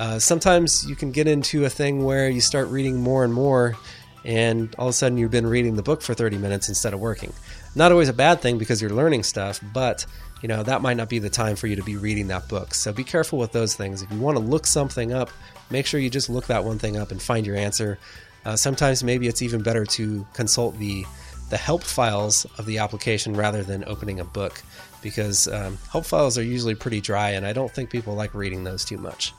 Uh, 0.00 0.18
sometimes 0.18 0.88
you 0.88 0.96
can 0.96 1.12
get 1.12 1.28
into 1.28 1.66
a 1.66 1.68
thing 1.68 2.06
where 2.06 2.30
you 2.30 2.40
start 2.40 2.68
reading 2.68 2.96
more 2.96 3.22
and 3.22 3.34
more, 3.34 3.76
and 4.24 4.74
all 4.78 4.86
of 4.86 4.90
a 4.90 4.94
sudden 4.94 5.18
you've 5.18 5.30
been 5.30 5.46
reading 5.46 5.76
the 5.76 5.82
book 5.82 6.00
for 6.00 6.14
30 6.14 6.38
minutes 6.38 6.70
instead 6.70 6.94
of 6.94 7.00
working. 7.00 7.34
Not 7.74 7.92
always 7.92 8.08
a 8.08 8.14
bad 8.14 8.40
thing 8.40 8.56
because 8.56 8.80
you're 8.80 8.90
learning 8.90 9.24
stuff, 9.24 9.60
but 9.74 10.06
you 10.40 10.48
know 10.48 10.62
that 10.62 10.80
might 10.80 10.96
not 10.96 11.10
be 11.10 11.18
the 11.18 11.28
time 11.28 11.54
for 11.54 11.66
you 11.66 11.76
to 11.76 11.82
be 11.82 11.96
reading 11.96 12.28
that 12.28 12.48
book. 12.48 12.72
So 12.72 12.94
be 12.94 13.04
careful 13.04 13.38
with 13.38 13.52
those 13.52 13.74
things. 13.76 14.00
If 14.00 14.10
you 14.10 14.18
want 14.18 14.38
to 14.38 14.42
look 14.42 14.66
something 14.66 15.12
up, 15.12 15.28
make 15.68 15.84
sure 15.84 16.00
you 16.00 16.08
just 16.08 16.30
look 16.30 16.46
that 16.46 16.64
one 16.64 16.78
thing 16.78 16.96
up 16.96 17.10
and 17.10 17.20
find 17.20 17.46
your 17.46 17.56
answer. 17.56 17.98
Uh, 18.46 18.56
sometimes 18.56 19.04
maybe 19.04 19.28
it's 19.28 19.42
even 19.42 19.62
better 19.62 19.84
to 19.84 20.26
consult 20.32 20.78
the 20.78 21.04
the 21.50 21.58
help 21.58 21.82
files 21.82 22.46
of 22.56 22.64
the 22.64 22.78
application 22.78 23.34
rather 23.34 23.62
than 23.62 23.84
opening 23.86 24.18
a 24.18 24.24
book 24.24 24.62
because 25.02 25.46
um, 25.48 25.76
help 25.92 26.06
files 26.06 26.38
are 26.38 26.42
usually 26.42 26.74
pretty 26.74 27.02
dry 27.02 27.30
and 27.30 27.44
I 27.44 27.52
don't 27.52 27.70
think 27.70 27.90
people 27.90 28.14
like 28.14 28.32
reading 28.32 28.64
those 28.64 28.82
too 28.82 28.96
much. 28.96 29.34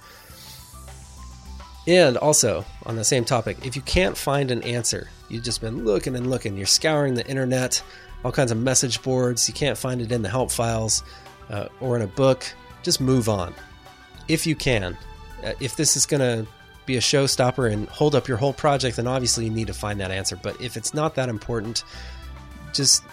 And 1.88 2.18
also, 2.18 2.64
on 2.86 2.96
the 2.96 3.04
same 3.04 3.26
topic, 3.26 3.66
if 3.66 3.76
you 3.76 3.82
can't 3.82 4.16
find 4.16 4.52
an 4.52 4.62
answer, 4.64 5.10
you've 5.30 5.44
just 5.44 5.62
been 5.62 5.84
looking 5.84 6.16
and 6.16 6.30
looking, 6.30 6.56
you're 6.56 6.68
scouring 6.68 7.16
the 7.16 7.28
internet, 7.28 7.82
all 8.24 8.32
kinds 8.32 8.52
of 8.52 8.58
message 8.58 9.02
boards, 9.02 9.48
you 9.48 9.54
can't 9.54 9.78
find 9.78 10.02
it 10.02 10.12
in 10.12 10.22
the 10.22 10.30
help 10.30 10.52
files 10.52 11.04
uh, 11.50 11.68
or 11.80 11.96
in 11.96 12.04
a 12.04 12.08
book, 12.08 12.46
just 12.84 13.02
move 13.02 13.30
on. 13.30 13.54
If 14.28 14.46
you 14.46 14.56
can. 14.56 14.98
Uh, 15.44 15.54
if 15.60 15.76
this 15.76 15.98
is 15.98 16.06
going 16.06 16.20
to 16.20 16.48
be 16.86 16.98
a 16.98 17.00
showstopper 17.00 17.72
and 17.72 17.90
hold 17.90 18.14
up 18.14 18.28
your 18.28 18.38
whole 18.38 18.54
project, 18.54 18.98
then 18.98 19.08
obviously 19.08 19.46
you 19.46 19.52
need 19.52 19.68
to 19.68 19.74
find 19.74 20.00
that 20.00 20.12
answer. 20.12 20.36
But 20.36 20.60
if 20.62 20.78
it's 20.78 20.94
not 20.94 21.16
that 21.16 21.30
important, 21.30 21.84
just 22.74 23.04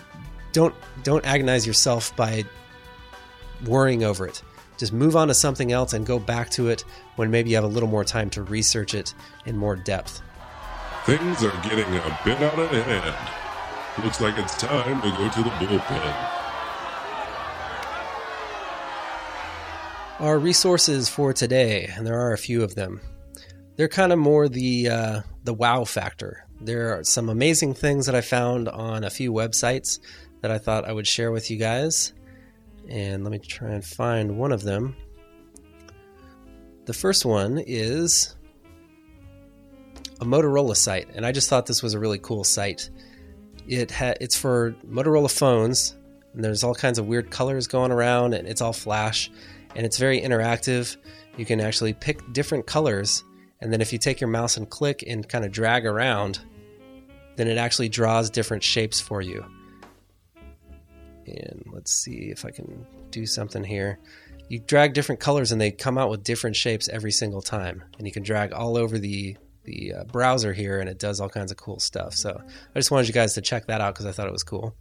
don't 0.52 0.74
don't 1.02 1.24
agonize 1.24 1.66
yourself 1.66 2.14
by 2.16 2.44
worrying 3.66 4.04
over 4.04 4.26
it. 4.26 4.42
Just 4.78 4.92
move 4.92 5.16
on 5.16 5.28
to 5.28 5.34
something 5.34 5.72
else 5.72 5.92
and 5.92 6.06
go 6.06 6.18
back 6.18 6.50
to 6.50 6.68
it 6.68 6.84
when 7.16 7.30
maybe 7.30 7.50
you 7.50 7.56
have 7.56 7.64
a 7.64 7.68
little 7.68 7.88
more 7.88 8.04
time 8.04 8.30
to 8.30 8.42
research 8.42 8.94
it 8.94 9.12
in 9.44 9.56
more 9.56 9.76
depth. 9.76 10.22
Things 11.04 11.42
are 11.42 11.62
getting 11.62 11.94
a 11.96 12.18
bit 12.24 12.40
out 12.40 12.58
of 12.58 12.70
hand. 12.70 13.16
Looks 14.04 14.20
like 14.20 14.38
it's 14.38 14.56
time 14.56 15.02
to 15.02 15.10
go 15.10 15.28
to 15.28 15.42
the 15.42 15.50
bullpen. 15.50 16.38
Our 20.20 20.38
resources 20.38 21.08
for 21.08 21.32
today, 21.32 21.90
and 21.96 22.06
there 22.06 22.20
are 22.20 22.32
a 22.32 22.38
few 22.38 22.62
of 22.62 22.74
them, 22.74 23.00
they're 23.76 23.88
kind 23.88 24.12
of 24.12 24.18
more 24.18 24.48
the 24.48 24.88
uh, 24.88 25.20
the 25.44 25.54
wow 25.54 25.84
factor. 25.84 26.44
There 26.60 26.98
are 26.98 27.04
some 27.04 27.28
amazing 27.28 27.74
things 27.74 28.06
that 28.06 28.14
I 28.14 28.20
found 28.20 28.68
on 28.68 29.04
a 29.04 29.10
few 29.10 29.32
websites 29.32 30.00
that 30.42 30.50
I 30.50 30.58
thought 30.58 30.84
I 30.84 30.92
would 30.92 31.06
share 31.06 31.30
with 31.30 31.50
you 31.50 31.56
guys. 31.56 32.12
And 32.88 33.22
let 33.22 33.30
me 33.30 33.38
try 33.38 33.70
and 33.70 33.84
find 33.84 34.38
one 34.38 34.52
of 34.52 34.62
them. 34.62 34.96
The 36.86 36.94
first 36.94 37.26
one 37.26 37.62
is 37.66 38.34
a 40.20 40.24
Motorola 40.24 40.76
site, 40.76 41.08
and 41.14 41.26
I 41.26 41.32
just 41.32 41.48
thought 41.50 41.66
this 41.66 41.82
was 41.82 41.94
a 41.94 41.98
really 41.98 42.18
cool 42.18 42.44
site. 42.44 42.88
It 43.66 43.90
ha- 43.90 44.14
it's 44.20 44.36
for 44.36 44.74
Motorola 44.86 45.30
phones, 45.30 45.96
and 46.32 46.42
there's 46.42 46.64
all 46.64 46.74
kinds 46.74 46.98
of 46.98 47.06
weird 47.06 47.30
colors 47.30 47.66
going 47.66 47.92
around, 47.92 48.32
and 48.32 48.48
it's 48.48 48.62
all 48.62 48.72
flash, 48.72 49.30
and 49.76 49.84
it's 49.84 49.98
very 49.98 50.20
interactive. 50.20 50.96
You 51.36 51.44
can 51.44 51.60
actually 51.60 51.92
pick 51.92 52.32
different 52.32 52.66
colors, 52.66 53.22
and 53.60 53.70
then 53.72 53.80
if 53.80 53.92
you 53.92 53.98
take 53.98 54.20
your 54.20 54.30
mouse 54.30 54.56
and 54.56 54.68
click 54.68 55.04
and 55.06 55.28
kind 55.28 55.44
of 55.44 55.52
drag 55.52 55.84
around, 55.84 56.40
then 57.36 57.48
it 57.48 57.58
actually 57.58 57.88
draws 57.88 58.30
different 58.30 58.62
shapes 58.62 58.98
for 58.98 59.20
you. 59.20 59.44
And 61.36 61.64
let's 61.72 61.92
see 61.92 62.30
if 62.30 62.44
I 62.44 62.50
can 62.50 62.86
do 63.10 63.26
something 63.26 63.64
here. 63.64 63.98
You 64.48 64.60
drag 64.60 64.94
different 64.94 65.20
colors 65.20 65.52
and 65.52 65.60
they 65.60 65.70
come 65.70 65.98
out 65.98 66.10
with 66.10 66.24
different 66.24 66.56
shapes 66.56 66.88
every 66.88 67.12
single 67.12 67.42
time. 67.42 67.84
And 67.98 68.06
you 68.06 68.12
can 68.12 68.22
drag 68.22 68.52
all 68.52 68.76
over 68.76 68.98
the 68.98 69.36
the 69.64 69.92
uh, 69.92 70.04
browser 70.04 70.54
here 70.54 70.80
and 70.80 70.88
it 70.88 70.98
does 70.98 71.20
all 71.20 71.28
kinds 71.28 71.50
of 71.50 71.58
cool 71.58 71.78
stuff. 71.78 72.14
So 72.14 72.40
I 72.40 72.78
just 72.78 72.90
wanted 72.90 73.06
you 73.06 73.12
guys 73.12 73.34
to 73.34 73.42
check 73.42 73.66
that 73.66 73.82
out 73.82 73.94
because 73.94 74.06
I 74.06 74.12
thought 74.12 74.26
it 74.26 74.32
was 74.32 74.42
cool. 74.42 74.74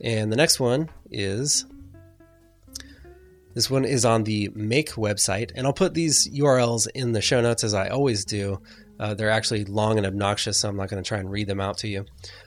And 0.00 0.30
the 0.30 0.36
next 0.36 0.60
one 0.60 0.90
is 1.10 1.64
this 3.54 3.70
one 3.70 3.84
is 3.84 4.04
on 4.04 4.24
the 4.24 4.50
Make 4.54 4.90
website, 4.90 5.52
and 5.54 5.64
I'll 5.64 5.72
put 5.72 5.94
these 5.94 6.28
URLs 6.28 6.88
in 6.92 7.12
the 7.12 7.22
show 7.22 7.40
notes 7.40 7.62
as 7.62 7.72
I 7.72 7.88
always 7.88 8.24
do. 8.24 8.60
Uh, 8.98 9.14
they're 9.14 9.30
actually 9.30 9.64
long 9.64 9.96
and 9.96 10.06
obnoxious, 10.06 10.58
so 10.58 10.68
I'm 10.68 10.76
not 10.76 10.88
going 10.88 11.02
to 11.02 11.06
try 11.06 11.18
and 11.18 11.30
read 11.30 11.46
them 11.46 11.60
out 11.60 11.78
to 11.78 11.88
you. 11.88 12.04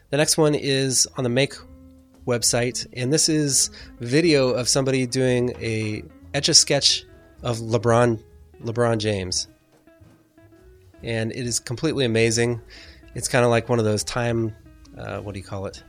The 0.09 0.18
next 0.18 0.38
one 0.38 0.53
is 0.53 1.07
on 1.18 1.24
the 1.24 1.30
Make 1.30 1.53
website, 2.28 2.86
and 2.93 3.11
this 3.11 3.30
is 3.30 3.71
video 3.99 4.49
of 4.49 4.67
somebody 4.69 5.07
doing 5.07 5.51
a 5.61 6.03
etch 6.34 6.49
a 6.49 6.53
sketch 6.53 7.05
of 7.41 7.57
LeBron 7.57 8.21
LeBron 8.63 8.97
James, 8.99 9.47
and 11.01 11.32
it 11.32 11.47
is 11.47 11.59
completely 11.59 12.05
amazing. 12.05 12.61
It's 13.15 13.28
kind 13.28 13.43
of 13.43 13.49
like 13.49 13.69
one 13.69 13.80
of 13.80 13.86
those 13.86 14.03
time, 14.03 14.55
uh, 14.97 15.19
what 15.19 15.34
do 15.34 15.39
you 15.39 15.45
call 15.45 15.65
it? 15.65 15.84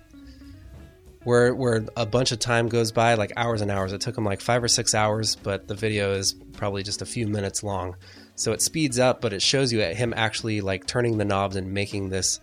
Where 1.25 1.55
where 1.55 1.85
a 1.97 2.07
bunch 2.07 2.33
of 2.33 2.39
time 2.39 2.69
goes 2.69 2.93
by, 2.93 3.15
like 3.15 3.33
hours 3.37 3.61
and 3.61 3.71
hours. 3.71 3.93
It 3.93 4.01
took 4.01 4.17
him 4.17 4.25
like 4.25 4.41
five 4.41 4.63
or 4.63 4.69
six 4.69 4.95
hours, 4.95 5.37
but 5.37 5.69
the 5.69 5.75
video 5.75 6.13
is 6.13 6.35
probably 6.53 6.83
just 6.83 7.03
a 7.03 7.07
few 7.07 7.27
minutes 7.27 7.63
long. 7.63 7.97
So 8.37 8.53
it 8.53 8.63
speeds 8.63 8.99
up, 8.99 9.21
but 9.21 9.33
it 9.33 9.43
shows 9.43 9.73
you 9.73 9.81
him 9.81 10.15
actually 10.17 10.61
like 10.61 10.87
turning 10.87 11.19
the 11.19 11.25
knobs 11.25 11.57
and 11.57 11.75
making 11.75 12.09
this 12.09 12.39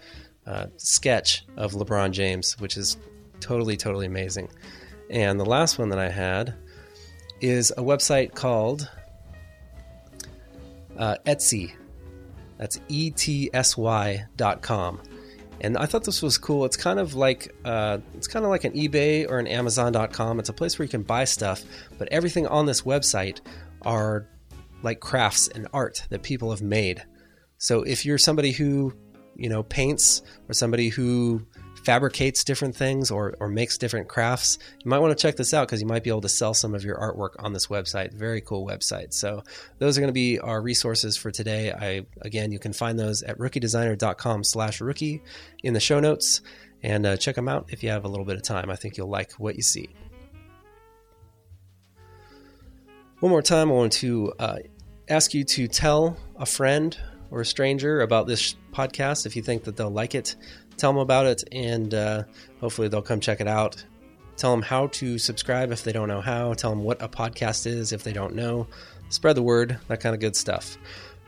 uh, 0.45 0.67
sketch 0.77 1.45
of 1.55 1.71
LeBron 1.71 2.11
James, 2.11 2.59
which 2.59 2.75
is 2.77 2.97
totally, 3.39 3.77
totally 3.77 4.05
amazing. 4.05 4.49
And 5.09 5.39
the 5.39 5.45
last 5.45 5.77
one 5.77 5.89
that 5.89 5.99
I 5.99 6.09
had 6.09 6.55
is 7.41 7.71
a 7.71 7.81
website 7.81 8.33
called 8.33 8.89
uh, 10.97 11.15
Etsy. 11.25 11.73
That's 12.57 12.79
E 12.87 13.11
T 13.11 13.49
S 13.53 13.75
Y 13.77 14.25
dot 14.37 14.61
com. 14.61 15.01
And 15.61 15.77
I 15.77 15.85
thought 15.85 16.03
this 16.03 16.21
was 16.21 16.37
cool. 16.37 16.65
It's 16.65 16.77
kind 16.77 16.99
of 16.99 17.15
like 17.15 17.53
uh, 17.65 17.99
it's 18.13 18.27
kind 18.27 18.45
of 18.45 18.51
like 18.51 18.63
an 18.63 18.73
eBay 18.73 19.29
or 19.29 19.39
an 19.39 19.47
Amazon.com. 19.47 20.39
It's 20.39 20.49
a 20.49 20.53
place 20.53 20.77
where 20.77 20.85
you 20.85 20.89
can 20.89 21.03
buy 21.03 21.25
stuff, 21.25 21.63
but 21.97 22.07
everything 22.11 22.47
on 22.47 22.65
this 22.65 22.81
website 22.81 23.41
are 23.83 24.27
like 24.83 24.99
crafts 24.99 25.47
and 25.47 25.67
art 25.73 26.05
that 26.09 26.23
people 26.23 26.51
have 26.51 26.61
made. 26.61 27.03
So 27.57 27.83
if 27.83 28.05
you're 28.05 28.17
somebody 28.17 28.51
who, 28.51 28.93
you 29.35 29.49
know, 29.49 29.63
paints 29.63 30.21
or 30.49 30.53
somebody 30.53 30.89
who 30.89 31.45
fabricates 31.85 32.43
different 32.43 32.75
things 32.75 33.11
or, 33.11 33.35
or 33.39 33.47
makes 33.47 33.77
different 33.77 34.07
crafts, 34.07 34.57
you 34.83 34.89
might 34.89 34.97
want 34.97 35.15
to 35.15 35.21
check 35.21 35.35
this 35.35 35.53
out 35.53 35.67
because 35.67 35.79
you 35.79 35.87
might 35.87 36.03
be 36.03 36.09
able 36.09 36.21
to 36.21 36.29
sell 36.29 36.53
some 36.53 36.73
of 36.73 36.83
your 36.83 36.97
artwork 36.97 37.35
on 37.39 37.53
this 37.53 37.67
website. 37.67 38.11
Very 38.11 38.41
cool 38.41 38.65
website. 38.65 39.13
So 39.13 39.43
those 39.77 39.97
are 39.97 40.01
going 40.01 40.09
to 40.09 40.13
be 40.13 40.39
our 40.39 40.61
resources 40.61 41.15
for 41.15 41.29
today. 41.29 41.71
I 41.71 42.05
again, 42.21 42.51
you 42.51 42.59
can 42.59 42.73
find 42.73 42.97
those 42.97 43.21
at 43.21 43.37
rookiedesigner.com/rookie 43.37 45.21
in 45.63 45.73
the 45.73 45.79
show 45.79 45.99
notes, 45.99 46.41
and 46.81 47.05
uh, 47.05 47.17
check 47.17 47.35
them 47.35 47.47
out 47.47 47.67
if 47.69 47.83
you 47.83 47.89
have 47.89 48.03
a 48.03 48.07
little 48.07 48.25
bit 48.25 48.35
of 48.35 48.41
time. 48.41 48.69
I 48.69 48.75
think 48.75 48.97
you'll 48.97 49.09
like 49.09 49.33
what 49.33 49.55
you 49.55 49.61
see. 49.61 49.89
One 53.19 53.29
more 53.29 53.41
time, 53.41 53.69
I 53.69 53.73
want 53.73 53.93
to 53.93 54.33
uh, 54.39 54.57
ask 55.07 55.33
you 55.33 55.43
to 55.43 55.67
tell 55.67 56.17
a 56.35 56.45
friend 56.45 56.97
or 57.31 57.41
a 57.41 57.45
stranger 57.45 58.01
about 58.01 58.27
this 58.27 58.55
podcast 58.71 59.25
if 59.25 59.35
you 59.35 59.41
think 59.41 59.63
that 59.63 59.77
they'll 59.77 59.89
like 59.89 60.15
it. 60.15 60.35
Tell 60.77 60.91
them 60.91 60.99
about 60.99 61.25
it, 61.25 61.43
and 61.51 61.93
uh, 61.93 62.23
hopefully 62.59 62.87
they'll 62.87 63.01
come 63.01 63.19
check 63.19 63.41
it 63.41 63.47
out. 63.47 63.83
Tell 64.37 64.51
them 64.51 64.61
how 64.61 64.87
to 64.87 65.17
subscribe 65.17 65.71
if 65.71 65.83
they 65.83 65.93
don't 65.93 66.09
know 66.09 66.21
how. 66.21 66.53
Tell 66.53 66.71
them 66.71 66.83
what 66.83 67.01
a 67.01 67.07
podcast 67.07 67.65
is 67.65 67.93
if 67.93 68.03
they 68.03 68.11
don't 68.11 68.35
know. 68.35 68.67
Spread 69.09 69.37
the 69.37 69.43
word, 69.43 69.77
that 69.87 70.01
kind 70.01 70.13
of 70.13 70.19
good 70.19 70.35
stuff. 70.35 70.77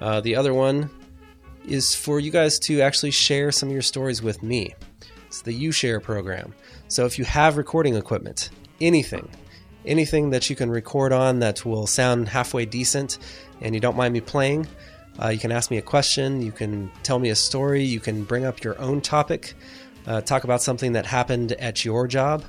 Uh, 0.02 0.20
the 0.20 0.36
other 0.36 0.54
one 0.54 0.90
is 1.66 1.96
for 1.96 2.20
you 2.20 2.32
guys 2.32 2.60
to 2.60 2.82
actually 2.82 3.12
share 3.12 3.52
some 3.52 3.70
of 3.70 3.74
your 3.74 3.82
stories 3.82 4.22
with 4.22 4.44
me. 4.44 4.76
It's 5.28 5.42
the 5.42 5.54
You 5.54 5.72
Share 5.72 6.00
program. 6.00 6.54
So 6.88 7.06
if 7.06 7.20
you 7.20 7.26
have 7.26 7.58
recording 7.58 7.96
equipment, 7.96 8.50
anything, 8.80 9.30
anything 9.86 10.30
that 10.32 10.50
you 10.50 10.56
can 10.56 10.70
record 10.70 11.12
on 11.12 11.40
that 11.40 11.66
will 11.66 11.88
sound 11.88 12.30
halfway 12.30 12.66
decent 12.66 13.18
and 13.62 13.74
you 13.74 13.82
don't 13.82 13.98
mind 13.98 14.14
me 14.14 14.22
playing, 14.22 14.68
uh, 15.22 15.30
you 15.30 15.40
can 15.40 15.52
ask 15.52 15.72
me 15.72 15.78
a 15.78 15.82
question, 15.82 16.42
you 16.42 16.52
can 16.52 16.92
tell 17.04 17.20
me 17.20 17.30
a 17.30 17.36
story, 17.36 17.84
you 17.84 18.00
can 18.00 18.24
bring 18.24 18.46
up 18.46 18.64
your 18.64 18.80
own 18.80 19.02
topic, 19.02 19.54
uh, 20.06 20.22
talk 20.22 20.44
about 20.44 20.62
something 20.62 20.94
that 20.94 21.06
happened 21.06 21.54
at 21.54 21.84
your 21.84 22.08
job. 22.08 22.44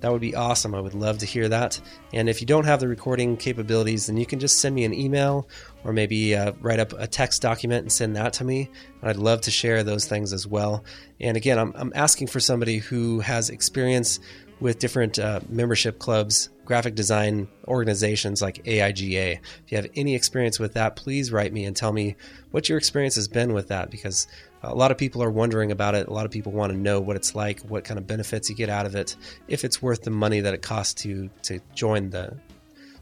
That 0.00 0.10
would 0.10 0.20
be 0.20 0.34
awesome. 0.34 0.74
I 0.74 0.80
would 0.80 0.94
love 0.94 1.18
to 1.18 1.26
hear 1.26 1.48
that. 1.48 1.80
And 2.12 2.28
if 2.28 2.40
you 2.40 2.46
don't 2.46 2.64
have 2.64 2.80
the 2.80 2.88
recording 2.88 3.36
capabilities, 3.36 4.06
then 4.06 4.16
you 4.16 4.26
can 4.26 4.40
just 4.40 4.60
send 4.60 4.74
me 4.74 4.84
an 4.84 4.92
email 4.92 5.48
or 5.84 5.92
maybe 5.92 6.34
uh, 6.34 6.52
write 6.60 6.80
up 6.80 6.92
a 6.94 7.06
text 7.06 7.40
document 7.40 7.82
and 7.82 7.92
send 7.92 8.16
that 8.16 8.32
to 8.34 8.44
me. 8.44 8.68
And 9.00 9.10
I'd 9.10 9.16
love 9.16 9.42
to 9.42 9.52
share 9.52 9.84
those 9.84 10.06
things 10.06 10.32
as 10.32 10.44
well. 10.44 10.84
And 11.20 11.36
again, 11.36 11.56
I'm, 11.56 11.72
I'm 11.76 11.92
asking 11.94 12.26
for 12.26 12.40
somebody 12.40 12.78
who 12.78 13.20
has 13.20 13.48
experience 13.48 14.18
with 14.62 14.78
different 14.78 15.18
uh, 15.18 15.40
membership 15.48 15.98
clubs, 15.98 16.48
graphic 16.64 16.94
design 16.94 17.48
organizations 17.66 18.40
like 18.40 18.62
AIGA. 18.64 19.40
If 19.64 19.72
you 19.72 19.76
have 19.76 19.88
any 19.96 20.14
experience 20.14 20.60
with 20.60 20.74
that, 20.74 20.94
please 20.94 21.32
write 21.32 21.52
me 21.52 21.64
and 21.64 21.74
tell 21.74 21.92
me 21.92 22.14
what 22.52 22.68
your 22.68 22.78
experience 22.78 23.16
has 23.16 23.26
been 23.26 23.52
with 23.52 23.68
that 23.68 23.90
because 23.90 24.28
a 24.62 24.72
lot 24.72 24.92
of 24.92 24.98
people 24.98 25.20
are 25.20 25.30
wondering 25.30 25.72
about 25.72 25.96
it. 25.96 26.06
A 26.06 26.12
lot 26.12 26.26
of 26.26 26.30
people 26.30 26.52
want 26.52 26.72
to 26.72 26.78
know 26.78 27.00
what 27.00 27.16
it's 27.16 27.34
like, 27.34 27.60
what 27.62 27.84
kind 27.84 27.98
of 27.98 28.06
benefits 28.06 28.48
you 28.48 28.54
get 28.54 28.68
out 28.68 28.86
of 28.86 28.94
it, 28.94 29.16
if 29.48 29.64
it's 29.64 29.82
worth 29.82 30.02
the 30.02 30.10
money 30.10 30.40
that 30.40 30.54
it 30.54 30.62
costs 30.62 31.02
to 31.02 31.28
to 31.42 31.58
join 31.74 32.10
the 32.10 32.38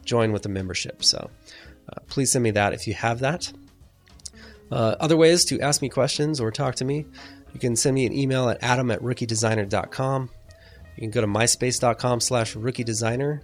join 0.02 0.32
with 0.32 0.42
the 0.42 0.48
membership. 0.48 1.04
So 1.04 1.30
uh, 1.90 2.00
please 2.08 2.32
send 2.32 2.42
me 2.42 2.52
that 2.52 2.72
if 2.72 2.86
you 2.86 2.94
have 2.94 3.20
that. 3.20 3.52
Uh, 4.72 4.96
other 4.98 5.16
ways 5.16 5.44
to 5.46 5.60
ask 5.60 5.82
me 5.82 5.90
questions 5.90 6.40
or 6.40 6.50
talk 6.50 6.76
to 6.76 6.86
me, 6.86 7.04
you 7.52 7.60
can 7.60 7.76
send 7.76 7.94
me 7.94 8.06
an 8.06 8.14
email 8.14 8.48
at 8.48 8.62
adam 8.62 8.90
at 8.90 9.00
rookiedesigner.com. 9.00 10.30
You 11.00 11.06
can 11.06 11.12
go 11.12 11.22
to 11.22 11.26
myspace.com 11.26 12.20
slash 12.20 12.54
rookie 12.54 12.84
designer. 12.84 13.42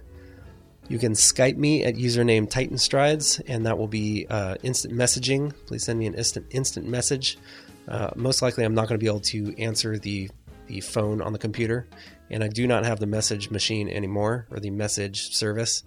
You 0.89 0.99
can 0.99 1.13
Skype 1.13 1.57
me 1.57 1.83
at 1.83 1.95
username 1.95 2.47
Titan 2.47 2.77
Strides, 2.77 3.39
and 3.47 3.65
that 3.65 3.79
will 3.79 3.87
be 3.87 4.27
uh, 4.29 4.55
instant 4.61 4.93
messaging. 4.93 5.51
Please 5.65 5.83
send 5.83 5.97
me 5.97 6.05
an 6.05 6.13
instant 6.13 6.45
instant 6.51 6.87
message. 6.87 7.39
Uh, 7.87 8.11
most 8.15 8.43
likely, 8.43 8.63
I'm 8.63 8.75
not 8.75 8.87
going 8.87 8.99
to 8.99 9.03
be 9.03 9.09
able 9.09 9.21
to 9.21 9.59
answer 9.59 9.97
the 9.97 10.29
the 10.67 10.81
phone 10.81 11.19
on 11.19 11.33
the 11.33 11.39
computer, 11.39 11.87
and 12.29 12.43
I 12.43 12.47
do 12.47 12.67
not 12.67 12.85
have 12.85 12.99
the 12.99 13.07
message 13.07 13.49
machine 13.49 13.89
anymore 13.89 14.45
or 14.51 14.59
the 14.59 14.69
message 14.69 15.35
service. 15.35 15.83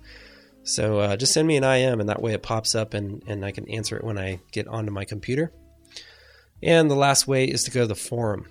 So 0.64 0.99
uh, 0.99 1.16
just 1.16 1.33
send 1.33 1.47
me 1.47 1.57
an 1.57 1.64
IM, 1.64 2.01
and 2.01 2.09
that 2.09 2.21
way 2.21 2.33
it 2.33 2.43
pops 2.43 2.75
up, 2.75 2.95
and 2.95 3.23
and 3.29 3.45
I 3.45 3.53
can 3.53 3.71
answer 3.71 3.97
it 3.97 4.03
when 4.03 4.18
I 4.18 4.41
get 4.51 4.66
onto 4.66 4.91
my 4.91 5.05
computer. 5.05 5.53
And 6.64 6.91
the 6.91 6.97
last 6.97 7.29
way 7.29 7.45
is 7.45 7.62
to 7.64 7.71
go 7.71 7.83
to 7.83 7.87
the 7.87 7.95
forum. 7.95 8.49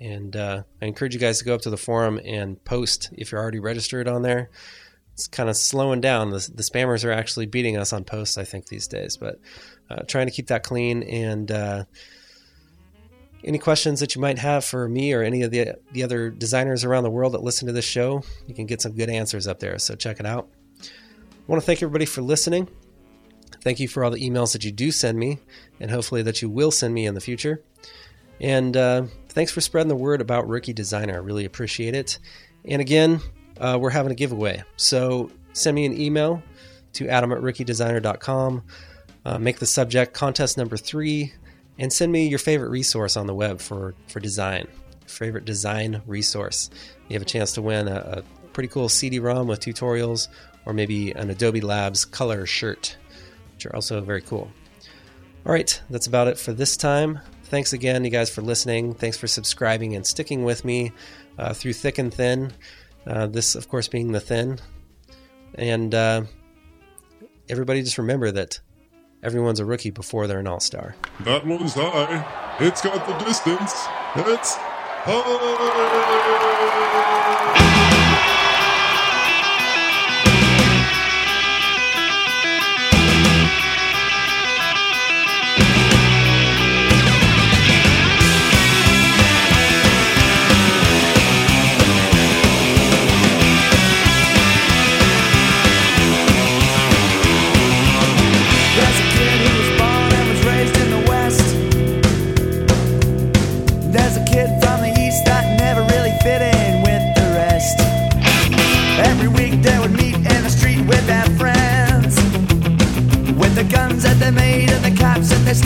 And 0.00 0.36
uh, 0.36 0.62
I 0.80 0.86
encourage 0.86 1.14
you 1.14 1.20
guys 1.20 1.38
to 1.38 1.44
go 1.44 1.54
up 1.54 1.62
to 1.62 1.70
the 1.70 1.76
forum 1.76 2.20
and 2.24 2.62
post 2.64 3.10
if 3.12 3.32
you're 3.32 3.40
already 3.40 3.60
registered 3.60 4.08
on 4.08 4.22
there. 4.22 4.50
It's 5.14 5.26
kind 5.26 5.48
of 5.48 5.56
slowing 5.56 6.00
down. 6.00 6.30
The, 6.30 6.48
the 6.54 6.62
spammers 6.62 7.04
are 7.04 7.10
actually 7.10 7.46
beating 7.46 7.76
us 7.76 7.92
on 7.92 8.04
posts, 8.04 8.38
I 8.38 8.44
think, 8.44 8.66
these 8.66 8.86
days. 8.86 9.16
But 9.16 9.40
uh, 9.90 10.02
trying 10.06 10.26
to 10.26 10.32
keep 10.32 10.46
that 10.48 10.62
clean. 10.62 11.02
And 11.02 11.50
uh, 11.50 11.84
any 13.42 13.58
questions 13.58 14.00
that 14.00 14.14
you 14.14 14.20
might 14.20 14.38
have 14.38 14.64
for 14.64 14.88
me 14.88 15.12
or 15.12 15.22
any 15.22 15.42
of 15.42 15.50
the, 15.50 15.74
the 15.92 16.04
other 16.04 16.30
designers 16.30 16.84
around 16.84 17.02
the 17.02 17.10
world 17.10 17.34
that 17.34 17.42
listen 17.42 17.66
to 17.66 17.72
this 17.72 17.84
show, 17.84 18.22
you 18.46 18.54
can 18.54 18.66
get 18.66 18.80
some 18.80 18.92
good 18.92 19.10
answers 19.10 19.48
up 19.48 19.58
there. 19.58 19.78
So 19.78 19.96
check 19.96 20.20
it 20.20 20.26
out. 20.26 20.48
I 20.80 20.86
want 21.46 21.62
to 21.62 21.66
thank 21.66 21.82
everybody 21.82 22.04
for 22.04 22.22
listening. 22.22 22.68
Thank 23.62 23.80
you 23.80 23.88
for 23.88 24.04
all 24.04 24.10
the 24.10 24.20
emails 24.20 24.52
that 24.52 24.64
you 24.64 24.70
do 24.70 24.92
send 24.92 25.18
me, 25.18 25.40
and 25.80 25.90
hopefully 25.90 26.22
that 26.22 26.42
you 26.42 26.48
will 26.48 26.70
send 26.70 26.94
me 26.94 27.06
in 27.06 27.14
the 27.14 27.20
future. 27.20 27.62
And 28.40 28.76
uh, 28.76 29.04
thanks 29.38 29.52
for 29.52 29.60
spreading 29.60 29.88
the 29.88 29.94
word 29.94 30.20
about 30.20 30.48
Rookie 30.48 30.72
Designer. 30.72 31.14
I 31.14 31.18
really 31.18 31.44
appreciate 31.44 31.94
it. 31.94 32.18
And 32.64 32.82
again, 32.82 33.20
uh, 33.60 33.78
we're 33.80 33.90
having 33.90 34.10
a 34.10 34.16
giveaway. 34.16 34.64
So 34.76 35.30
send 35.52 35.76
me 35.76 35.86
an 35.86 35.96
email 35.96 36.42
to 36.94 37.08
adam 37.08 37.30
at 37.30 37.38
rookiedesigner.com. 37.38 38.64
Uh, 39.24 39.38
make 39.38 39.60
the 39.60 39.66
subject 39.66 40.12
contest 40.12 40.58
number 40.58 40.76
three 40.76 41.34
and 41.78 41.92
send 41.92 42.10
me 42.10 42.26
your 42.26 42.40
favorite 42.40 42.70
resource 42.70 43.16
on 43.16 43.28
the 43.28 43.34
web 43.34 43.60
for, 43.60 43.94
for 44.08 44.18
design. 44.18 44.66
Favorite 45.06 45.44
design 45.44 46.02
resource. 46.04 46.68
You 47.08 47.14
have 47.14 47.22
a 47.22 47.24
chance 47.24 47.52
to 47.52 47.62
win 47.62 47.86
a, 47.86 48.24
a 48.24 48.48
pretty 48.48 48.68
cool 48.68 48.88
CD 48.88 49.20
ROM 49.20 49.46
with 49.46 49.60
tutorials 49.60 50.26
or 50.66 50.72
maybe 50.72 51.12
an 51.12 51.30
Adobe 51.30 51.60
Labs 51.60 52.04
color 52.04 52.44
shirt, 52.44 52.96
which 53.54 53.66
are 53.66 53.76
also 53.76 54.00
very 54.00 54.20
cool. 54.20 54.50
All 55.46 55.52
right, 55.52 55.80
that's 55.90 56.08
about 56.08 56.26
it 56.26 56.40
for 56.40 56.52
this 56.52 56.76
time. 56.76 57.20
Thanks 57.48 57.72
again, 57.72 58.04
you 58.04 58.10
guys, 58.10 58.28
for 58.28 58.42
listening. 58.42 58.92
Thanks 58.92 59.16
for 59.16 59.26
subscribing 59.26 59.96
and 59.96 60.06
sticking 60.06 60.44
with 60.44 60.66
me 60.66 60.92
uh, 61.38 61.54
through 61.54 61.72
thick 61.72 61.96
and 61.96 62.12
thin. 62.12 62.52
Uh, 63.06 63.26
this, 63.26 63.54
of 63.54 63.68
course, 63.70 63.88
being 63.88 64.12
the 64.12 64.20
thin. 64.20 64.58
And 65.54 65.94
uh, 65.94 66.24
everybody 67.48 67.82
just 67.82 67.96
remember 67.96 68.30
that 68.32 68.60
everyone's 69.22 69.60
a 69.60 69.64
rookie 69.64 69.90
before 69.90 70.26
they're 70.26 70.40
an 70.40 70.46
all 70.46 70.60
star. 70.60 70.94
That 71.20 71.46
one's 71.46 71.72
high. 71.72 72.56
It's 72.60 72.82
got 72.82 73.06
the 73.06 73.16
distance. 73.24 73.72
It's 74.14 74.56
high. 74.56 75.78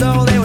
That 0.03 0.25
they 0.25 0.42